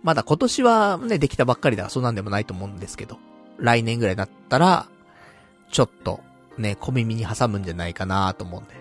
[0.04, 3.18] まだ今年はね、できたばっかりだからそうなんでもないと思うんですけど。
[3.58, 4.86] 来年ぐらいになったら、
[5.70, 6.20] ちょっと、
[6.56, 8.74] ね、小耳に挟むんじゃないかなと思うんで。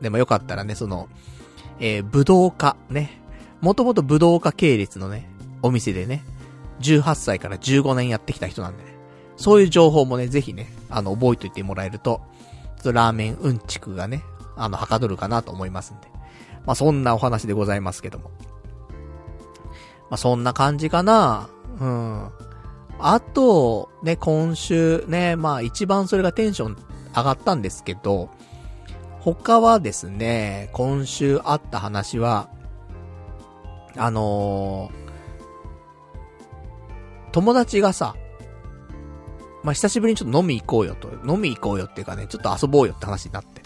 [0.00, 1.08] でもよかったらね、その、
[1.80, 3.20] えー、武道家、ね。
[3.60, 5.28] もともと武道家系列のね、
[5.62, 6.22] お店でね、
[6.80, 8.96] 18歳から15年やってきた人なんでね。
[9.36, 12.20] そういう情報もね、ぜひね、あの、覚えといてもらえると、
[12.76, 14.22] ちょっとラーメンうんちくがね、
[14.56, 16.08] あの、はかどるかなと思いますんで。
[16.66, 18.30] まあ、そんなお話でございますけども。
[20.10, 21.48] まあ、そんな感じかな
[21.80, 22.30] うん。
[22.98, 26.76] あと、ね、今週ね、まあ一番それがテンション
[27.14, 28.30] 上がったんですけど、
[29.20, 32.48] 他はですね、今週あった話は、
[33.96, 38.14] あのー、友達がさ、
[39.62, 43.62] まあ、久しぶりにちょっと飲み行こうよと、飲み行こうよっていうかね、ちょっと遊ぼうよって話になって。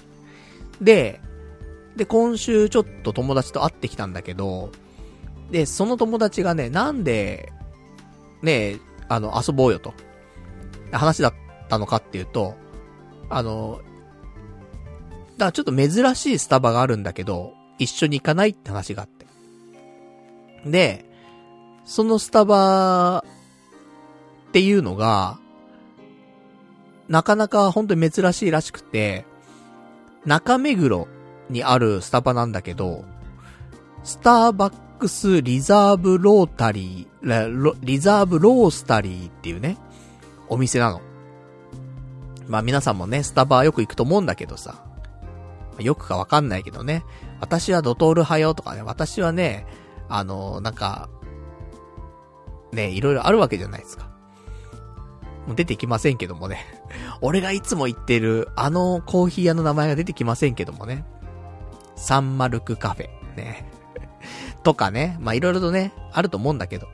[0.81, 1.21] で、
[1.97, 4.73] で、今週ちょっと友達と会ってきたんだけど、
[5.51, 7.53] で、その友達がね、なんで、
[8.43, 9.95] ね、あの、遊ぼうよと、
[10.93, 11.35] 話だっ
[11.69, 12.55] たのかっていうと、
[13.29, 13.81] あの、
[15.33, 19.27] だからちょっと珍しいスタバがあるんだけど、一緒に行かないって話があって。
[20.71, 21.05] で、
[21.85, 23.25] そのスタバ
[24.49, 25.39] っていうのが、
[27.09, 29.25] なかなか本当に珍しいらしくて、
[30.25, 31.09] 中目黒
[31.51, 33.05] にあるスタバなんだけど、
[34.05, 39.77] スターバックスリザーブロータリー、リザーブロースタリーっていうね、
[40.49, 41.01] お店なの。
[42.47, 44.85] まあ皆さんもね、スタバよく行くと思うんだけどさ、
[45.81, 47.05] よくかわかんないけどね、
[47.41, 49.67] 私はドトール派よとかね、私はね、
[50.09, 51.09] あの、なんか、
[52.71, 54.09] ね、いろいろあるわけじゃないですか。
[55.49, 56.65] もう出てきませんけどもね。
[57.23, 61.05] 俺がいつも言ってる、あのコーヒー屋の名前が出てきませんけどもね。
[61.97, 63.09] サンマルクカフェ。
[63.37, 63.82] ね。
[64.63, 65.17] とかね。
[65.21, 66.89] まあ、いろいろとね、あると思うんだけど。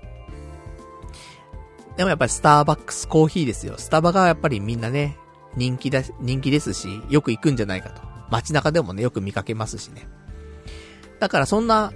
[1.97, 3.75] でもやっぱりスターバックスコーヒーですよ。
[3.77, 5.17] スタバがやっぱりみんなね、
[5.57, 8.01] 人気だ、人気ですし、よく行くんじゃないかと。
[8.31, 10.07] 街中でもね、よく見かけますしね。
[11.19, 11.93] だからそんな、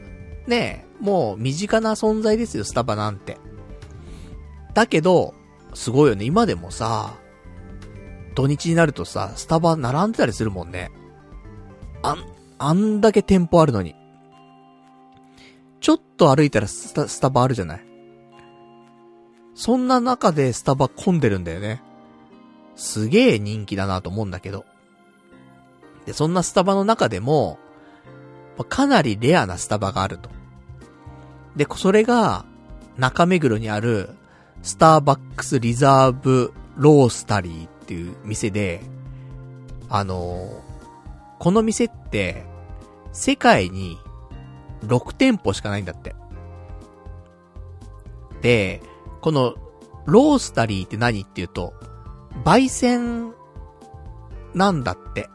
[0.47, 3.39] ね、もう身近な存在ですよ、スタバなんて。
[4.75, 5.35] だけど、
[5.75, 6.25] すごいよね。
[6.25, 7.15] 今でもさ、
[8.35, 10.91] 土日になるとさ、スタバ並んでたりするもんね。
[12.03, 12.25] あん、
[12.59, 13.95] あんだけ店舗あるのに。
[15.83, 17.81] ちょっと歩いたらスタ、スタバあるじゃない？
[19.55, 21.83] そんな中でスタバ混んでるんだよね。
[22.77, 24.65] すげえ人気だなと思うんだけど。
[26.07, 27.59] で、そんなスタバの中でも、
[28.69, 30.31] かなりレアなスタバがあると。
[31.57, 32.45] で、それが、
[32.97, 34.11] 中目黒にある、
[34.63, 38.81] スターバックスリザーブロースタリーっていう店で、
[39.91, 40.61] あのー、
[41.41, 42.45] この店って、
[43.13, 43.99] 世界に
[44.87, 46.15] 6店舗しかないんだって。
[48.41, 48.83] で、
[49.21, 49.55] この、
[50.05, 51.75] ロースタリーって何っていうと、
[52.45, 53.33] 焙煎
[54.55, 55.29] なんだって。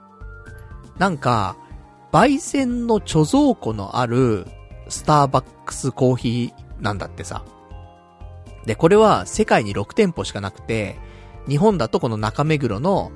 [0.98, 1.56] なんか、
[2.11, 4.48] 焙煎の貯蔵庫のある
[4.90, 7.44] スターバックスコーヒーなんだってさ。
[8.65, 10.98] で、これは世界に6店舗しかなくて、
[11.48, 13.11] 日本だとこの中目黒の、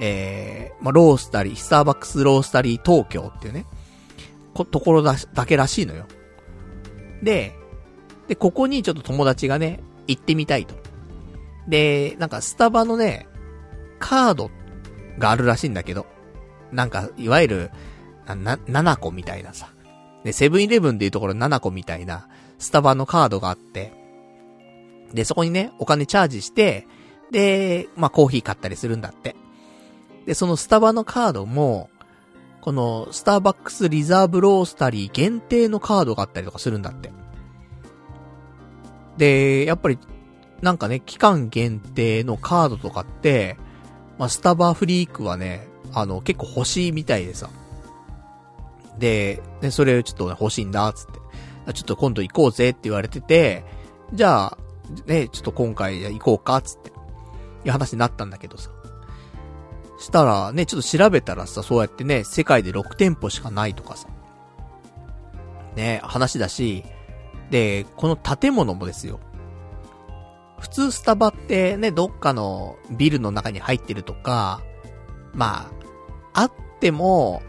[0.00, 3.66] えー、まあ、ロースタリー、スターバックスロースタリー東京っていうね、
[4.56, 6.06] こ、ところだ、だけらしいのよ。
[7.22, 7.54] で、
[8.28, 10.74] で、ここにちょっと友達がね、行ってみたいと。
[11.68, 13.28] で、なんかスタバのね、
[13.98, 14.50] カード
[15.18, 16.06] があるらしいんだけど、
[16.72, 17.70] なんか、いわゆる、
[18.26, 19.70] な、な、7個みたいなさ。
[20.24, 22.28] で、セブンイレブンでいうところ7個みたいな、
[22.58, 23.92] スタバのカードがあって、
[25.12, 26.86] で、そこにね、お金チャージして、
[27.30, 29.36] で、まあ、コーヒー買ったりするんだって。
[30.26, 31.90] で、そのスタバのカードも、
[32.66, 37.12] この、スターバックスリザーブロースタリー限定のカードがあったりとかするんだって。
[39.16, 40.00] で、やっぱり、
[40.62, 43.56] なんかね、期間限定のカードとかって、
[44.18, 47.50] まあ、スタバフリークはね、あの、結構欲しいみたいでさ。
[48.98, 51.72] で、ね、それちょっと、ね、欲しいんだ、つって。
[51.72, 53.64] ちょっと今度行こうぜって言われてて、
[54.12, 54.58] じゃあ、
[55.06, 56.90] ね、ちょっと今回行こうか、つって。
[57.64, 58.70] いう話になったんだけどさ。
[59.98, 64.08] したら、ね、ちょっと調べたらさ、そうやってね、世界で6店舗しかないとかさ。
[65.74, 66.84] ね、話だし、
[67.50, 69.20] で、この建物もですよ。
[70.58, 74.62] 普通スタバってね、どっかのビルの中に入ってるとか、
[75.34, 75.70] ま
[76.34, 77.42] あ、あっても、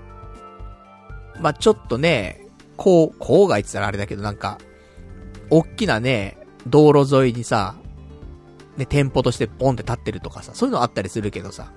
[1.39, 2.45] まあちょっとね、
[2.75, 4.57] こう、郊外って言ったらあれだけどなんか、
[5.49, 6.37] おっきなね、
[6.67, 7.75] 道路沿いにさ、
[8.75, 11.71] ね、店舗としてポンって立ってるとかさ、そういうのあったりするけどさ、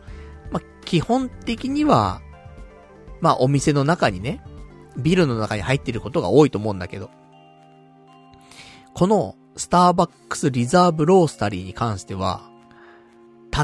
[0.85, 2.21] 基本的には、
[3.21, 4.43] まあ、お店の中にね、
[4.97, 7.11] ビルの中に入ってることが多いと思うんだけど、
[8.95, 12.43] この、スターバックスリザーブロースタリーに関しては、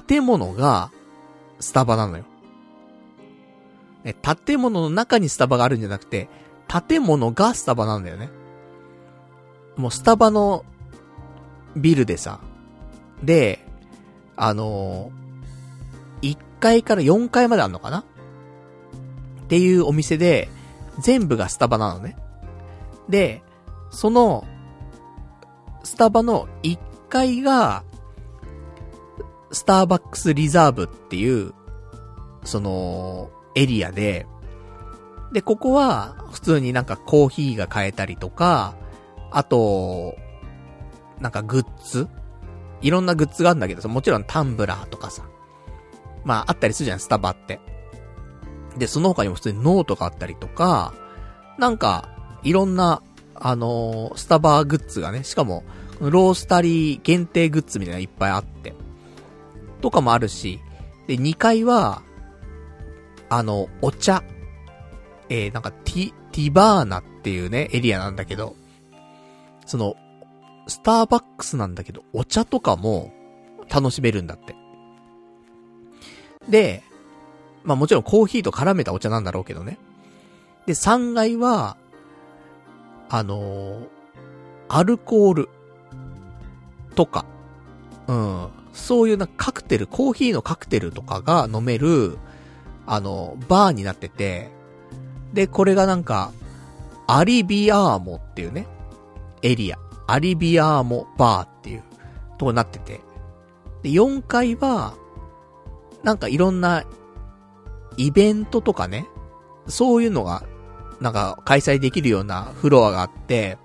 [0.09, 0.91] 建物が、
[1.59, 2.25] スタバなのよ。
[4.05, 6.29] ね、建物の中にスタバがあるんじゃなくて、
[6.89, 8.31] 建物がスタバなんだよね。
[9.77, 10.65] もうスタバの
[11.77, 12.41] ビルでさ、
[13.23, 13.65] で、
[14.37, 18.01] あのー、1 1階から4階まであんのかな？
[18.01, 18.05] っ
[19.49, 20.49] ていうお店で、
[20.99, 22.17] 全部がスタバなのね。
[23.09, 23.43] で、
[23.91, 24.45] その、
[25.85, 26.79] スタバの1
[27.09, 27.85] 階が、
[29.53, 31.53] スターバックスリザーブっていう、
[32.45, 34.27] その、エリアで、
[35.33, 38.75] で、ここは、普通になんかコーヒーが買えたりとか、
[39.31, 40.17] あと、
[41.21, 42.09] なんかグッズ？
[42.83, 45.23] いろんなグッズがあるんだけどさ、もちろんタンブラーとかさ。
[46.27, 47.61] まあ、あったりするじゃん、スタバって。
[48.77, 50.93] で、その他にも普通にノートがあったりとか、
[51.57, 52.11] なんか、
[52.43, 53.01] いろんな、
[53.35, 55.63] あのー、スタバグッズがね、しかも、
[56.01, 58.75] ロースタリー限定グッズみたいなのいっぱいあって。
[59.81, 60.61] とかもあるし、
[61.07, 62.03] で、2階は、
[63.29, 64.25] あの、お茶。
[65.29, 68.57] えー、なんか、ティ、 TEAVANA っていうね、エリアなんだけど、
[69.65, 69.95] その、
[70.67, 73.13] スターバックスなんだけど、お茶とかも
[73.73, 74.57] 楽しめるんだって。
[76.49, 76.83] で、
[77.65, 79.79] まあもちろんコーヒーと絡めたお茶なんだろうけどね。
[80.67, 81.77] で、3階は、
[83.09, 83.87] あのー、
[84.69, 85.49] アルコール
[86.95, 87.25] とか、
[88.09, 92.19] うん、そういうなカクテル、コーヒーのカクテルとかが飲める、
[92.87, 94.51] あの、バーになってて、
[95.33, 96.33] で、これがなんか、
[97.07, 98.67] アリビアーモっていうね、
[99.43, 99.79] エリア。
[100.09, 101.83] アリビアーモバーっていう
[102.39, 103.01] とこになってて。
[103.83, 104.95] で、4階は、
[106.07, 106.85] なんかいろんな
[107.97, 109.09] イベントとかね、
[109.67, 110.45] そういうのが、
[111.01, 113.59] なんか開催できるようなフロアがあって、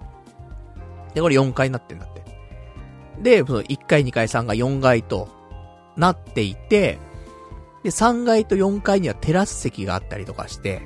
[1.14, 2.24] で、これ4階になってんだって。
[3.22, 5.30] で、その1階、2階、3階、4階と
[5.96, 6.98] なっていて、
[7.84, 10.82] で、3階と4階にはテラス席があったりとかして、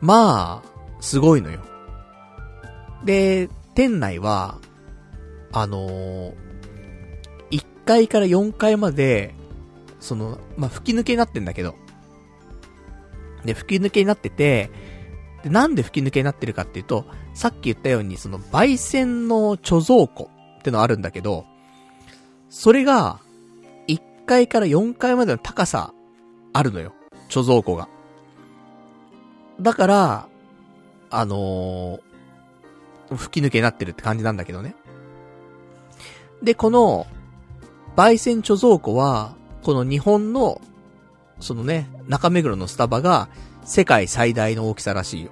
[0.00, 0.68] まあ、
[1.00, 1.58] すごいのよ。
[3.04, 4.58] で、店内は、
[5.50, 6.34] あのー、
[7.50, 9.34] 1階から4階まで、
[10.00, 11.74] その、まあ、吹き抜けになってんだけど。
[13.44, 14.70] で、吹き抜けになってて、
[15.42, 17.04] で、なんで吹き抜けになってるかっていうと、
[17.34, 21.44] さっき言ったように、その、焙煎の貯蔵庫ってのあるんだけど、
[22.50, 23.20] それが、
[23.86, 25.92] 1階から4階までの高さ、
[26.52, 26.92] あるのよ。
[27.28, 27.88] 貯蔵庫が。
[29.60, 30.28] だから、
[31.10, 34.74] あのー、吹き抜けになってるって感じなんだけどね。
[36.42, 37.06] で、この、
[37.96, 39.34] 焙煎貯蔵庫は、
[39.68, 40.62] この日本の、
[41.40, 43.28] そのね、中目黒のスタバが、
[43.64, 45.30] 世界最大の大きさらしいよ。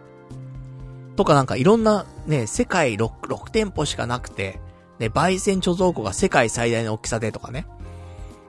[1.17, 4.61] とかなんかいろんな、ね、世界 6, 6店舗しかなくて、
[4.99, 7.67] ね、焙煎貯蔵庫が世界最大の大きさでとかね。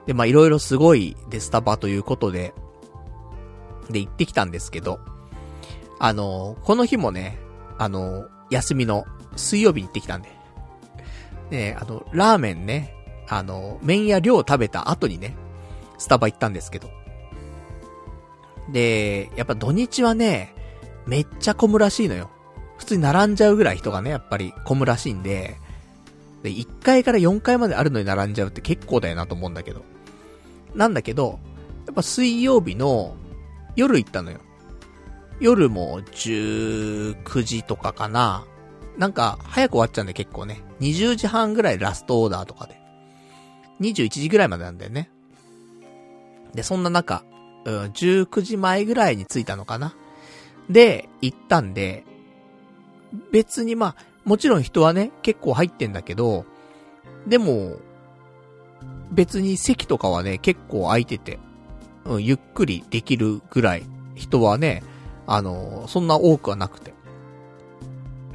[0.04, 2.52] で、まあいろいろすごいでスタバということで、
[3.88, 5.00] で行ってきたんですけど、
[5.98, 7.38] あの、この日もね、
[7.78, 9.06] あの、休みの
[9.36, 10.28] 水曜日に行ってきたんで、
[11.50, 12.94] ね、あの、ラーメンね、
[13.26, 15.34] あの、麺や量食べた後にね、
[15.98, 16.90] スタバ行ったんですけど。
[18.70, 20.54] で、やっぱ土日はね、
[21.06, 22.30] めっちゃ混むらしいのよ。
[22.76, 25.56] 普通に並んじゃうぐらい人がね、やっぱり混むらしいんで、
[26.42, 29.82] で、1階から4階まであるのに並んじゃうって結構だよなと思うんだけど。
[30.74, 31.40] なんだけど、
[31.86, 33.16] やっぱ水曜日の
[33.74, 34.38] 夜行ったのよ。
[35.40, 38.44] 夜も19時とかかな。
[38.96, 40.62] なんか、早く終わっちゃうんで結構ね。
[40.80, 42.80] 20時半ぐらいラストオーダーとかで。
[43.80, 45.10] 21時ぐらいまでなんだよね。
[46.54, 47.24] で、そんな中、
[47.64, 49.94] うん、19時前ぐらいに着いたのかな。
[50.70, 52.04] で、行ったんで、
[53.32, 56.44] 別にまあ、もちろん人はね、結構入ってんだけど、
[57.26, 57.76] でも、
[59.10, 61.38] 別に席とかはね、結構空いてて、
[62.04, 63.84] うん、ゆっくりできるぐらい、
[64.14, 64.82] 人はね、
[65.26, 66.94] あのそんな多くはなくて。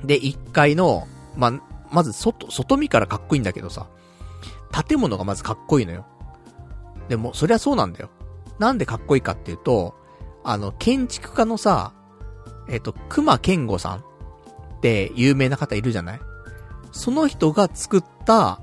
[0.03, 1.51] で、1階の、ま
[1.91, 3.87] まず外、外見からかっこいいんだけどさ、
[4.87, 6.05] 建物がまずかっこいいのよ。
[7.09, 8.09] でも、そりゃそうなんだよ。
[8.59, 9.95] なんでかっこいいかっていうと、
[10.43, 11.93] あの、建築家のさ、
[12.69, 14.03] えっ、と、熊健吾さんっ
[14.81, 16.19] て有名な方いるじゃない？
[16.91, 18.61] その人が作った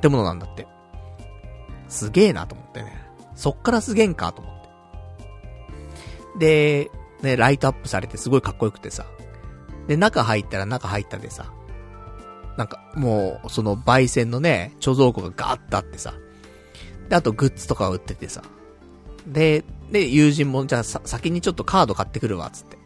[0.00, 0.66] 建物なんだって。
[1.88, 3.02] すげえなと思ってね。
[3.34, 4.62] そっからすげえんかと思っ
[6.38, 6.88] て。
[6.88, 6.90] で、
[7.22, 9.06] ね、ライトアップされてすごいかっこよくてさ。
[9.86, 11.52] で、中入ったら中入ったでさ。
[12.56, 16.14] なんか、もう、その焙煎のね、貯蔵庫がガーッとあってさ。
[17.08, 18.42] で、あとグッズとか売っててさ。
[19.26, 22.76] で、で、友人も、じゃあさ、先にちょっとカード買ってくるわ、つって。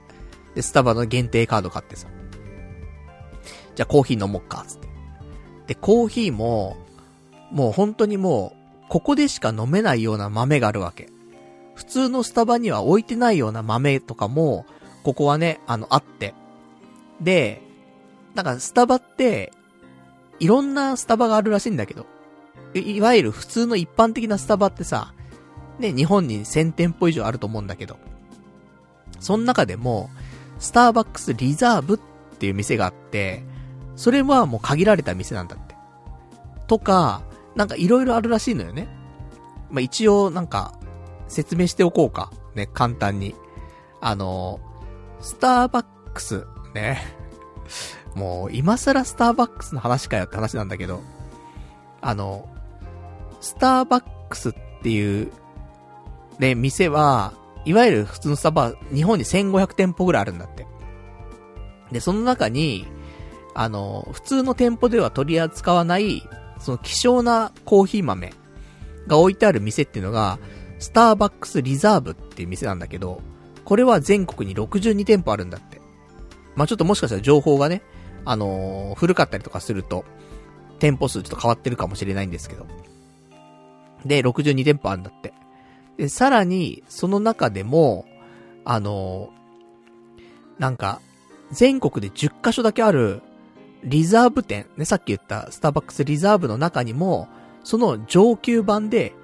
[0.55, 2.09] で、スタバの限定カード買ってさ。
[3.75, 4.89] じゃあコーヒー飲もっか、つって。
[5.69, 6.77] で、コーヒーも、
[7.51, 11.09] もう本当にもう、ここでしか飲めないような豆があるわけ。
[11.75, 14.67] 普通のスタバには置いてないような豆とかも、
[15.03, 16.35] ここはね、あの、あって。
[17.21, 17.63] で、
[18.35, 19.53] なんかスタバって、
[20.41, 22.07] いろんなスタバがあるらしいんだけど、
[22.75, 25.13] いわゆる普通の一般的なスタバってさ、
[25.79, 27.99] ね、日本に1000店舗以上あると思うんだけど、
[29.19, 30.11] その中でも、
[30.59, 31.99] スターバックスリザーブっ
[32.39, 33.43] ていう店があって、
[33.97, 35.75] それはもう限られた店なんだって。
[36.67, 37.23] とか、
[37.57, 38.89] なんか色々あるらしいのよね。
[39.71, 40.75] まあ、一応なんか、
[41.29, 42.31] 説明しておこうか。
[42.55, 43.35] ね、簡単に。
[44.01, 44.61] あの、
[45.21, 47.03] スターバックス、ね。
[48.15, 51.03] もう、今更スターバックスの話かよって話なんだけど、
[52.01, 52.49] あの、
[53.41, 55.33] スターバックスっていう、
[56.39, 57.35] ね、店は、
[57.65, 60.67] いわゆる普通のスタバ、日本に1500店舗ぐらいあるんだって。
[61.93, 62.87] で、その中に、
[63.55, 66.23] あの、普通の店舗では取り扱わない、
[66.59, 68.33] その希少なコーヒー豆
[69.07, 70.39] が置いてある店っていうのが、
[70.79, 73.21] スターバックスリザーブっていう店なんだけど、
[73.65, 75.81] これは全国に62店舗あるんだって。
[76.57, 77.83] まあ、ちょっともしかしたら情報がね、
[78.25, 80.05] あのー、古かったりとかすると、
[80.79, 82.67] 店舗数ちょっと変わってるかもしれないんですけど。
[84.05, 85.33] で、62店舗あるんだって。
[85.97, 88.07] で、さらに、その中でも、
[88.65, 91.01] あのー、なんか、
[91.51, 93.23] 全国で10カ所だけある、
[93.83, 97.29] リザーブ店、ね、さっき言ったスターバックスリザーブの中にも、
[97.65, 99.15] その上級版で、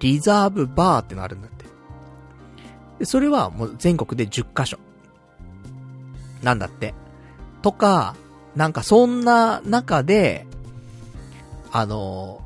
[0.00, 1.64] リザーブバーってのあるんだって。
[3.00, 4.78] で、それはもう全国で10カ所。
[6.42, 6.94] なんだって。
[7.62, 8.16] とか、
[8.56, 10.46] なんかそんな中で、
[11.72, 12.40] あの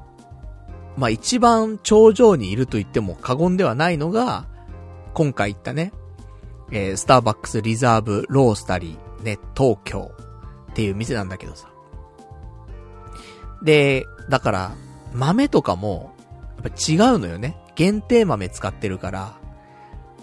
[0.98, 4.46] まあ、一番頂上にいると言っても過言ではないのが、
[5.14, 5.92] 今回言ったね、
[6.72, 10.10] えー、スターバックスリザーブロースタリー、ね、東京
[10.72, 11.68] っていう店なんだけどさ。
[13.62, 14.74] で、だから、
[15.14, 16.14] 豆とかも、
[16.64, 17.56] やっぱ違うのよね。
[17.76, 19.38] 限定豆使ってるから。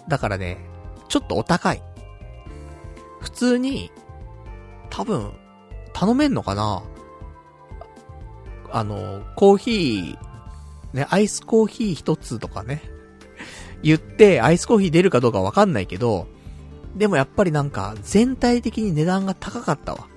[0.08, 0.58] だからね、
[1.08, 1.82] ちょっとお高い。
[3.20, 3.90] 普通に、
[4.90, 5.32] 多分、
[5.94, 6.82] 頼めんのかな
[8.70, 10.35] あの、コーヒー、
[10.96, 12.82] ね、アイスコーヒー一つとかね、
[13.82, 16.26] 言って、アイスコーヒー出るかどうかわかんないけど、
[16.96, 20.08] でもやっぱりなんか、全体的に値段が高かったわ。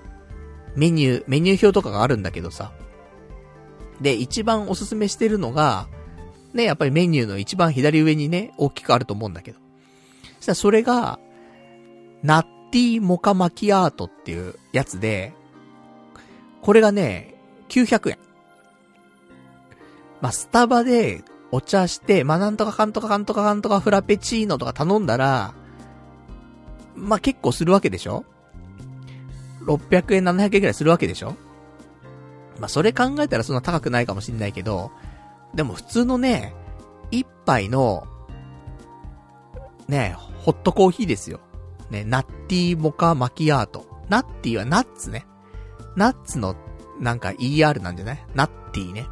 [0.74, 2.72] メニュー、メニュー表とかがあるんだけどさ。
[4.00, 5.86] で、一番おすすめしてるのが、
[6.54, 9.58] ね、やっぱりメニューの一番左上にね、大きくあると思うんだけど。
[10.38, 11.20] そしたらそれが、
[12.22, 15.34] ナッティモカマキアートっていうやつで、
[16.62, 17.34] これがね、
[17.68, 18.18] 900円。
[20.20, 25.54] まあ、スタバでお茶して、まあ、なんとかかんとかかんとかかんとかフラペチーノとか頼んだら、
[26.94, 28.24] まあ、結構するわけでしょ
[29.64, 31.34] ?600 円、700円くらいするわけでしょ？
[32.58, 34.90] まあ、それ考えたらそんな高くないかもしんないけど、
[35.54, 36.54] でも普通のね、
[37.10, 38.06] 一杯の、
[39.88, 40.14] ね、
[40.44, 41.40] ホットコーヒーですよ。
[41.90, 43.86] ね、ナッティーモカマキアート。
[44.08, 45.26] ナッティーはナッツね。
[45.96, 46.54] ナッツの、
[47.00, 48.26] なんか ER なんじゃない？
[48.34, 49.06] ナッティーね。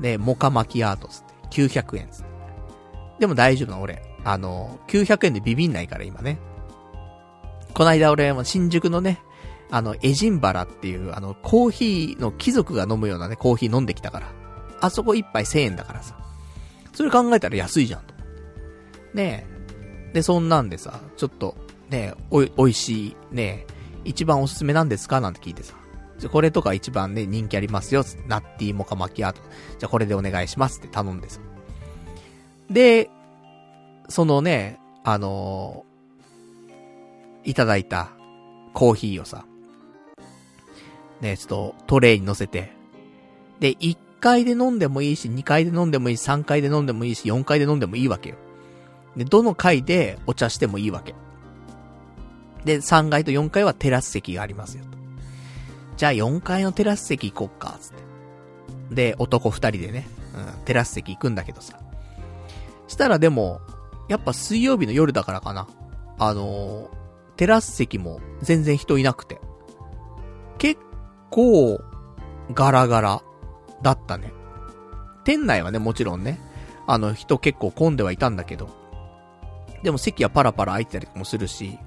[0.00, 1.30] で、モカマキアートつって。
[1.68, 2.24] 900円つって。
[3.20, 4.02] でも大丈夫な俺。
[4.24, 6.38] あの、900円でビビんないから今ね。
[7.74, 9.20] こないだ俺新宿のね、
[9.70, 14.26] あの、エジンバラっていう、あの、コーヒーの貴族が飲むようなね、コーヒー飲んできたから。
[14.80, 16.16] あそこ一杯1000円だからさ。
[16.92, 18.14] それ考えたら安いじゃんと。
[19.14, 19.46] ね
[20.10, 20.12] え。
[20.14, 21.54] で、そんなんでさ、ちょっと、
[21.88, 23.72] ねえ、おい、美味しい、ねえ、
[24.04, 25.20] 一番おすすめなんですか？
[25.20, 25.74] なんて聞いてさ。
[26.20, 29.40] じゃ、これとか一番ね、人気ありますよ、ナッティーモカマキアート。
[29.78, 31.40] じゃ、これでお願いしますって頼んでさ。
[32.70, 33.10] で、
[34.08, 38.10] そのね、あのー、いただいた
[38.74, 39.46] コーヒーをさ、
[41.22, 42.72] ね、ちょっとトレイに乗せて、
[43.58, 48.36] で、1回で飲んでもいいし、2回で飲んでもいいし、3回で飲んでもいいし、4回で飲んでもいいわけよ。
[49.16, 51.14] で、どの回でお茶してもいいわけ。
[52.64, 54.99] で、3階と4階はテラス席がありますよと。
[56.00, 58.94] じゃあ4階のテラス席行こっか、つって。
[58.94, 61.78] で、男2人でね、うん、テラス席行くんだけどさ。
[62.88, 63.60] したらでも、
[64.08, 65.68] やっぱ水曜日の夜だからかな。
[66.18, 66.88] あのー、
[67.36, 69.42] テラス席も全然人いなくて。
[70.56, 70.80] 結
[71.28, 71.82] 構、
[72.54, 73.22] ガラガラ
[73.82, 74.32] だったね。
[75.24, 76.40] 店内はね、もちろんね、
[76.86, 78.70] あの人結構混んではいたんだけど。
[79.82, 81.78] でも席はパラパラ空いてたりもするし、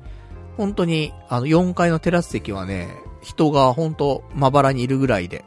[0.55, 2.89] 本当に、あの、4階のテラス席はね、
[3.23, 5.43] 人が本当まばらにいるぐらいで。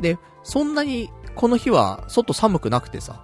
[0.00, 3.22] で、そんなに、この日は、外寒くなくてさ。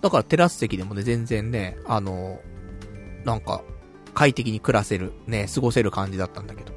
[0.00, 2.40] だからテラス席でもね、全然ね、あの、
[3.24, 3.62] なんか、
[4.14, 6.72] 快適に暮らせる、ね、過ごせる感じだったんだけど。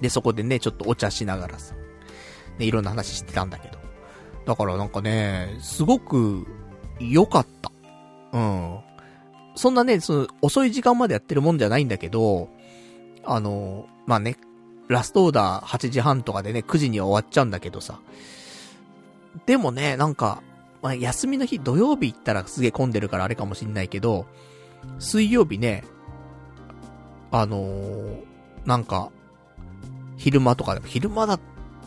[0.00, 1.74] で、そこでね、ちょっとお茶しながらさ、
[2.58, 3.78] ね、いろんな話してたんだけど。
[4.46, 6.46] だからなんかね、すごく、
[6.98, 7.70] 良かった。
[8.32, 8.78] うん。
[9.54, 12.48] そんなね、その、遅い時間までやってるもんじゃないんだけど、
[13.26, 14.36] あの、まあね、
[14.88, 17.98] ラストオーダー8時半とかでね、9時には終わっちゃうんだけどさ。
[19.44, 20.42] でもね、なんか、
[20.82, 24.26] まあ、休みの日、土曜日行ったらすげえ混んでるからあれかもしんないけど、
[24.98, 25.84] 水曜日ね、
[27.32, 28.22] あのー、
[28.64, 29.10] なんか、
[30.16, 31.40] 昼間とかでも、昼間だ、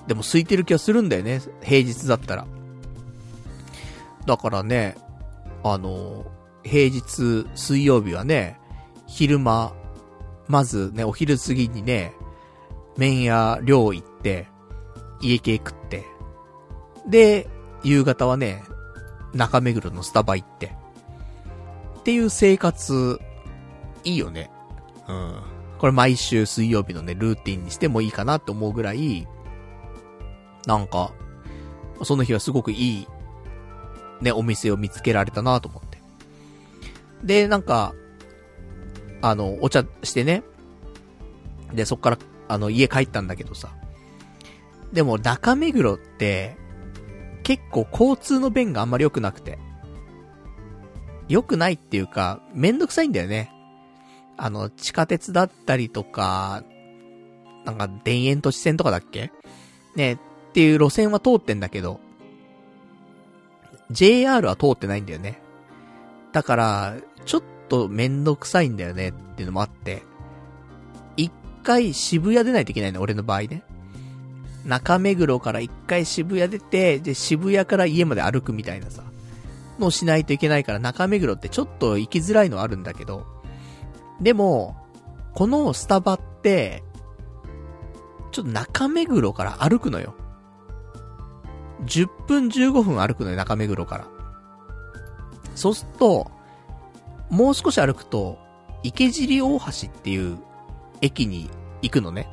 [0.07, 2.45] でも空いてる気がするんだよね、平日だったら。
[4.25, 4.97] だからね、
[5.63, 6.25] あの、
[6.63, 8.59] 平日、水曜日はね、
[9.07, 9.73] 昼間、
[10.49, 12.13] まずね、お昼過ぎにね、
[12.97, 14.47] 麺屋寮行って、
[15.21, 16.05] 家系食って、
[17.07, 17.47] で、
[17.83, 18.63] 夕方はね、
[19.33, 20.75] 中目黒のスタバ行って、
[21.99, 23.19] っていう生活、
[24.03, 24.49] いいよね。
[25.07, 25.41] うん。
[25.77, 29.27] これ毎週水曜日のね、ルーティンにしてもいいかなって思うぐらい、
[30.65, 31.13] なんか、
[32.03, 33.07] その日はすごくいい、
[34.21, 35.99] ね、お店を見つけられたなと思って。
[37.23, 37.93] で、なんか、
[39.21, 40.43] あの、お茶してね。
[41.73, 42.17] で、そっから、
[42.47, 43.69] あの、家帰ったんだけどさ。
[44.93, 46.57] でも、中目黒って、
[47.43, 49.59] 結構交通の便があんまり良くなくて。
[51.27, 53.51] 良くないっていうか、めんどくさいんだよね。
[54.37, 56.63] あの、地下鉄だったりとか、
[57.65, 59.31] なんか、田園都市線とかだっけ？
[59.95, 60.17] ね、っ
[60.53, 61.99] ていう路線は通ってんだけど、
[63.91, 65.41] JR は通ってないんだよね。
[66.31, 70.03] だから、ちょっとめんどくさいんだよねっていうのもあって、
[71.15, 71.31] 一
[71.63, 73.63] 回渋谷出ないといけないの、俺の場合ね。
[74.65, 79.03] 中目黒から一回渋谷出て、で、渋谷から家まで歩くみたいなさ、
[79.79, 83.25] のをしないといけないから中目黒ってちょっと行きづらいのはあるんだけど、
[84.21, 84.75] でも、
[85.33, 86.83] このスタバって、
[88.31, 90.13] ちょっと中目黒から歩くのよ。
[91.85, 94.07] 10分15分歩くのよ、中目黒から。
[95.55, 96.31] そうすると、
[97.29, 98.37] もう少し歩くと、
[98.83, 100.37] 池尻大橋っていう
[101.01, 101.49] 駅に
[101.81, 102.27] 行くのね。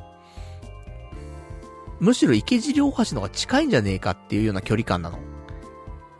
[1.99, 5.19] むしろ池尻大橋の方が近いんじゃねえかっていうような距離感なの。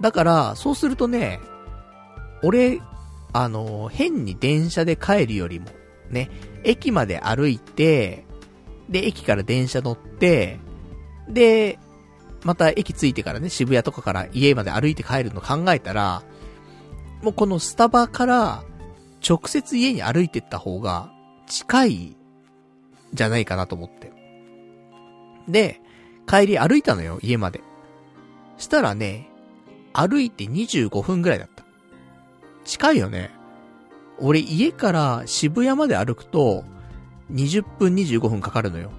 [0.02, 1.40] だから、そうするとね、
[2.44, 2.82] 俺、
[3.34, 5.68] あの、変に電車で帰るよりも、
[6.10, 6.30] ね、
[6.64, 8.26] 駅まで歩いて、
[8.90, 10.60] で、駅から電車乗って、
[11.30, 11.80] で、
[12.44, 16.24] また駅着いてからね、渋谷とかから家まで歩いて帰るの考えたら、
[17.22, 18.64] もうこのスタバから
[19.28, 21.12] 直接家に歩いてった方が
[21.48, 22.18] 近い
[23.14, 24.12] じゃないかなと思って。
[25.48, 25.82] で、
[26.28, 27.62] 帰り歩いたのよ、家まで。
[28.58, 29.30] したらね、
[29.94, 31.64] 歩いて25分ぐらいだった。
[32.66, 33.32] 近いよね。
[34.20, 36.66] 俺家から渋谷まで歩くと、
[37.32, 38.92] 20分25分かかるのよ。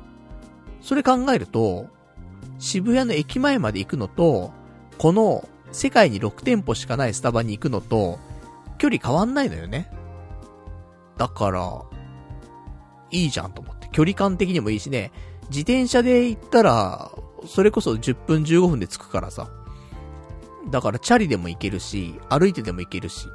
[0.80, 1.86] それ考えると、
[2.58, 4.52] 渋谷の駅前まで行くのと、
[4.96, 8.18] この世界に6店舗しかないスタバに行くのと、
[8.78, 9.90] 距離変わんないのよね。
[11.16, 11.82] だから、
[13.10, 13.88] いいじゃんと思って。
[13.92, 15.12] 距離感的にもいいしね、
[15.48, 17.10] 自転車で行ったら、
[17.46, 19.50] それこそ10分15分で着くからさ。
[20.70, 23.26] だからチャリでも行けるし、歩いてでも行けるし。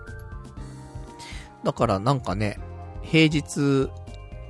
[1.64, 2.60] だからなんかね、
[3.02, 3.90] 平日、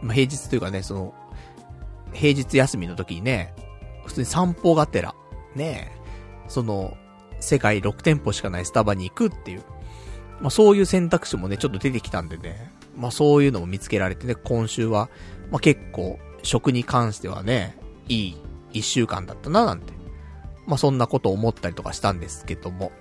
[0.02, 1.14] ま、平日というかね、その、
[2.12, 3.54] 平日休みの時にね、
[4.06, 5.16] 普通に散歩がてら、
[5.56, 5.96] ね、
[6.48, 6.98] その、
[7.44, 9.64] 世界6店舗しかないスタバに行くっていう、
[10.42, 15.10] まあそういう選択肢もね、ちょっと出てきたんでね、まあそういうのも見つけられてね、今週は、
[15.52, 18.38] まあ結構、食に関してはね、いい
[18.74, 19.94] 一週間だったな、なんて。
[20.66, 22.92] まあそんなこと思ったりとかしたんですけども。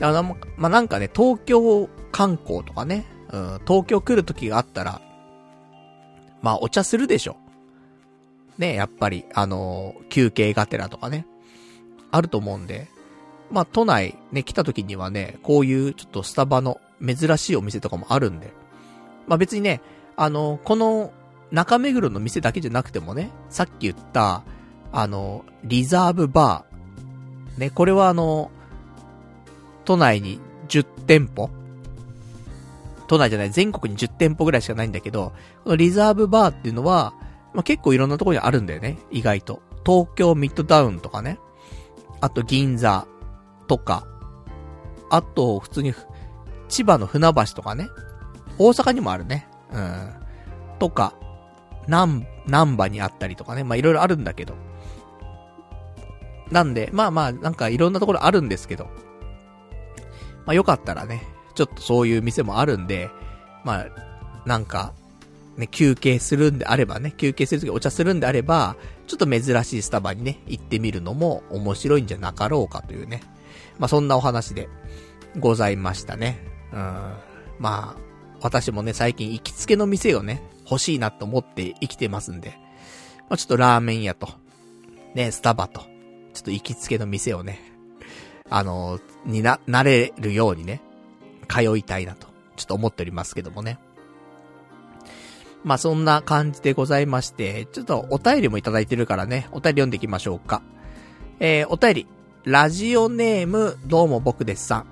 [0.00, 0.22] あの、
[0.56, 5.00] まあなんかね、東京観光とかね、うん、東京来る時があったら、
[6.42, 7.36] まあお茶するでしょ。
[8.58, 11.26] ね、やっぱり、あのー、休憩がてらとかね、
[12.10, 12.88] あると思うんで、
[13.54, 18.52] まあ都内ね、来た時にはね、こういうちょっとスタバの珍しいお店とかもあるんで、
[19.28, 19.80] まあ別にね、
[20.16, 21.12] あの、この
[21.52, 24.42] 中目黒の店だけじゃなくてもね、さっき言った、
[24.90, 27.60] あの、リザーブバー。
[27.60, 28.50] ね、これはあの、
[29.84, 31.48] 都内に10店舗
[33.06, 35.32] 都内じゃない、全国に10店舗ぐらいしかないんだけど、
[35.62, 37.14] このリザーブバーっていうのは、
[37.52, 39.62] まあ、結構いろんなところにあるんだよね、意外と。
[39.86, 41.38] 東京ミッドタウンとかね。
[42.20, 43.06] あと銀座
[43.66, 44.06] とか。
[45.10, 45.94] あと、普通に、
[46.68, 47.88] 千葉の船橋とかね。
[48.58, 49.48] 大阪にもあるね。
[49.72, 50.14] うん。
[50.78, 51.14] とか、
[51.86, 53.64] 南、南波にあったりとかね。
[53.64, 54.54] まあ、いろいろあるんだけど。
[56.50, 58.84] なんで、まあまあ、なんかいろんなところあるんですけど。
[60.46, 61.22] まあよかったらね、
[61.54, 63.10] ちょっとそういう店もあるんで、
[63.64, 63.86] まあ、
[64.46, 64.92] なんか、
[65.56, 68.76] ね、休憩するんであればね、休憩するときお茶するんであれば、
[69.06, 73.22] ちょっと珍しいスタバにね、行ってみるのも面白いんじゃなかろうかというね。
[73.78, 74.68] まあそんなお話で
[75.38, 76.38] ございましたね。
[76.72, 76.78] うん。
[77.58, 77.96] まあ、
[78.40, 82.58] 私もね、最近行きつけの店をね、欲しいなと思って生きてますんで、
[83.28, 84.28] まあちょっとラーメン屋と、
[85.14, 85.86] ね、スタバと、ちょ
[86.40, 87.60] っと行きつけの店をね、
[88.50, 90.82] あの、にな、なれるようにね、
[91.48, 92.26] 通いたいなと、
[92.56, 93.78] ちょっと思っておりますけどもね。
[95.64, 100.62] まあ、そんな感じでございまして、ちょっとお便りもいただいてるからね、お便り読んでいきましょうか。
[101.40, 102.06] えー、お便り、
[102.44, 104.86] ラジオネーム、どうも僕ですさん。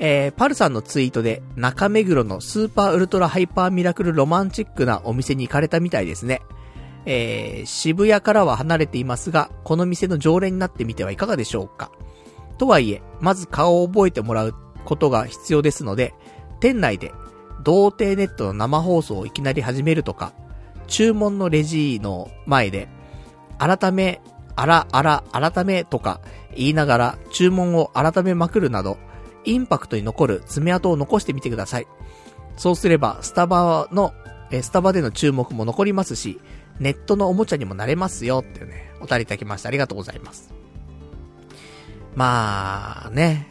[0.00, 6.42] えー、パルさんのツイートで中目黒のスーパーウルトラハイパーミラクルロマンチックなお店に行かれたみたいですね。
[7.06, 11.92] えー、渋谷からは離れていますが、この店の常連になってみてはいかがでしょうか。
[12.58, 16.12] とはいえ、まず顔を覚えてもらうことが必要ですので、
[16.58, 17.12] 店内で、
[17.62, 20.32] 童貞ネットの生放送をいきなり始めるとか、
[20.88, 22.88] 注文のレジの前で、
[23.58, 24.20] 改め、
[24.56, 26.20] あら、あら、改めとか
[26.56, 28.98] 言いながら注文を改めまくるなど、
[29.44, 31.86] インパクトに残る爪痕を残してみてください。
[32.56, 34.12] そうすれば、スタバの、
[34.50, 36.40] えスタバでの注目も残りますし、
[36.78, 39.68] ネットのおもちゃにもなれますよっていうね、お便りいただきました。
[39.68, 40.52] ありがとうございます。
[42.14, 43.48] まあ、ね、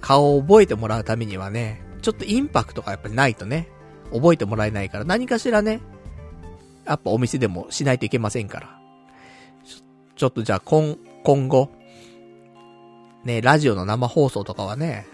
[0.00, 3.68] 顔を覚えてもらうためにはね、ちょっとインパクトがやっぱりないとね、
[4.12, 5.80] 覚えてもらえないから何かしらね、
[6.84, 8.78] やっぱお店でもしないといけませんから。
[9.64, 9.78] ちょ
[10.16, 11.70] ちょっとじゃあ今、今後、
[13.24, 15.06] ね、ラジオの生放送とかはね、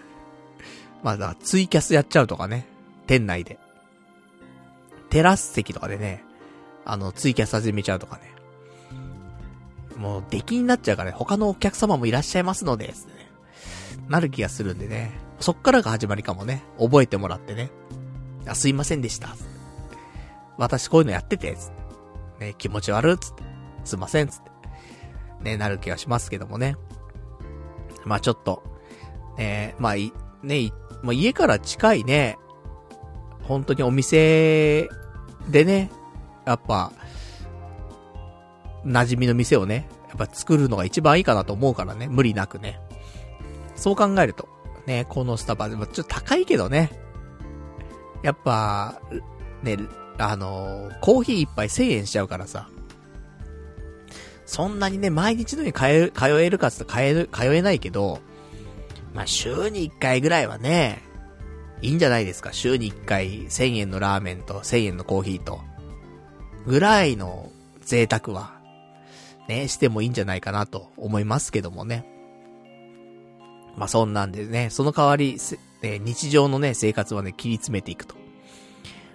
[1.02, 2.66] まだツイキャスやっちゃうとかね、
[3.06, 3.58] 店内で。
[5.08, 6.24] テラス席とかでね、
[6.84, 8.30] あの、ツイキャス始めちゃうとかね。
[9.96, 12.94] もう、出来になっちゃうからね、他のお客様もいらっしゃいますので、ね、
[14.08, 15.12] なる気がするんでね。
[15.40, 16.62] そっからが始まりかもね。
[16.78, 17.70] 覚えてもらってね。
[18.46, 19.36] あ、すいませんでした。
[20.58, 21.70] 私こういうのやってて、つっ
[22.38, 22.46] て。
[22.46, 23.42] ね、気持ち悪っつって。
[23.84, 24.50] すいません、つって。
[25.42, 26.76] ね、なる気がしますけどもね。
[28.04, 28.62] まあちょっと、
[29.36, 30.12] ね、まあい、
[30.42, 30.70] ね、
[31.02, 32.38] まあ、家から近いね、
[33.42, 34.88] 本当にお店
[35.48, 35.90] でね、
[36.46, 36.92] やっぱ、
[38.84, 42.80] 馴染みの店をね、やっぱ作るのが一番いいかなと思うからね、無理なくね。
[43.76, 44.48] そう考えると、
[44.86, 46.90] ね、このスタバでもちょっと高いけどね。
[48.22, 49.00] やっぱ、
[49.62, 49.78] ね、
[50.18, 52.68] あのコーヒー一杯1000円しちゃうからさ。
[54.50, 58.18] そんなにね、毎日のように通え、通えるかつと通え、通えないけど、
[59.14, 61.02] まあ、週に1回ぐらいはね、
[61.82, 62.52] いいんじゃないですか。
[62.52, 65.60] 週に1回1000円のラーメンと1000円のコーヒーと。
[66.66, 67.52] ぐらいの
[67.82, 68.60] 贅沢は、
[69.46, 72.04] ね、してもいいんじゃないかなと思いますけどもね。
[73.76, 75.38] まあ、そんなんでね、その代わり、
[75.80, 78.16] ね、日常のね、生活はね、切り詰めていくと。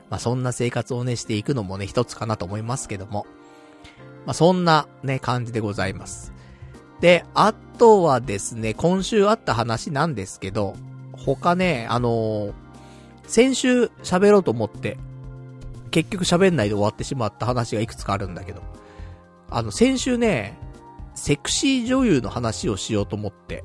[0.09, 3.25] まあ、そんな生活をね、していくのもね、一つかなと思いますけども。
[4.25, 6.33] まあ、そんなね、感じでございます。
[6.99, 10.75] で、あとはですね、今週あった話なんですけど、
[11.13, 12.53] 他ね、あのー、
[13.27, 14.97] 先週喋ろうと思って、
[15.91, 18.61] 結局喋んないで終わってしまった話がいくつかあるんだけど、
[19.49, 20.57] あの、先週ね、
[21.13, 23.63] セクシー女優の話をしようと思って、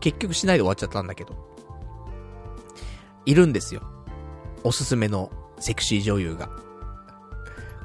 [0.00, 1.36] 結局しないで終わっちゃったんだけど、
[3.26, 3.82] いるんですよ。
[4.64, 5.30] おすすめの
[5.60, 6.50] セクシー女優が。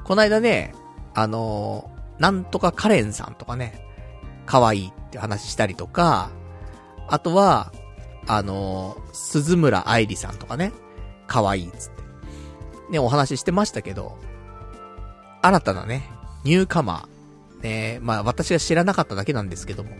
[0.04, 0.74] こないだね、
[1.14, 3.80] あの、なんとかカレンさんとかね、
[4.46, 6.30] 可愛いって話したりとか、
[7.08, 7.72] あとは、
[8.26, 10.72] あの、鈴村愛理さんとかね、
[11.26, 12.02] 可愛いっつって。
[12.90, 14.18] ね、お話ししてましたけど、
[15.42, 16.08] 新たなね、
[16.44, 17.62] ニューカマー。
[17.62, 19.90] ね、まあ私が知らなかっただけなんですけども。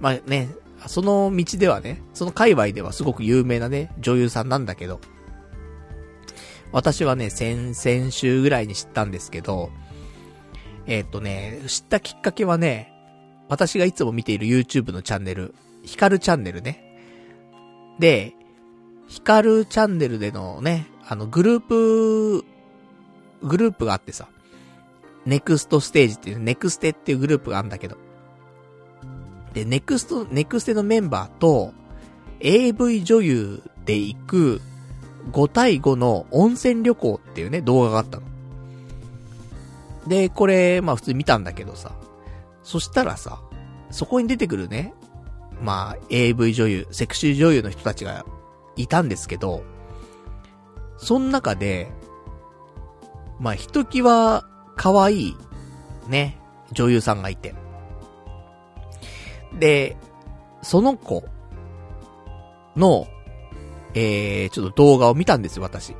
[0.00, 0.48] まあね、
[0.86, 5.00] その道ではね、その界隈ではすごく有名なね、女優さんなんだけど、
[6.72, 9.70] 私はね、先々週ぐらいに知ったんですけど、
[10.86, 12.92] えー、っとね、知ったきっかけはね、
[13.48, 16.98] 私がいつも見ている YouTube のチャンネル、ヒカルチャンネルね。
[17.98, 18.34] で、
[19.08, 22.44] ヒカルチャンネルでのね、あの、グループ、
[23.42, 24.28] グループがあってさ、
[25.26, 27.96] ネクストステージっていう、ネクステっていうグループがあるんだけど。
[29.52, 31.72] で、ネクスト、ネクステのメンバーと、
[32.40, 34.60] AV 女優で行く
[35.32, 38.33] 5対5の温泉旅行っていうね、動画があったの。
[40.06, 41.92] で、これ、まあ普通に見たんだけどさ。
[42.62, 43.40] そしたらさ、
[43.90, 44.94] そこに出てくるね、
[45.60, 48.24] まあ AV 女優、セクシー女優の人たちが
[48.76, 49.62] いたんですけど、
[50.96, 51.92] その中で、
[53.38, 54.44] まあひときわ
[54.76, 55.36] 可愛い、
[56.08, 56.38] ね、
[56.72, 57.54] 女優さんがいて。
[59.58, 59.96] で、
[60.62, 61.24] その子
[62.76, 63.06] の、
[63.94, 65.94] えー、ちょっと動画を見たんですよ、私。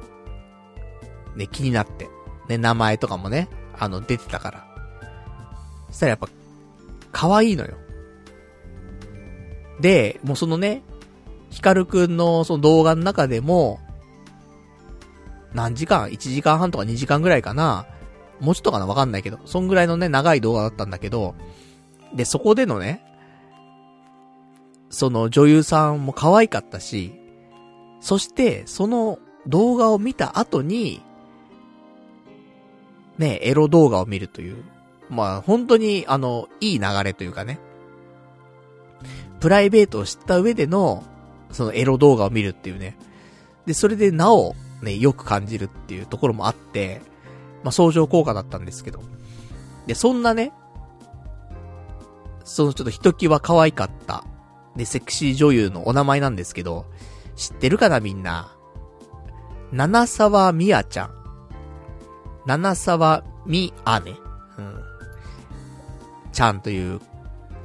[1.37, 2.09] ね、気になって。
[2.49, 3.49] ね、名前とかもね、
[3.79, 4.67] あの、出てたから。
[5.89, 6.29] そしたらやっぱ、
[7.13, 7.75] 可愛いのよ。
[9.81, 10.83] で、もうそのね、
[11.51, 13.81] ヒカルくんのその動画の中でも、
[15.53, 17.87] 何時間 ?1 時間半とか2時間ぐらいかな？
[18.41, 18.87] もうちょっとかな？
[18.87, 21.37] わかんないけど、そんぐらいのね、長い動画だったんだけど、
[22.15, 23.05] で、そこでのね、
[24.91, 27.15] その女優さんも可愛かったし、
[28.01, 31.03] そして、その動画を見た後に、
[33.19, 34.57] ね、エロ動画を見るという、
[35.11, 37.59] まあ、本当に、あの、いい流れというかね、
[39.41, 41.05] プライベートを知った上での、
[41.53, 42.97] そのエロ動画を見るっていうね。
[43.67, 47.01] で、それでなお、ね、よく感じるっていうところもあって、
[47.63, 49.01] まあ、相乗効果だったんですけど。
[49.87, 50.53] で、そんなね、
[52.45, 54.25] そのちょっとひときわ可愛かった、
[54.77, 56.87] で、セクシー女優のお名前なんですけど、
[57.37, 58.51] 知ってるかなみんな？
[59.73, 61.24] 七沢みやちゃん。
[62.47, 64.17] 七沢みあね。
[64.59, 64.81] うん。
[66.33, 67.01] ちゃんという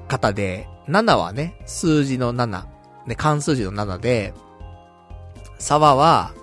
[0.08, 2.66] 方で、7はね、数字の7、
[3.06, 4.34] ね、関数字の7で、
[5.58, 6.34] 沢は、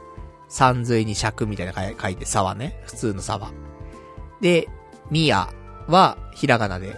[0.49, 2.81] 三髄に尺みたいな書いて沢ね。
[2.85, 3.51] 普通の沢。
[4.41, 4.69] で、
[5.11, 5.53] みや
[5.89, 6.97] は、ひらがなで、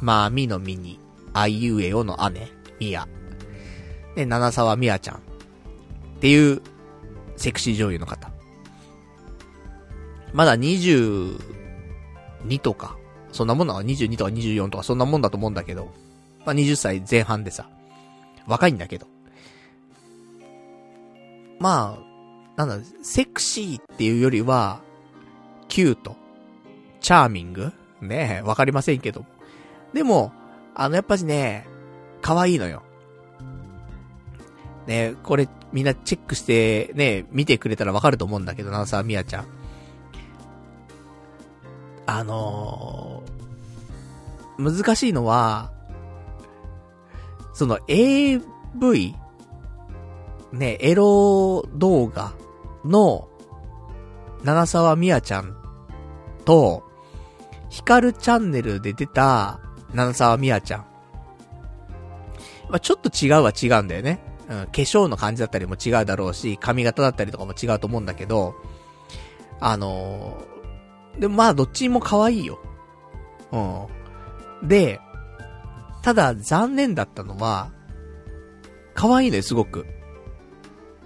[0.00, 1.00] まあ、みのみに、
[1.32, 2.48] あいうえおの姉、
[2.78, 3.08] みや。
[4.14, 5.16] で、七沢みやちゃん。
[5.16, 5.18] っ
[6.20, 6.62] ていう、
[7.36, 8.33] セクシー女優の方。
[10.34, 11.38] まだ22
[12.60, 12.98] とか、
[13.32, 15.92] そんなもんなの ?22 とか24とかそんなもんだと思うんだけど。
[16.44, 17.68] まあ、20歳前半でさ。
[18.46, 19.06] 若いんだけど。
[21.60, 24.80] まあ、なんだ、セクシーっていうよりは、
[25.68, 26.16] キュート、
[27.00, 27.72] チャーミング？
[28.02, 29.24] ねえ、わかりませんけど。
[29.92, 30.32] でも、
[30.74, 31.66] あの、やっぱしね、
[32.20, 32.82] 可愛いのよ。
[34.86, 39.46] ねこれ、みんなチェックして、ね、見てくれたらわかると思うんだけど、なさみやちゃん。
[42.06, 45.72] あのー、難しいのは、
[47.52, 49.14] その AV、
[50.52, 52.34] ね、エロ動画
[52.84, 53.28] の、
[54.42, 55.56] 七沢みやちゃん
[56.44, 56.84] と、
[57.70, 59.60] ヒカルチャンネルで出た、
[59.94, 60.86] 七沢みやちゃん。
[62.68, 64.20] まあ、ちょっと違うは違うんだよね。
[64.48, 68.54] うん、化粧の感じだったりも違うだろうし、髪型だったりとかも違うと思うんだけど、
[69.60, 70.53] あのー、
[71.18, 72.58] でまあどっちも可愛いよ。
[73.52, 74.68] うん。
[74.68, 75.00] で、
[76.02, 77.70] ただ残念だったのは、
[78.94, 79.86] 可愛いのよ、すごく。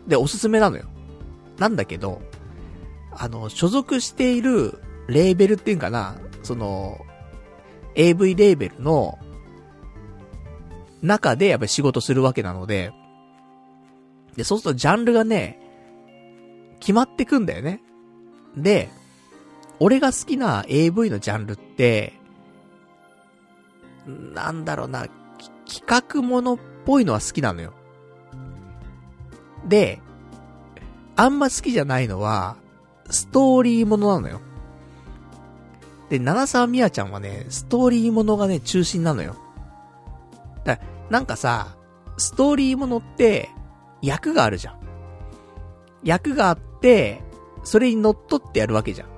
[0.06, 0.86] で、おすすめなのよ。
[1.59, 2.22] なんだけど、
[3.12, 4.78] あの、所属している
[5.09, 6.98] レーベルっていうかな、その、
[7.94, 9.18] AV レーベルの
[11.02, 12.93] 中でやっぱり仕事するわけなので、
[14.36, 15.59] で、そうするとジャンルがね、
[16.80, 17.82] 決まってくんだよね。
[18.56, 18.89] で、
[19.80, 22.14] 俺が好きな AV のジャンルって、
[24.06, 25.06] なんだろうな、
[25.66, 27.72] 企画ものっぽいのは好きなのよ。
[29.66, 30.00] で、
[31.16, 32.56] あんま好きじゃないのは、
[33.10, 34.40] ストーリーものなのよ。
[36.09, 39.36] で、七沢みやちゃんはね、ストーリーものがね、中心なのよ。
[40.64, 40.80] だ
[41.10, 41.76] なんかさ、
[42.16, 43.50] ストーリーものって、
[44.00, 44.78] 役があるじゃん。
[46.02, 47.22] 役があって、
[47.64, 49.09] それに乗っ取ってやるわけじゃん。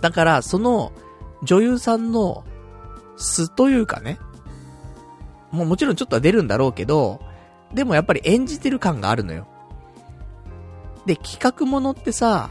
[0.00, 0.92] だから、その、
[1.42, 2.44] 女優さんの
[3.16, 4.18] 素というかね、
[5.50, 7.20] もうもちろんちょっとは出るんだろうけど、
[7.74, 9.46] でもやっぱり演じてる感があるのよ。
[11.06, 12.50] で、企画ものってさ、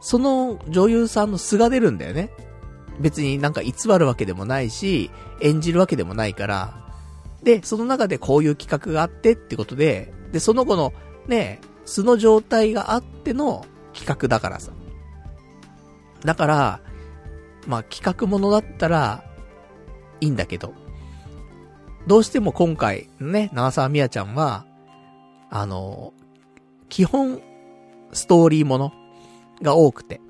[0.00, 2.30] その女優さんの素が出るんだよね。
[3.00, 6.84] 別になんか偽るわけでもないし、演じるわけでもないから、
[7.42, 10.92] で、その中でこういう企画があってってことで、で、その子の、
[11.26, 14.72] ね、素の状態があっての企画だからさ。
[16.24, 16.80] だから、
[17.66, 19.24] まあ企画ものだったら、
[20.20, 20.74] いいんだけど、
[22.06, 24.66] どうしても今回、ね、長澤美也ちゃんは、
[25.50, 26.12] あの、
[26.88, 27.40] 基本、
[28.12, 28.92] ストーリーもの
[29.62, 30.20] が多くて。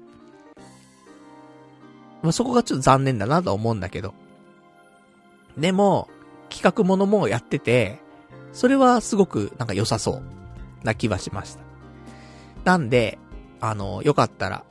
[2.23, 4.15] まあ、そこがちょっと残念だなと思うんだけど。
[5.59, 6.09] でも、
[6.49, 8.01] 企画ものもやってて、
[8.53, 10.23] それはすごくなんか良さそう
[10.85, 11.61] な気はしました。
[12.65, 13.19] なんで、
[13.61, 14.65] あの、よかったら、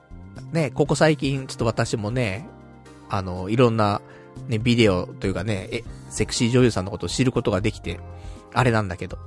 [0.52, 2.48] ね、ここ最近ちょっと私もね、
[3.10, 4.02] あの、いろんな、
[4.48, 8.00] ね、ビデオというかね、え、セクシー女優さんのことを知ることができて、
[8.54, 9.18] あれなんだけど。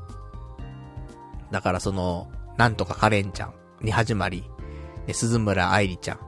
[1.50, 4.44] だからその、なんとかカレンちゃんに始まり、
[5.06, 6.18] ね、鈴村愛理ちゃん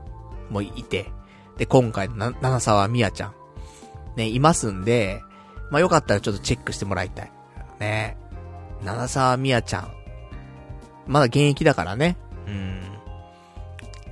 [0.53, 1.11] もいて、
[1.57, 3.33] で、今回のな、七沢美也ちゃん、
[4.15, 5.21] ね、いますんで、
[5.69, 7.31] まあ、よかったらちょっとチェックしてもらいたい。
[7.79, 8.17] ね。
[8.83, 9.91] 七沢みやちゃん。
[11.05, 12.17] まだ現役だからね。
[12.47, 12.81] うん。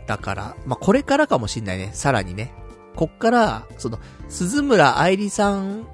[0.08, 1.92] だから、まあ、これからかもしんないね。
[1.94, 2.54] さらにね。
[2.96, 5.86] こっから、その、鈴村愛理さん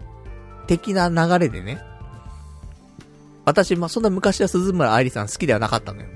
[0.67, 1.81] 的な流れでね。
[3.45, 6.07] 私、まあ、そんな昔は鈴村愛理さん好きではなかったのよ。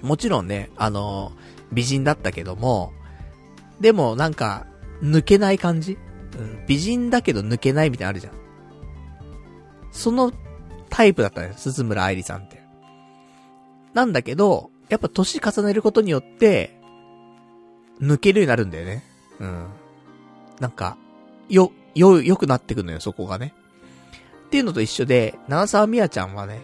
[0.00, 1.32] もちろんね、あの
[1.72, 2.92] 美人だったけども、
[3.80, 4.66] でもなんか、
[5.02, 5.98] 抜けない感じ
[6.38, 8.32] うん、美人だけど抜けないみたいなのあるじゃん。
[9.90, 10.32] その
[10.88, 12.62] タイプだったね、鈴村愛理さんって。
[13.92, 16.78] なんだけど、やっぱ年重ねることによって、
[18.00, 19.04] 抜けるようになるんだよね。
[19.38, 19.66] うん。
[20.58, 20.98] なんか、
[21.48, 23.54] よ、よ、良くなってくのよ、そこがね。
[24.46, 26.60] っていうのと一緒で、長澤美也ちゃんはね、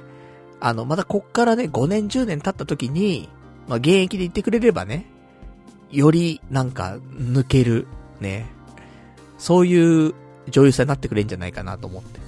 [0.61, 3.29] あの、またこっからね、5年10年経った時に、
[3.69, 5.07] まあ、現役で言ってくれればね、
[5.91, 7.87] より、なんか、抜ける、
[8.21, 8.47] ね、
[9.39, 10.15] そういう
[10.49, 12.21] 女優さんになってくれんじゃないかなと思って。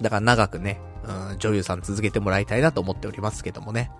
[0.00, 3.90] だから長くね、うん、女優さん続けてもらいたいなと思っておりますけどもね。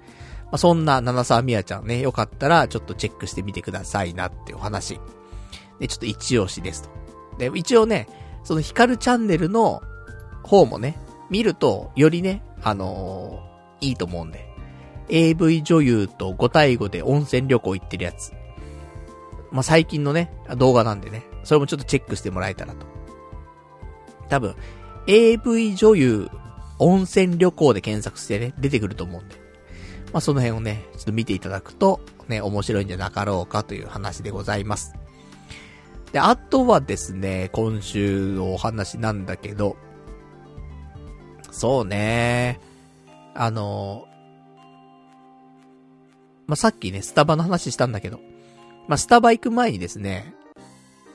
[0.47, 5.01] まあ、そんな七沢美也ちゃんね、よかったらちょっとチェックしてみてくださいなっていうお話。
[5.81, 6.91] で、ちょっと一押しですと。
[7.39, 8.09] で、一応ね、
[8.45, 9.83] そのヒカルチャンネルの
[10.43, 10.99] 方もね、
[11.31, 14.47] 見ると、よりね、あのー、いいと思うんで。
[15.09, 18.33] AV 女優と5対5で温泉旅行行ってるやつ。
[19.53, 22.87] まあ、最近のね、動画なんでね、それもちょっとチェックしてもらえたらと。
[24.29, 24.57] 多分、
[25.07, 26.31] AV 女優
[26.79, 29.46] 温泉旅行で検索してね、出てくると思うんで。
[30.13, 34.95] まあ、その辺をね、ちょっと見ていただくと、ね、面白いんじゃなかろうかという話でございます。
[36.13, 39.77] で、あとはですね、今週のお話なんだけど、
[41.51, 42.61] そうね、
[43.35, 44.07] あの、
[46.47, 48.21] まあ、さっきね、スタバの話したんだけど、
[48.89, 50.35] まあ、スタバ行く前にですね、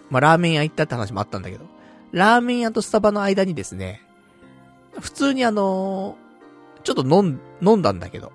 [0.10, 1.66] まあ、ラーメン屋行ったって話もあったんだけど、
[2.12, 4.02] ラーメン屋とスタバの間にですね、
[5.00, 6.18] 普通にあの、
[6.84, 8.34] ちょっと飲ん、飲んだんだけど、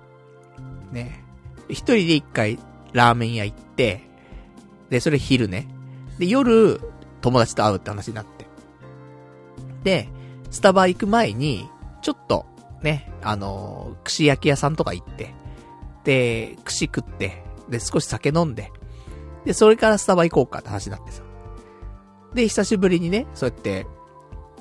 [0.91, 1.23] ね。
[1.69, 2.59] 一人で一回
[2.93, 4.01] ラーメン屋行って、
[4.89, 5.67] で、それ昼ね。
[6.17, 6.79] で、夜、
[7.21, 8.47] 友達と会うって話になって。
[9.83, 10.09] で、
[10.49, 11.69] スタバ行く前に、
[12.01, 12.45] ちょっと、
[12.81, 15.33] ね、あのー、串焼き屋さんとか行って、
[16.03, 18.71] で、串食って、で、少し酒飲んで、
[19.45, 21.23] で、それからスタバ行こうかって話になってさ。
[22.33, 23.85] で、久しぶりにね、そうやって、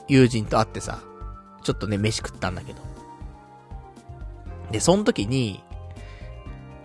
[0.09, 1.01] 友人と会ってさ、
[1.62, 2.78] ちょっとね、飯食ったんだけど。
[4.70, 5.62] で、その時に、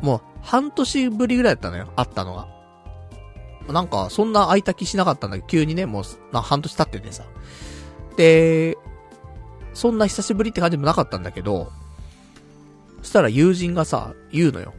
[0.01, 2.47] もう、半年ぶりぐらいだったのよ、会ったのが。
[3.71, 6.03] なんか、そんな空いた気しなかったんだけど、急にね、もう、
[6.37, 7.23] 半年経っててさ。
[8.17, 8.77] で、
[9.73, 11.71] そんな久しぶりって感じもなかったんだけど、
[13.01, 14.73] そしたら友人がさ、言うのよ。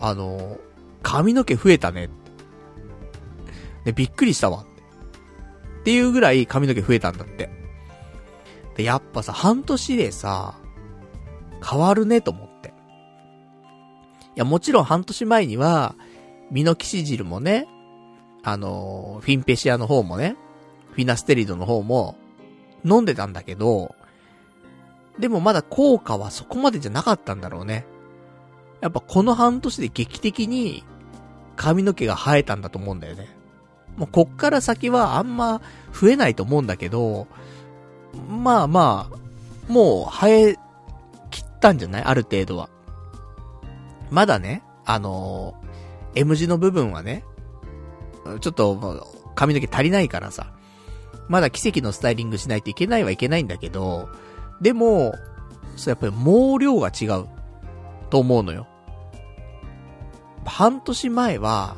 [0.00, 0.58] あの、
[1.02, 2.10] 髪の毛増えたね。
[3.84, 4.64] で、びっくりしたわ。
[5.80, 7.50] っていうぐらい髪の毛増えたんだって。
[8.76, 10.54] で、やっぱさ、半年でさ、
[11.66, 12.53] 変わるねと思って。
[14.36, 15.94] いや、もちろん半年前には、
[16.50, 17.66] ミノキシジルもね、
[18.42, 20.36] あのフィンペシアの方もね、
[20.92, 22.16] フィナステリドの方も、
[22.84, 23.94] 飲んでたんだけど、
[25.18, 27.86] でもまだ効果はそこまでじゃなかったんだろうね。
[28.80, 30.84] やっぱこの半年で劇的に
[31.56, 33.28] 髪の毛が生えたんだと思うんだよね。
[33.96, 35.62] もうこっから先はあんま
[35.92, 37.28] 増えないと思うんだけど、
[38.28, 40.56] まあまあ、もう生え
[41.30, 42.02] 切ったんじゃない？
[42.02, 42.68] ある程度は。
[44.10, 47.24] まだね、あのー、M 字の部分はね、
[48.40, 50.54] ちょっと髪の毛足りないからさ、
[51.28, 54.08] まだ奇跡のスタイリングしないといけないはいけないんだけど、
[54.60, 55.14] でも、
[55.76, 57.26] そうやっぱり毛量が違う
[58.10, 58.66] と思うのよ。
[60.44, 61.76] 半年前は、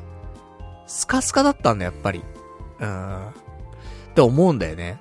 [0.86, 2.22] スカスカだったんだ、やっぱり。
[2.80, 3.28] うん。
[3.28, 3.32] っ
[4.14, 5.00] て思うんだよね。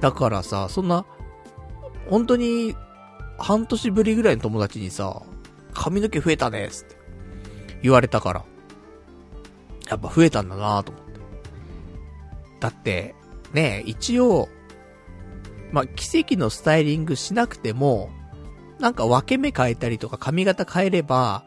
[0.00, 1.04] だからさ、そんな、
[2.08, 2.74] 本当に、
[3.38, 5.22] 半年ぶりぐらいの友達にさ、
[5.76, 6.96] 髪の毛増えたね、つって。
[7.82, 8.44] 言われたから。
[9.88, 11.20] やっぱ増えたんだなと思って。
[12.60, 13.14] だって、
[13.52, 14.48] ね一応、
[15.72, 18.10] まあ、奇跡のスタイリングしなくても、
[18.78, 21.44] なんか分け目変えたりとか髪型変えれば、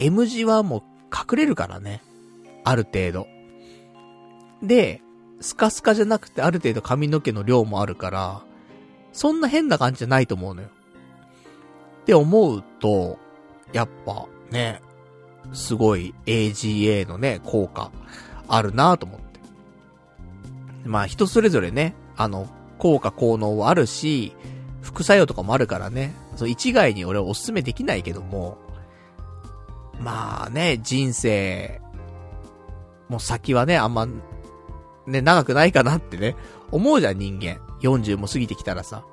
[0.00, 0.82] M 字はもう
[1.14, 2.02] 隠れるからね。
[2.64, 3.26] ある程度。
[4.62, 5.02] で、
[5.40, 8.42] スカスカじゃなくてある程度髪の毛の量もあるから、
[9.12, 10.68] そんな変な感じじゃないと思うのよ。
[12.02, 13.18] って思うと、
[13.72, 14.80] やっぱね、
[15.52, 17.90] すごい AGA のね、効果
[18.48, 19.40] あるなと思って。
[20.84, 22.48] まあ人それぞれね、あの、
[22.78, 24.32] 効果効能はあるし、
[24.82, 28.58] 副作用とかもあるからね、そう一概に俺はおすすめできないけども、
[30.00, 31.80] まあね、人生
[33.08, 34.06] もう先はね、あんま、
[35.06, 36.34] ね、長くないかなってね、
[36.70, 37.60] 思うじゃん人間。
[37.82, 39.04] 40も過ぎてきたらさ。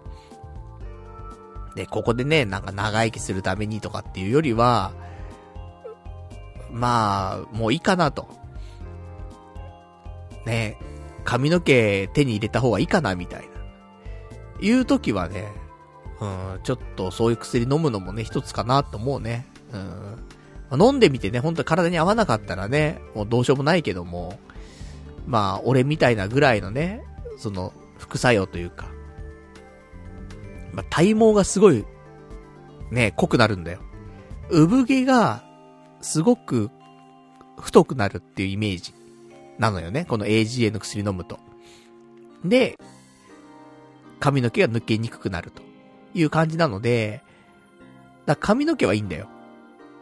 [1.75, 4.91] で、ここでね、なんか長生きするためにとかっていうよりは、
[6.71, 8.27] まあ、もういいかなと。
[10.45, 10.77] ね、
[11.23, 13.47] 髪の毛手に入れた方がいいかなみたいな。
[14.61, 15.51] いう時はね、
[16.21, 19.47] うん、ちょっとそういう薬飲むのもね、一つかなと思うね。
[20.71, 20.81] うん。
[20.81, 24.39] 飲んでみてね、本当に体に合わなかったらね、もうどうしようもないけども、
[25.27, 27.01] まあ、俺みたいなぐらいのね、
[27.37, 28.87] その、副作用というか、
[30.73, 31.85] まあ、体毛がすごい、
[32.91, 33.79] ね、濃くなるんだよ。
[34.49, 35.43] 産毛が、
[36.01, 36.69] すごく、
[37.59, 38.93] 太くなるっていうイメージ、
[39.57, 40.05] なのよね。
[40.05, 41.39] この AGA の薬飲むと。
[42.43, 42.77] で、
[44.19, 45.61] 髪の毛が抜けにくくなると。
[46.13, 47.21] いう感じなので、
[48.25, 49.27] だ髪の毛はいいんだよ。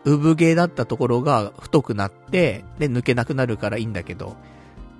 [0.03, 4.35] 産毛だったところが太くなって、で、抜けなくなるからいいんだけど、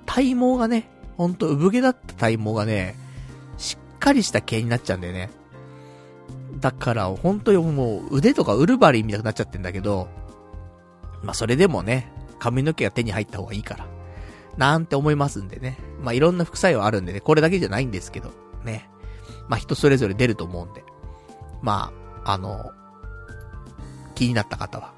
[0.06, 2.96] 体毛がね、ほんと産毛だった体毛がね、
[3.58, 5.30] しっかりした毛になっちゃうんだよね。
[6.62, 10.08] だから、本当にもう腕とかウルバリンみたいになっちゃってんだけど、
[11.22, 13.86] まあ、それでもね、髪の毛が手に入った方がいいから。
[14.56, 15.76] なんて思いますんでね。
[16.00, 18.32] まあ、いろんな副作用あるんでね、これだけじゃないんですけど、
[18.64, 18.88] ね。
[19.48, 20.84] まあ、人それぞれ出ると思うんで。
[21.62, 21.92] ま
[22.24, 22.70] あ、あの、
[24.14, 24.92] 気になった方は。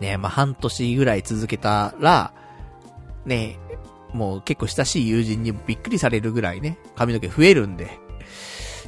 [0.00, 2.32] ね、まあ、半年ぐらい続けたら、
[3.24, 3.60] ね、
[4.12, 8.00] もう結構親しい友人にもびっくりされるぐらいね、髪の毛増えるんで。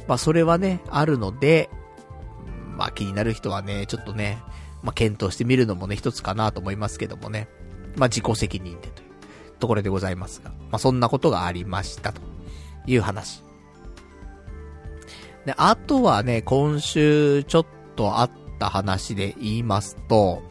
[0.07, 1.69] まあ、それはね、あるので、
[2.77, 4.41] まあ、気になる人はね、ちょっとね、
[4.83, 7.47] まあ、検討してみるのもね、一つかなと思いますけどもね。
[7.95, 9.09] まあ、自己責任でという
[9.59, 10.49] ところでございますが。
[10.49, 12.21] まあ、そんなことがありましたと
[12.87, 13.43] いう話。
[15.45, 17.65] で、あとはね、今週ちょっ
[17.95, 20.41] とあった話で言いますと、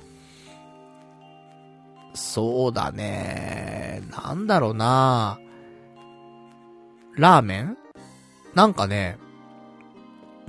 [2.12, 5.38] そうだね、なんだろうな
[7.14, 7.76] ラーメン？
[8.54, 9.16] なんかね、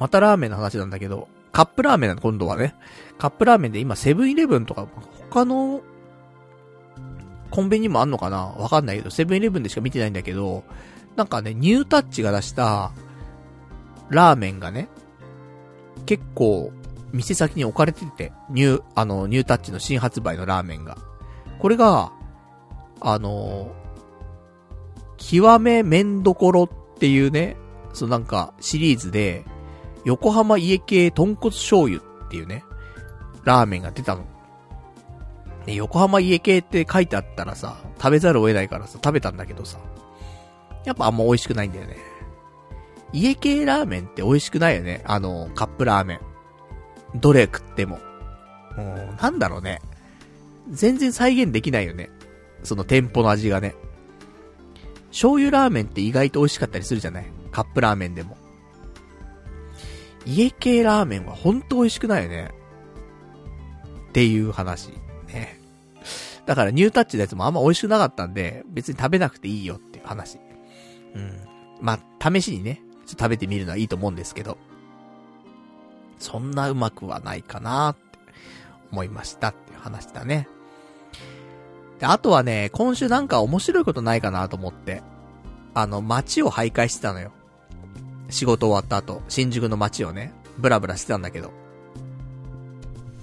[0.02, 2.74] またラーメンの話なんだけど、カップラーメンなの、今度はね。
[3.20, 4.88] カップラーメンで今セブンイレブンとか、
[5.30, 5.82] 他の、
[7.52, 8.48] コンビニもあんのかな？
[8.48, 10.64] わかんないけど、セブンイレブンでしか見てないんだけど、
[11.16, 12.94] なんかね、ニュータッチが出した、
[14.10, 14.90] ラーメンがね、
[16.08, 16.72] 結構、
[17.12, 20.98] 店先に置かれてて、ニュー、あの、ニュータッチの新発売のラーメンが。
[21.60, 22.12] これが、
[23.02, 23.72] あの、
[25.18, 27.56] 極め麺どころっていうね、
[27.94, 29.46] そのなんか、シリーズで、
[30.06, 32.64] 横浜家系豚骨醤油っていうね、
[33.44, 34.26] ラーメンが出たの。
[35.66, 39.80] ね、横浜家系って書いてあったらさ、食べざるを得ないからさ、食べたんだけどさ、
[40.86, 41.98] やっぱあんま美味しくないんだよね。
[43.14, 45.04] 家系ラーメンって美味しくないよね。
[45.06, 46.20] あの、カップラーメン。
[47.20, 48.00] どれ食っても。
[48.78, 49.82] うん、なんだろうね。
[50.70, 52.10] 全然再現できないよね。
[52.64, 53.76] その店舗の味がね。
[55.10, 57.26] 醤油ラーメンって意外と美味しかったりするじゃない？
[57.52, 58.38] カップラーメンでも。
[60.26, 62.52] 家系ラーメンはほんと美味しくないよね。
[64.10, 64.90] っていう話。
[65.28, 65.60] ね。
[66.46, 70.40] だからニュータッチのやつもあんま美味しくなかったんで、別に食べなくていいよっていう話。
[71.16, 71.40] うん。
[71.80, 74.58] まあ、試しにね、ちょっと食べてみるのはいいと思うんですけど。
[76.20, 78.20] そんなうまくはないかなって
[78.92, 80.48] 思いましたっていう話だね。
[82.00, 85.02] で、あとはね、今週なんか面白いことないかなと思って、
[85.74, 87.32] あの、街を徘徊してたのよ。
[88.32, 91.52] 仕事終わった後、新宿の街をね、ブラブラしてたんだけど。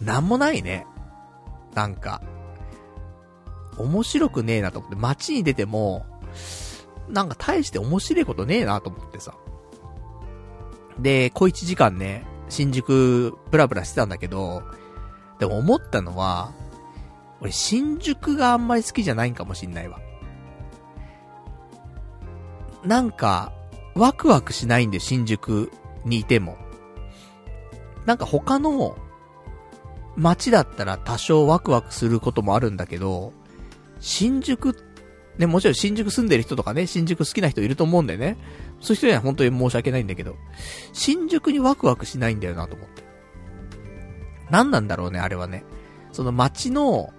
[0.01, 0.87] なんもないね。
[1.75, 2.23] なんか、
[3.79, 6.07] 面白くねえなと思って、街に出ても、
[7.09, 9.35] なんか大して面白いことねえなと思ってさ。
[10.99, 14.63] で、小一時間ね、新宿、ブラブラしてたんだけど、
[15.39, 16.53] でも思ったのは、
[17.41, 20.01] 俺新宿があんまり好きじゃないんかもしんないわ。
[22.85, 23.53] なんか、
[23.99, 25.71] ワクワクしないんで、新宿
[26.05, 26.57] にいても。
[28.07, 28.97] なんか他の
[30.17, 33.33] 街だったら多少ワクワクすることもあるんだけど、
[34.01, 34.77] 新宿、
[35.37, 38.39] ね、もちろん新宿住んでる人とかね、新宿好きな人いると思うんだよね。
[38.81, 40.37] そういう人には本当に申し訳ないんだけど、
[40.93, 43.03] 新宿にワクワクしないんだよなと思って。
[44.51, 45.65] 何なんだろうね、あれはね。
[46.13, 47.13] その街の、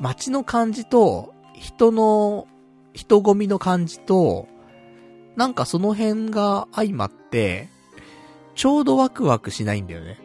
[0.00, 2.48] 街の感じと、人の、
[2.92, 4.48] 人混みの感じと、
[5.40, 7.70] なんかその辺が相まって、
[8.54, 10.18] ちょうどワクワクしないんだよね。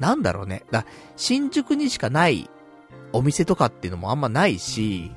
[0.00, 0.64] なんだろうね。
[0.72, 0.84] だ、
[1.14, 2.50] 新宿にしかない
[3.12, 5.12] お店とかっていうのもあんまないし、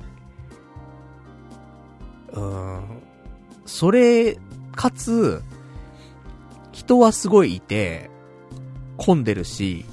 [2.34, 3.02] うーん、
[3.66, 4.38] それ、
[4.76, 5.42] かつ、
[6.70, 8.10] 人はすごいいて、
[8.96, 9.84] 混んでるし、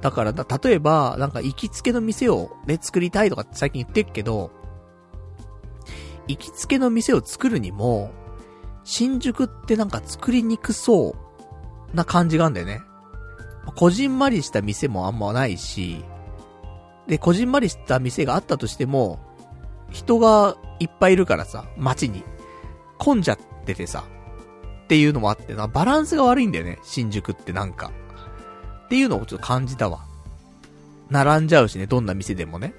[0.00, 4.65] だから、例えば、なんか行きつけの店をね、作りたいとかって最近言ってるけど、
[6.28, 8.10] 行きつけの店を作るにも、
[8.84, 11.16] 新宿ってなんか作りにくそ
[11.92, 12.82] うな感じがあんだよね。
[13.74, 16.04] こじんまりした店もあんまないし、
[17.08, 19.18] で、こじんまりした店があったとしても、
[19.90, 22.24] 人がいっぱいいるからさ、街に。
[22.98, 24.04] 混んじゃっててさ、
[24.84, 27.90] っていうのもあってな、バランスが悪いんだよね、新宿ってなんか。
[28.86, 30.06] っていうのをちょっと感じたわ。
[31.10, 32.74] 並んじゃうしね、どんな店でもね。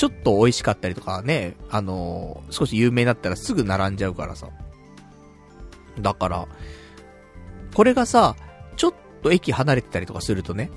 [0.00, 4.48] ちょっと美味しかったりとかね、あのー、少し有名になったらすぐ並んじゃうからさ。
[6.00, 6.48] だから、
[7.74, 8.34] これがさ、
[8.76, 10.70] ちょっと駅離れてたりとかするとね、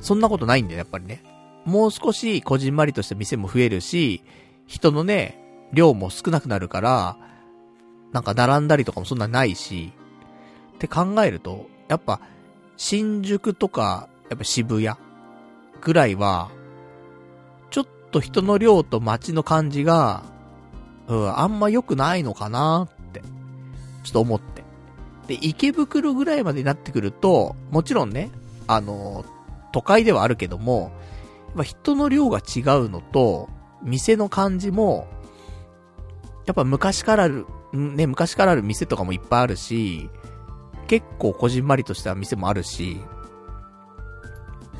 [0.00, 1.22] そんなことないんだよ、やっぱりね。
[1.64, 4.22] もう少しこじんまりとした店も増えるし、
[4.66, 5.42] 人のね、
[5.72, 7.16] 量も少なくなるから、
[8.12, 9.94] なんか並んだりとかもそんなないし、
[10.74, 12.20] って考えると、やっぱ、
[12.76, 14.94] 新宿とか、やっぱ渋谷
[15.80, 16.50] ぐらいは、
[18.12, 20.22] と人の量と街の感じが、
[21.08, 23.20] うん、あんま良くないのかなって、
[24.04, 24.62] ちょっと思って。
[25.26, 28.30] で、池袋ぐらいまでになってくると、もちろんね、
[28.66, 29.24] あの、
[29.72, 30.92] 都会ではあるけども、
[31.54, 33.48] ま人の量が違うのと、
[33.82, 35.08] 店の感じも、
[36.46, 40.08] やっぱ昔からある、ね、昔からある店とかもいっぱいあるし、
[40.86, 43.00] 結構こじんまりとした店もあるし、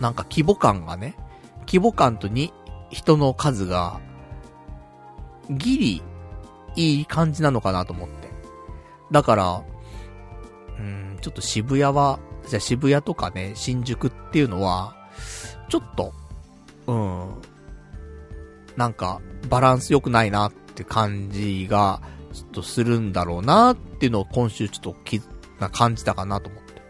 [0.01, 1.17] なんか規模感がね、
[1.67, 2.53] 規模感とに
[2.93, 4.01] 人の数が、
[5.51, 6.03] ギリ、
[6.77, 8.31] いい感じなのかなと思って。
[9.11, 9.65] だから、
[10.79, 14.95] うん、ちょっと渋谷は、じゃ渋谷とかね、新宿っていうのは、
[15.69, 16.13] ちょっと、
[16.87, 17.31] うん、
[18.77, 22.03] なんか、バランス良くないなって感じが、
[22.33, 25.21] ちょっとするんだろうなっていうのを今週ちょっとき、
[25.61, 26.83] な感じたかなと思って。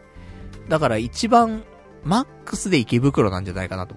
[0.69, 1.65] だから一番、
[2.05, 3.95] マックスで池袋なんじゃないかなと。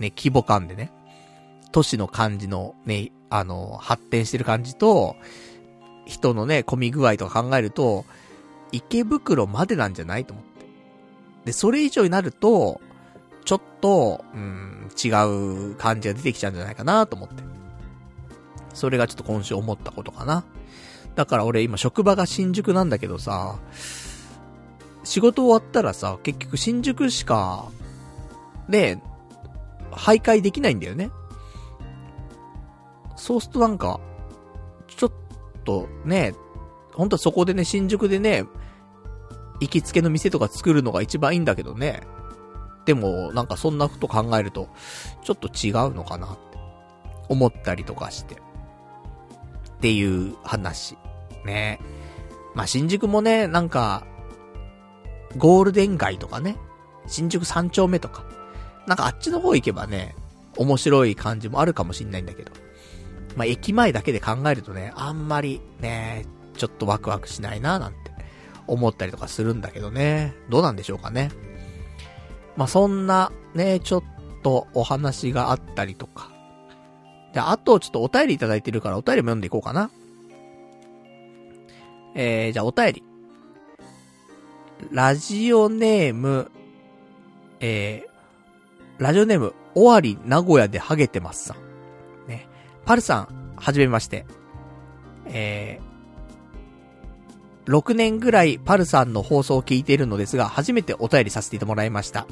[0.00, 0.90] ね、規模感でね。
[1.72, 5.16] 都市の感じのね、あの、発展してる感じと、
[6.04, 8.04] 人のね、混み具合とか考えると、
[8.72, 10.50] 池袋までなんじゃないと思って。
[11.44, 12.80] で、それ以上になると、
[13.44, 15.08] ちょっと、うん、違
[15.70, 17.42] う感じが出てきちゃうんじゃないかなと思って。
[18.74, 20.44] それがちょっと今週思ったことかな。
[21.14, 23.58] だから俺今職場が新宿なんだけどさ、
[25.04, 27.68] 仕事終わったらさ、結局新宿しか、
[28.68, 29.02] ね、
[29.92, 31.10] 徘徊できないんだよね。
[33.16, 34.00] そうするとなんか、
[34.86, 35.12] ちょっ
[35.64, 36.34] とね、
[36.94, 38.44] 本当はそこでね、新宿でね、
[39.60, 42.02] 行きつけの店とか作るのが一番いいんだけどね。
[42.86, 44.68] でも、なんかそんなこと考えると、
[45.22, 46.58] ちょっと違うのかなって
[47.28, 48.36] 思ったりとかして。
[48.36, 48.38] っ
[49.80, 50.96] ていう話。
[51.44, 51.78] ね。
[52.54, 54.04] まあ、新宿もね、なんか、
[55.36, 56.56] ゴールデン街とかね、
[57.06, 58.24] 新宿三丁目とか、
[58.86, 60.14] なんかあっちの方行けばね、
[60.56, 62.52] 面白い感じもあるかもしんないんだけど。
[63.36, 66.26] まあ、駅前だけで考えるとね、あんまりね、
[66.56, 67.98] ちょっとワクワクしないななんて
[68.66, 70.34] 思ったりとかするんだけどね。
[70.48, 71.30] どうなんでしょうかね。
[72.56, 74.02] まあ、そんなね、ちょっ
[74.42, 76.30] とお話があったりとか。
[77.32, 79.90] で、あとちょっとお便りいただいてるからお便りも読んでいこうかな。
[82.14, 83.04] えー、じゃあお便り。
[84.90, 86.50] ラジオネーム、
[87.60, 88.09] えー、
[89.00, 92.28] ラジオネーム、終わり名古屋でハゲてますさん。
[92.28, 92.46] ね。
[92.84, 94.26] パルさん、はじめまして。
[95.24, 102.26] えー、6年ぐらいパルさんの放送を聞いているのですが、初めてお便りさせてもらいました。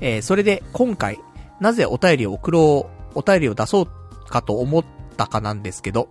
[0.00, 1.18] えー、それで今回、
[1.58, 3.88] なぜお便りを送ろう、お便りを出そう
[4.28, 4.84] かと思っ
[5.16, 6.08] たかなんですけど、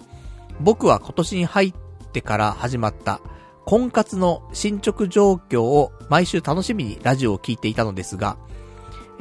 [0.60, 1.74] 僕は今年に入っ
[2.12, 3.22] てから始まった
[3.66, 8.36] 婚活の進捗状況を毎週楽しみにラジオを聞いていたのですが、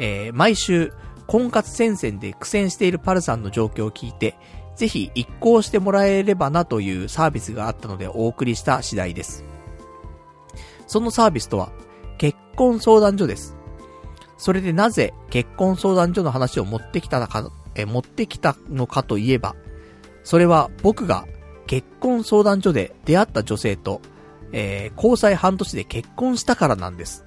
[0.00, 0.92] えー、毎週
[1.26, 4.36] 婚活戦線で苦戦しているパルさんの状況を聞いて、
[4.74, 9.44] ぜひ一行してもらえればなというサービスがあったのでお送りした次第です。
[10.86, 11.70] そのサービスとは、
[12.18, 13.56] 結婚相談所です。
[14.38, 19.54] それでなぜ結婚相談所の話を持ってきたのか、え、持ってきたのかといえば、
[20.24, 21.26] それは僕が
[21.66, 24.00] 結婚相談所で出会った女性と、
[24.52, 27.24] えー、交際半年で結婚したからなんです。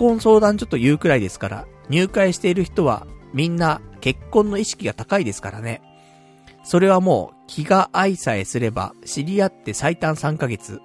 [0.00, 5.82] 結婚相談所というくらいですから、入会している人はみんな結婚の意識が高いですからね。
[6.64, 10.80] それはもう気が合いさえすれば知り合って最短3ヶ月、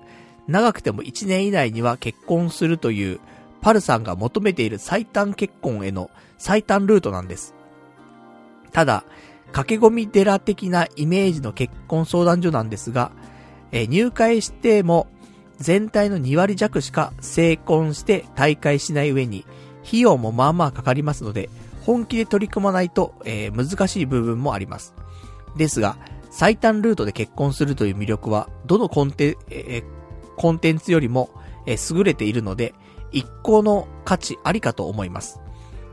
[0.47, 3.21] 長くても1年以内には結婚するという
[3.61, 7.55] パルさんが求めている最短結婚への最短ルートなんです。
[8.73, 9.05] ただ、
[9.53, 13.13] 駆け込み寺的なイメージの結婚相談所なんですが、
[13.71, 15.07] え、入会しても
[15.59, 19.45] 全体の2割弱しか成婚して大会しない上に、
[19.85, 21.49] 費用もまあまあかかりますので、
[21.85, 24.93] 本気で取り組まないと、えー、難しい部分もあります。
[25.55, 25.97] ですが、
[26.31, 29.83] 最短ルートで結婚するという魅力は、どのコンテ、えー、
[30.35, 31.29] コンテンツよりも、
[31.65, 32.73] えー、優れているので、
[33.11, 35.39] 一向の価値ありかと思います。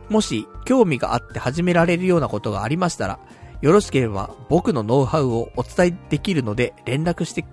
[0.09, 3.21] もし、興味があって始められるようなことがありましたら、
[3.63, 7.45] よろしければ僕のノウハウをお伝えできるので連絡して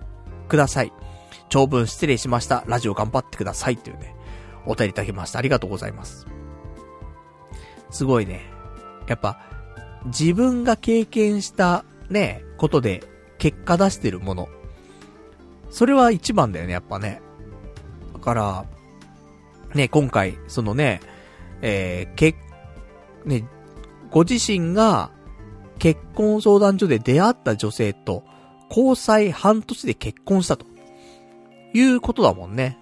[0.48, 0.92] ください。
[1.50, 2.64] 長文失礼しました。
[2.68, 3.78] ラジオ頑張ってください。
[3.78, 4.16] というね、
[4.66, 5.40] お便りいただきました。
[5.40, 6.28] ありがとうございます。
[7.90, 8.42] すごいね。
[9.08, 9.40] やっぱ、
[10.06, 13.04] 自分が経験したね、ことで
[13.38, 14.50] 結果出してるもの。
[15.70, 17.22] それは一番だよね、やっぱね。
[18.14, 18.66] だから、
[19.74, 21.02] ね、今回、そのね、
[21.62, 22.36] えー、け、
[23.26, 23.46] ね、
[24.12, 25.12] ご自身が
[25.78, 28.24] 結婚相談所で出会った女性と
[28.70, 30.66] 交際半年で結婚したと。
[31.74, 32.78] いうことだもんね。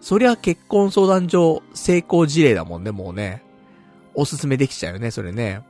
[0.00, 3.42] そりゃ結婚相談所成功事例だもんね、もうね。
[4.14, 5.62] おすすめできちゃうよね、それね。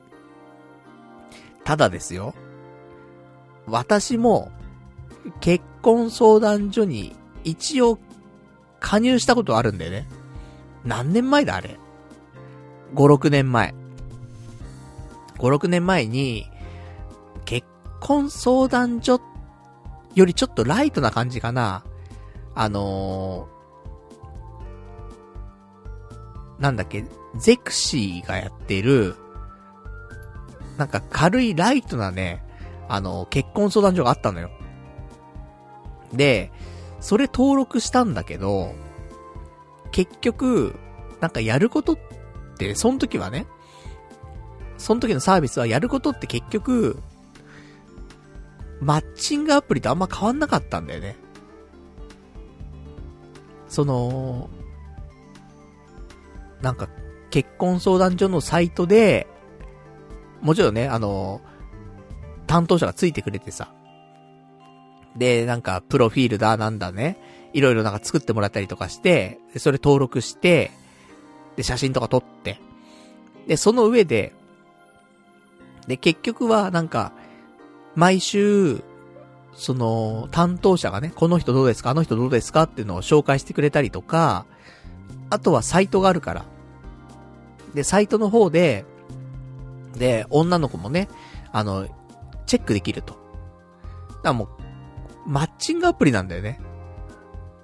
[1.64, 2.35] ただですよ。
[3.66, 4.51] 私も、
[5.40, 7.98] 結婚相談所に一応
[8.81, 10.06] 加入したことあるんだよね。
[10.85, 11.78] 何年前だあれ
[12.94, 13.74] ？5、6年前。
[15.39, 16.51] 5、6年前に、
[17.44, 17.66] 結
[18.01, 19.20] 婚相談所
[20.14, 21.85] よりちょっとライトな感じかな。
[22.55, 27.05] あのー、なんだっけ、
[27.36, 29.16] ゼクシーがやってる、
[30.76, 32.44] なんか軽いライトなね、
[32.89, 34.51] あの、結婚相談所があったのよ。
[36.12, 36.52] で、
[37.01, 38.74] それ登録したんだけど、
[39.90, 40.74] 結局、
[41.20, 41.98] なんかやることっ
[42.59, 43.47] て、その時はね、
[44.78, 46.98] その時のサービスはやることって結局、
[48.81, 51.16] マッチングアプリとあんま変わんなかったんだよね。
[53.74, 54.48] その、
[56.62, 56.88] なんか、
[57.30, 59.26] 結婚相談所のサイトで、
[60.40, 61.40] もちろんね、あの、
[62.46, 63.74] 担当者がついてくれてさ。
[65.16, 67.18] で、なんか、プロフィールだ、なんだね。
[67.52, 70.70] いろいろなんか作ってもらったりとかして、それ登録して、
[71.56, 72.60] で、写真とか撮って、
[73.48, 74.32] で、その上で、
[75.88, 77.12] で、結局はなんか、
[77.96, 78.84] 毎週、
[79.56, 84.47] その、担当者がね、この人どうですかあの人どうですかっていうのを紹介してくれたりとか、
[85.31, 86.44] あとはサイトがあるから。
[87.74, 88.85] で、サイトの方で、
[89.97, 91.09] で、女の子もね、
[91.52, 91.86] あの、
[92.47, 93.14] チェックできると。
[93.14, 94.48] だからもう、
[95.26, 96.60] マッチングアプリなんだよね。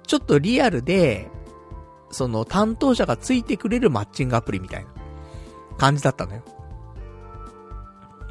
[0.07, 1.29] ちょっとリアルで、
[2.09, 4.91] その担当者がついてくれるマッチングアプリみたいな
[5.77, 6.43] 感じだったのよ。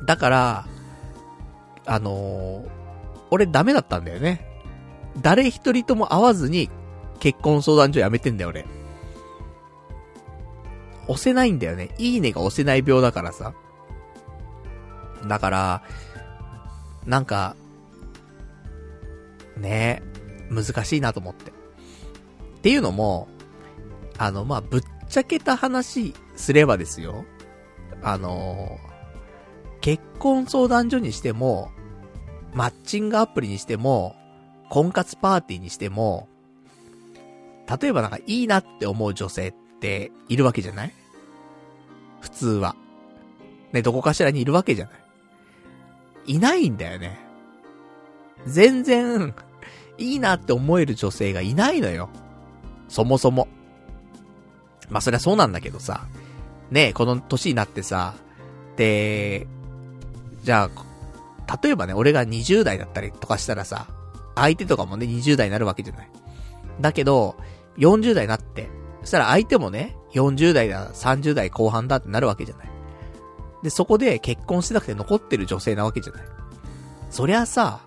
[0.04, 0.66] だから、
[1.86, 2.79] あのー、
[3.30, 4.46] 俺ダメだったんだよね。
[5.20, 6.70] 誰一人とも会わずに
[7.18, 8.64] 結婚相談所やめてんだよ俺。
[11.08, 11.94] 押せないんだよね。
[11.98, 13.54] いいねが押せない病だからさ。
[15.26, 15.82] だから、
[17.06, 17.56] なんか、
[19.56, 20.02] ね
[20.50, 21.50] 難しいなと思って。
[21.50, 21.54] っ
[22.62, 23.28] ていうのも、
[24.18, 27.24] あの、まあ、ぶっちゃけた話すればですよ。
[28.02, 28.78] あの
[29.82, 31.70] 結婚相談所にしても、
[32.52, 34.16] マッチングアプリにしても、
[34.68, 36.28] 婚活パーティーにしても、
[37.80, 40.94] 例えばなんかいいなって思う女性っているわけじゃない？
[42.20, 42.74] 普通は。
[43.72, 44.90] ね、どこかしらにいるわけじゃな
[46.26, 46.34] い？
[46.34, 47.18] いないんだよね。
[48.46, 49.34] 全然、
[49.98, 52.08] いいなって思える女性がいないのよ。
[52.88, 53.46] そもそも。
[54.88, 56.06] まあ、そりゃそうなんだけどさ。
[56.70, 58.14] ね、この年になってさ、
[58.76, 59.46] で、
[60.42, 60.70] じゃあ、
[61.62, 63.86] 例えばね、俺が20代だったりとかしたらさ、
[64.34, 66.10] 相手とかもね、20代になるわけじゃない。
[66.80, 67.36] だけど、
[67.78, 68.68] 40代になって、
[69.02, 72.70] そしたら相手もね、40代だ、30代後半だってなるわけじゃない。
[73.62, 76.22] で、そこで結婚してなくて残ってる女性なわけじゃない。
[77.10, 77.80] そりゃさ、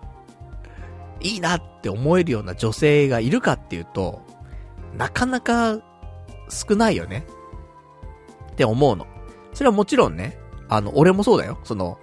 [1.20, 4.20] いいなって思えるような女性がいるかっていうと、
[4.96, 5.78] なかなか
[6.48, 7.26] 少ないよね。
[8.52, 9.06] って思うの。
[9.52, 10.38] それはもちろんね、
[10.68, 11.58] あの、俺もそうだよ。
[11.64, 11.98] その、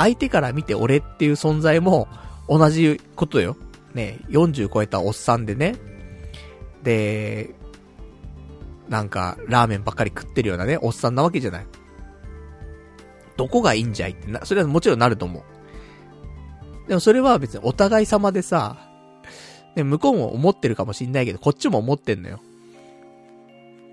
[0.00, 2.08] 相手から見て俺っていう存在も
[2.48, 3.56] 同じことよ。
[3.94, 5.76] ね、40超えたおっさんでね。
[6.82, 7.54] で、
[8.88, 11.66] なんか、ラーメンばっかり食ってるようなね、おっさんなわけじゃない。
[13.36, 16.88] どこがいいんじゃいってな、それはもちろんなると思う。
[16.88, 18.78] でもそれは別にお互い様でさ、
[19.76, 22.40] ね、向こうも思ってるかもしんないけど、こっちも思ってんのよ。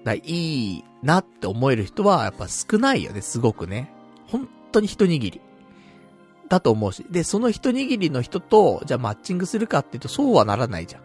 [0.06, 3.92] だいいなって思える人はやっぱ少ないよね、すごくね。
[4.28, 5.42] 本当に一握り。
[6.50, 7.06] だと思うし。
[7.10, 11.02] で、その一握りの人と、じゃあマッチングするかっていうと、そうはならないじゃん。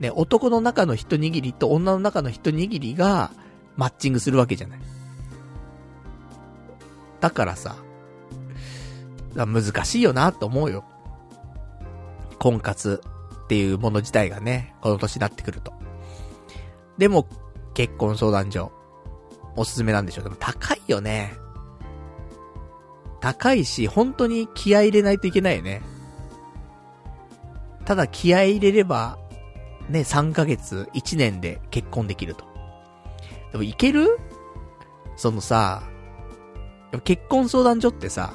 [0.00, 3.30] ね、男の中の一握りと女の中の一握りが、
[3.76, 4.80] マッチングするわけじゃない。
[7.20, 7.76] だからさ、
[9.34, 10.84] 難しいよなと思うよ。
[12.38, 13.00] 婚活
[13.44, 15.72] っていうもの自体がね、この年になってくると。
[16.96, 17.26] でも、
[17.74, 18.72] 結婚相談所、
[19.56, 20.24] おすすめなんでしょう。
[20.24, 21.34] でも高いよね。
[23.20, 25.82] 高いし、本当に気合入れないといけないよね。
[27.84, 29.18] ただ気合入れれば、
[29.88, 32.44] ね、3ヶ月、1年で結婚できると。
[33.52, 34.18] でもいける？
[35.16, 35.82] そのさ、
[37.04, 38.34] 結婚相談所ってさ、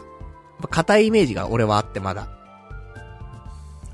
[0.70, 2.28] 硬いイメージが俺はあってまだ。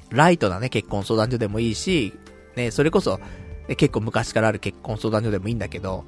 [0.09, 2.13] ライトなね、結婚相談所でもいいし、
[2.55, 3.19] ね、それこそ、
[3.67, 6.05] ね、結構昔からある結婚相談所でもいいんだけど、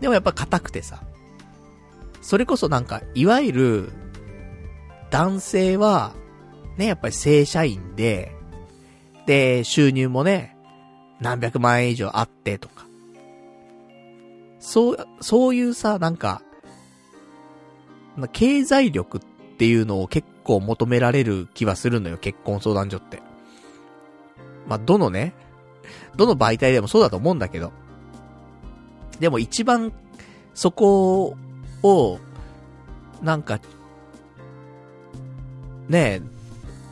[0.00, 1.04] でもやっぱ硬くてさ、
[2.22, 3.92] それこそなんか、いわゆる、
[5.10, 6.14] 男性は、
[6.78, 8.34] ね、やっぱり正社員で、
[9.26, 10.56] で、収入もね、
[11.20, 12.86] 何百万円以上あってとか。
[14.60, 16.42] そう、そういうさ、なんか、
[18.32, 19.20] 経済力っ
[19.58, 23.20] ていうのを結構求められる気はするのよ、結婚相談所って。
[24.68, 25.34] まあ、どのね、
[26.16, 27.72] どの媒体でもそうだと思うんだけど。
[29.18, 29.92] でも一番、
[30.54, 31.36] そこ
[31.82, 32.18] を、
[33.22, 33.60] なんか、
[35.88, 36.22] ね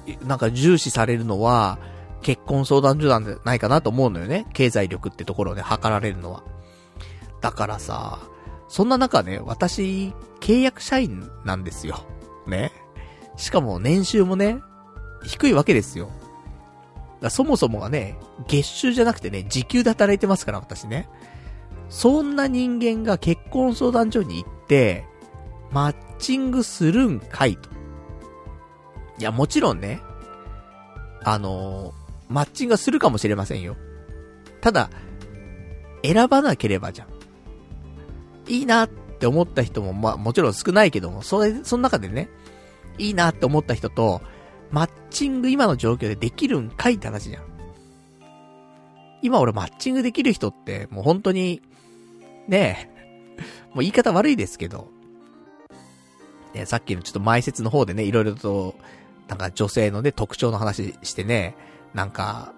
[0.06, 1.78] え、なんか重視されるのは、
[2.22, 4.46] 結婚相談所なんじゃないかなと思うのよね。
[4.52, 6.42] 経済力ってところをね、測られるのは。
[7.40, 8.18] だからさ、
[8.68, 12.04] そんな中ね、私、契約社員なんですよ。
[12.46, 12.72] ね。
[13.36, 14.60] しかも年収もね、
[15.24, 16.10] 低いわけですよ。
[17.28, 21.08] そもそもがね、月収じゃなくてね、時給で働いてますから、私ね。
[21.90, 25.04] そんな人間が結婚相談所に行って、
[25.72, 27.68] マッチングするんかいと。
[29.18, 30.00] いや、もちろんね、
[31.24, 31.92] あのー、
[32.28, 33.76] マッチングはするかもしれませんよ。
[34.60, 34.88] ただ、
[36.02, 37.08] 選ばなければじゃん。
[38.50, 42.30] いいなって思った人も、まあもちろん少ないけども、それ、その中でね、
[42.98, 44.22] いいなって思った人と、
[44.70, 47.42] マッチング今の状況でできるんかいって話じゃん。
[49.22, 51.62] 今俺マッチングできる人って、もう本当に、
[52.48, 52.88] ね
[53.38, 54.88] え、もう言い方悪いですけど、
[56.54, 58.74] ね、さっきのちょっと前説の方でね、いろいろと、
[59.28, 61.54] なんか女性のね、特徴の話してね、
[61.94, 62.52] なんか、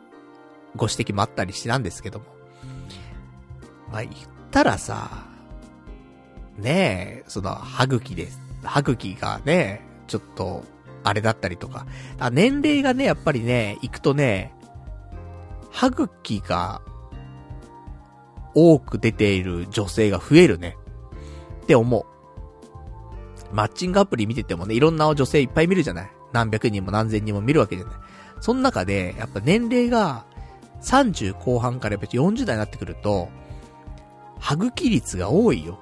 [0.76, 2.24] ご指摘もあったりしてなんですけども。
[3.90, 4.14] まあ、言っ
[4.50, 5.26] たらさ、
[6.56, 8.40] ねえ、その、歯茎です。
[8.62, 10.64] 歯茎がね、ちょっと、
[11.04, 11.86] あれだったりとか。
[12.18, 14.52] あ年齢がね、やっぱりね、行くとね、
[15.70, 16.81] 歯茎が、
[18.55, 20.76] 多く出ている女性が増えるね。
[21.62, 22.05] って思う。
[23.52, 27.94] マッチングアプリ見ててもね、いろんな女性いっぱい見るじゃない何百人も何千人も見るわけじゃない
[28.40, 30.24] その中で、やっぱ年齢が、
[30.82, 33.28] 30後半からやっぱ40代になってくると、
[34.40, 35.78] 歯茎率が多いよ。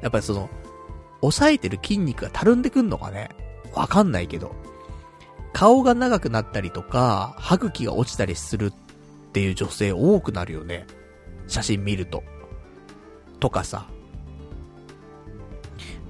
[0.00, 0.48] やっぱりその、
[1.20, 3.30] 抑えてる筋肉がたるんでくんのかね
[3.74, 4.54] わかんないけど。
[5.52, 8.72] 顔が長くなったりとか、歯茎が落ちたりするっ
[9.32, 10.86] ていう女性多くなるよね。
[11.46, 12.22] 写真見ると。
[13.40, 13.86] とかさ。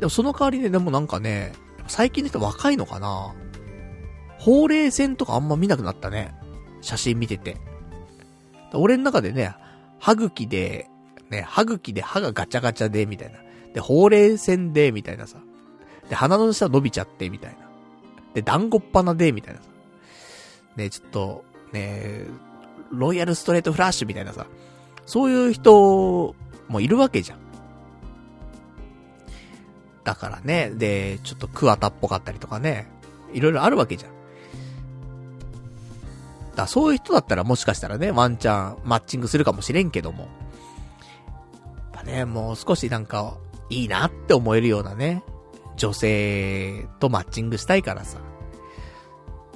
[0.00, 1.52] でもその代わりね、でもなんかね、
[1.86, 3.34] 最近の人若いのかな
[4.38, 6.34] ほうれい線とかあんま見なくなったね。
[6.80, 7.56] 写真見てて。
[8.72, 9.54] 俺の中でね、
[9.98, 10.90] 歯茎で、
[11.30, 13.38] ね、歯茎で歯がガチャガチャで、みたいな。
[13.72, 15.38] で、ほうれい線で、みたいなさ。
[16.08, 17.68] で、鼻の下伸びちゃって、みたいな。
[18.34, 19.68] で、団子っ鼻で、みたいなさ。
[20.76, 22.26] ね、ちょっと、ね、
[22.90, 24.46] ロイヤルストレートフラッシュみたいなさ。
[25.06, 26.34] そういう人
[26.68, 27.38] もいるわけじゃん。
[30.04, 32.86] だからね、で、ちょっとクワタっぽかったりとかね。
[33.32, 34.14] いろいろあるわけじゃん。
[36.54, 40.22] だそういう人だったらもしかしたらね、ワンチャンマッチングするかもしれんけども。
[40.22, 40.30] やっ
[41.92, 43.36] ぱね、もう少しなんか、
[43.70, 45.24] いいなって思えるようなね、
[45.76, 48.18] 女性とマッチングしたいからさ。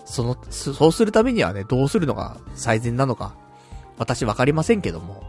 [0.05, 3.36] その、そうするためにはね、どうするのが最善なのか、
[3.99, 5.23] 私わかりませんけども。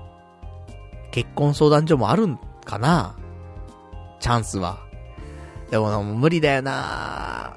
[1.11, 3.15] 結婚相談所もあるんかな？
[4.19, 4.79] チャンスは。
[5.71, 7.55] でもも無理だよな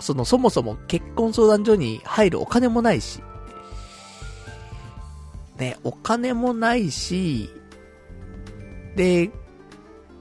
[0.00, 3.20] その、そもそも結婚相談所に入るお金もないし。
[5.56, 7.50] ね、お金もないし、
[8.94, 9.30] で、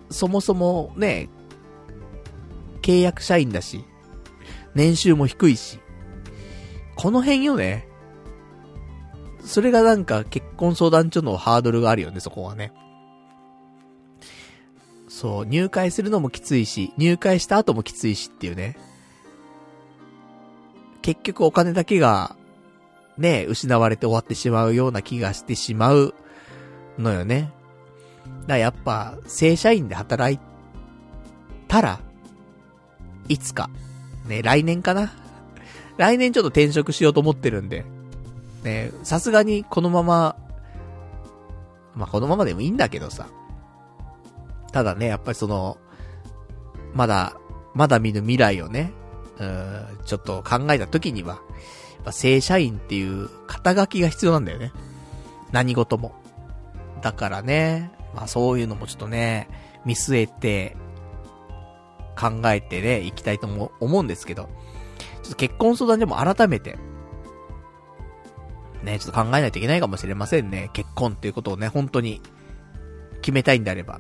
[0.10, 1.30] そもそもね、
[2.82, 3.84] 契約社員だし、
[4.74, 5.80] 年収も低いし、
[6.96, 7.88] この辺よね。
[9.48, 12.74] それがなんか結婚相談所のハードルがあるよね、そこはね。
[15.08, 18.78] そう、入会するのもきついし、入会した後もきついしっていうね。
[21.02, 22.36] 結局お金だけが、
[23.18, 26.14] ね、失われて終わってしまうような気がしてしまう
[27.00, 27.42] のよね。
[27.44, 27.54] だか
[28.50, 30.40] らやっぱ、正社員で働い
[31.70, 32.02] たら、
[33.30, 33.70] いつか。
[34.28, 35.14] ね、来年かな。
[35.96, 37.86] 来年ちょっと転職しようと思ってるんで。
[38.64, 40.36] ね、さすがにこのまま、
[41.96, 43.28] まあ、このままでもいいんだけどさ。
[44.72, 45.78] ただね、やっぱりその、
[46.94, 47.38] まだ、
[47.74, 48.92] まだ見ぬ未来をね、
[49.40, 51.40] うん、ちょっと考えた時には、や
[52.02, 54.72] っぱ正社員っていう肩書きが必要なんだよね。
[55.52, 56.14] 何事も。
[57.02, 59.50] だからね、まあそういうのもちょっとね、
[59.86, 60.76] 見据えて、
[62.18, 64.50] 考えてね、いきたいとも思うんですけど、
[65.22, 66.78] ちょっと結婚相談でも改めて、
[68.88, 70.70] ね、ちょっと考えないといけないかもしれませんね。
[70.74, 72.22] 結婚っていうことをね、本当に、
[73.22, 74.00] 決めたいんであれば。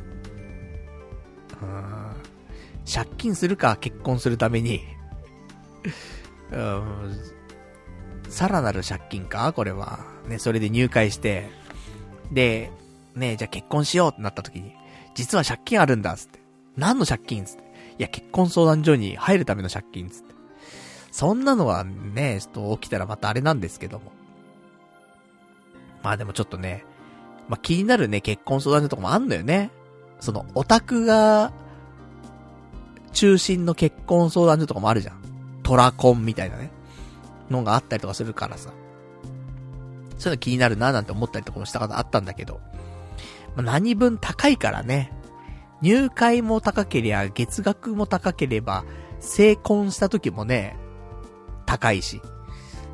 [1.61, 2.15] うん。
[2.91, 4.81] 借金するか、結婚するために。
[6.51, 7.19] うん、
[8.29, 9.99] さらなる借金かこれは。
[10.27, 11.49] ね、それで入会して、
[12.31, 12.71] で、
[13.15, 14.73] ね、じゃあ結婚しようってなった時に、
[15.15, 16.39] 実は借金あるんだ、つって。
[16.77, 17.63] 何の借金つって。
[17.99, 20.35] いや、結婚相談所に入るための借金つって。
[21.11, 24.16] そんなのはね、ちょっと起きたらまたあれなんですけども。
[26.07, 26.85] まあでもちょっとね、
[27.49, 29.71] まあ気になるね、結婚相談所とかもあんのよね。
[30.21, 31.51] その、オタクが、
[33.11, 35.19] 中心の結婚相談所とかもあるじゃん。
[35.63, 36.71] トラコンみたいなね。
[37.49, 38.69] のがあったりとかするからさ。
[40.17, 42.61] そういうの気になるななんて思ったりとかもしたことあったんだけど。
[43.57, 45.11] まあ、何分高いからね。
[45.81, 48.85] 入会も高ければ、月額も高ければ、
[49.19, 50.77] 成婚した時もね、
[51.65, 52.21] 高いし。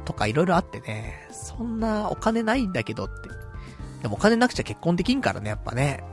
[0.03, 1.22] とかいろいろあってね、
[1.57, 3.29] そんなお金ないんだけどって。
[4.01, 6.03] でもお金なくちゃ結婚できんからね、やっぱね。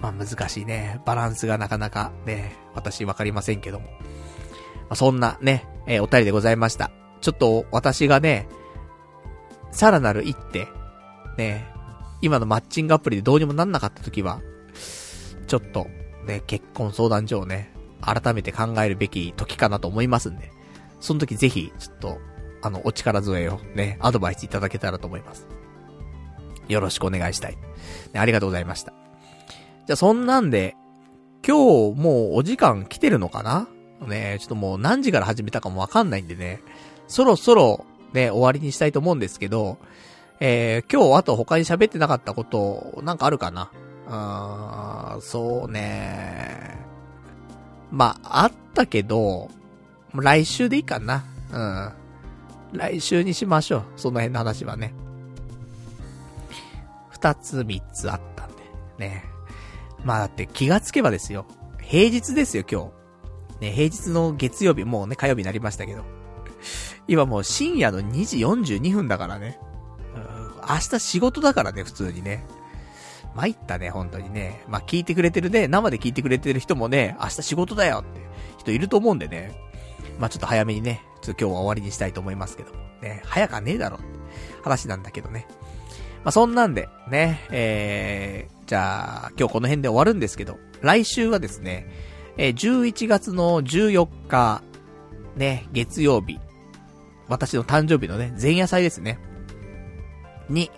[0.00, 1.00] まあ難しいね。
[1.04, 3.86] バランスがなかなかね、私わかりませんけども。
[3.86, 6.90] まあ、そんなね、えー、お便りでございました。
[7.20, 8.48] ちょっと私がね、
[9.70, 10.68] さらなる一手、
[11.36, 11.66] ね、
[12.20, 14.40] 今のマッチングアプリでどうにもなんなかった時は、
[15.46, 15.86] ちょっと、
[16.26, 20.50] ね、結婚相談所をね、改めて考えるべき時かなと思いますんで、
[21.00, 22.18] その時ぜひ、ちょっと、
[22.64, 25.46] あの、お力添えをね、アドバイスいただけたらと思います。
[26.66, 27.58] よろしくお願いしたい。
[28.12, 28.94] ね、ありがとうございました。
[29.86, 30.74] じゃあそんなんで、
[31.46, 33.68] 今日もうお時間来てるのかな？
[34.06, 36.62] ねちょっともう何時から始めたかもわかんないんでね、
[37.06, 37.84] そろそろ
[38.14, 39.76] ね、終わりにしたいと思うんですけど、
[40.40, 43.70] えー、今日あと他に喋ってなかったこと、なんかあるかな？
[44.08, 46.78] あー、そうね
[47.90, 49.50] まあ、あったけど、
[50.14, 51.24] 来週でいいかな。
[51.52, 52.03] うん。
[52.74, 53.84] 来週にしましょう。
[53.96, 54.94] その辺の話はね。
[57.10, 58.54] 二つ三つあったんで。
[58.98, 59.24] ね。
[60.04, 61.46] まあだって気がつけばですよ。
[61.80, 62.92] 平日ですよ、今
[63.60, 63.66] 日。
[63.66, 66.02] ね、平日の月曜日、もうね、火曜日になりましたけど。
[67.06, 69.58] 今もう深夜の2時42分だからね。
[70.16, 72.44] うん明日仕事だからね、普通にね。
[73.34, 74.62] 参ったね、本当にね。
[74.68, 78.20] まあ、聞いてくれてるね、生で聞いてくれてる人もね、明日仕事だよって
[78.58, 79.52] 人いると思うんでね。
[80.18, 82.80] まあ、ちょっと早めにね、ちょっと今日は終わりにしたいと思いますけども。
[83.02, 83.98] ね、早かねえだろ
[84.62, 85.46] 話なんだけどね。
[86.24, 91.86] まあ、そんなんで、ね、えー、じゃあ、今日この辺で終わるんですけど、来週はですね、
[92.36, 94.62] えー、11月の14日、
[95.36, 96.38] ね、月曜日、
[97.28, 99.18] 私の誕生日のね、前夜祭ですね。
[100.48, 100.70] に、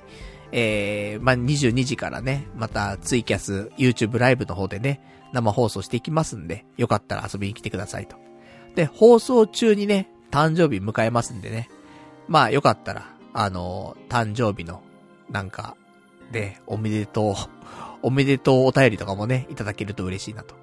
[0.53, 5.01] えー、まあ、22時からね、またツイキャス、YouTube ライブの方でね、
[5.33, 8.26] 生放送していきますんで、よかったら遊びに来てくださいと。
[8.77, 11.69] で、放送中にね、誕生日迎えますんでね。
[12.29, 14.83] まあ、よかったら、あのー、誕生日の、
[15.31, 15.77] なんか、
[16.31, 17.35] で、おめでとう、
[18.03, 20.55] おめでとうお便りとかもね、いただけると嬉しいなと、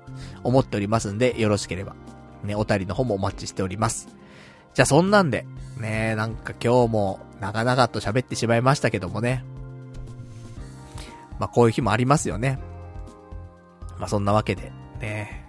[0.43, 1.95] 思っておりますんで、よろしければ、
[2.43, 4.07] ね、お便りの方もお待ちしております。
[4.73, 5.45] じゃあそんなんで、
[5.77, 9.43] ねなんか今日も長々と喋ってしまいましたけどもね。
[11.39, 12.59] まあこういう日もありますよね。
[13.99, 15.47] まあそんなわけで、ね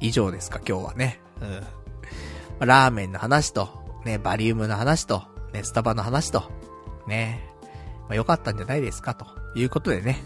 [0.00, 1.20] 以上ですか今日はね。
[1.40, 2.66] うん。
[2.66, 3.68] ラーメンの話と、
[4.04, 6.50] ね、バリウムの話と、ね、スタバの話と、
[7.06, 7.48] ね、
[8.08, 10.18] まあ、良かったんじゃないですか、ということでね。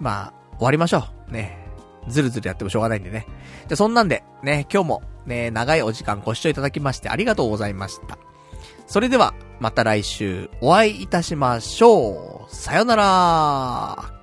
[0.00, 1.32] まあ、終わりましょう。
[1.32, 1.64] ね。
[2.08, 3.26] ずるずるやってもしょうがないんでね。
[3.66, 8.18] じゃ、そんなんで、ね、今日も、ね、長いお時間ご視聴いただきましてありがとうございました。
[8.86, 12.54] それでは、また来週お会いいたしましょう。
[12.54, 14.14] さよなら。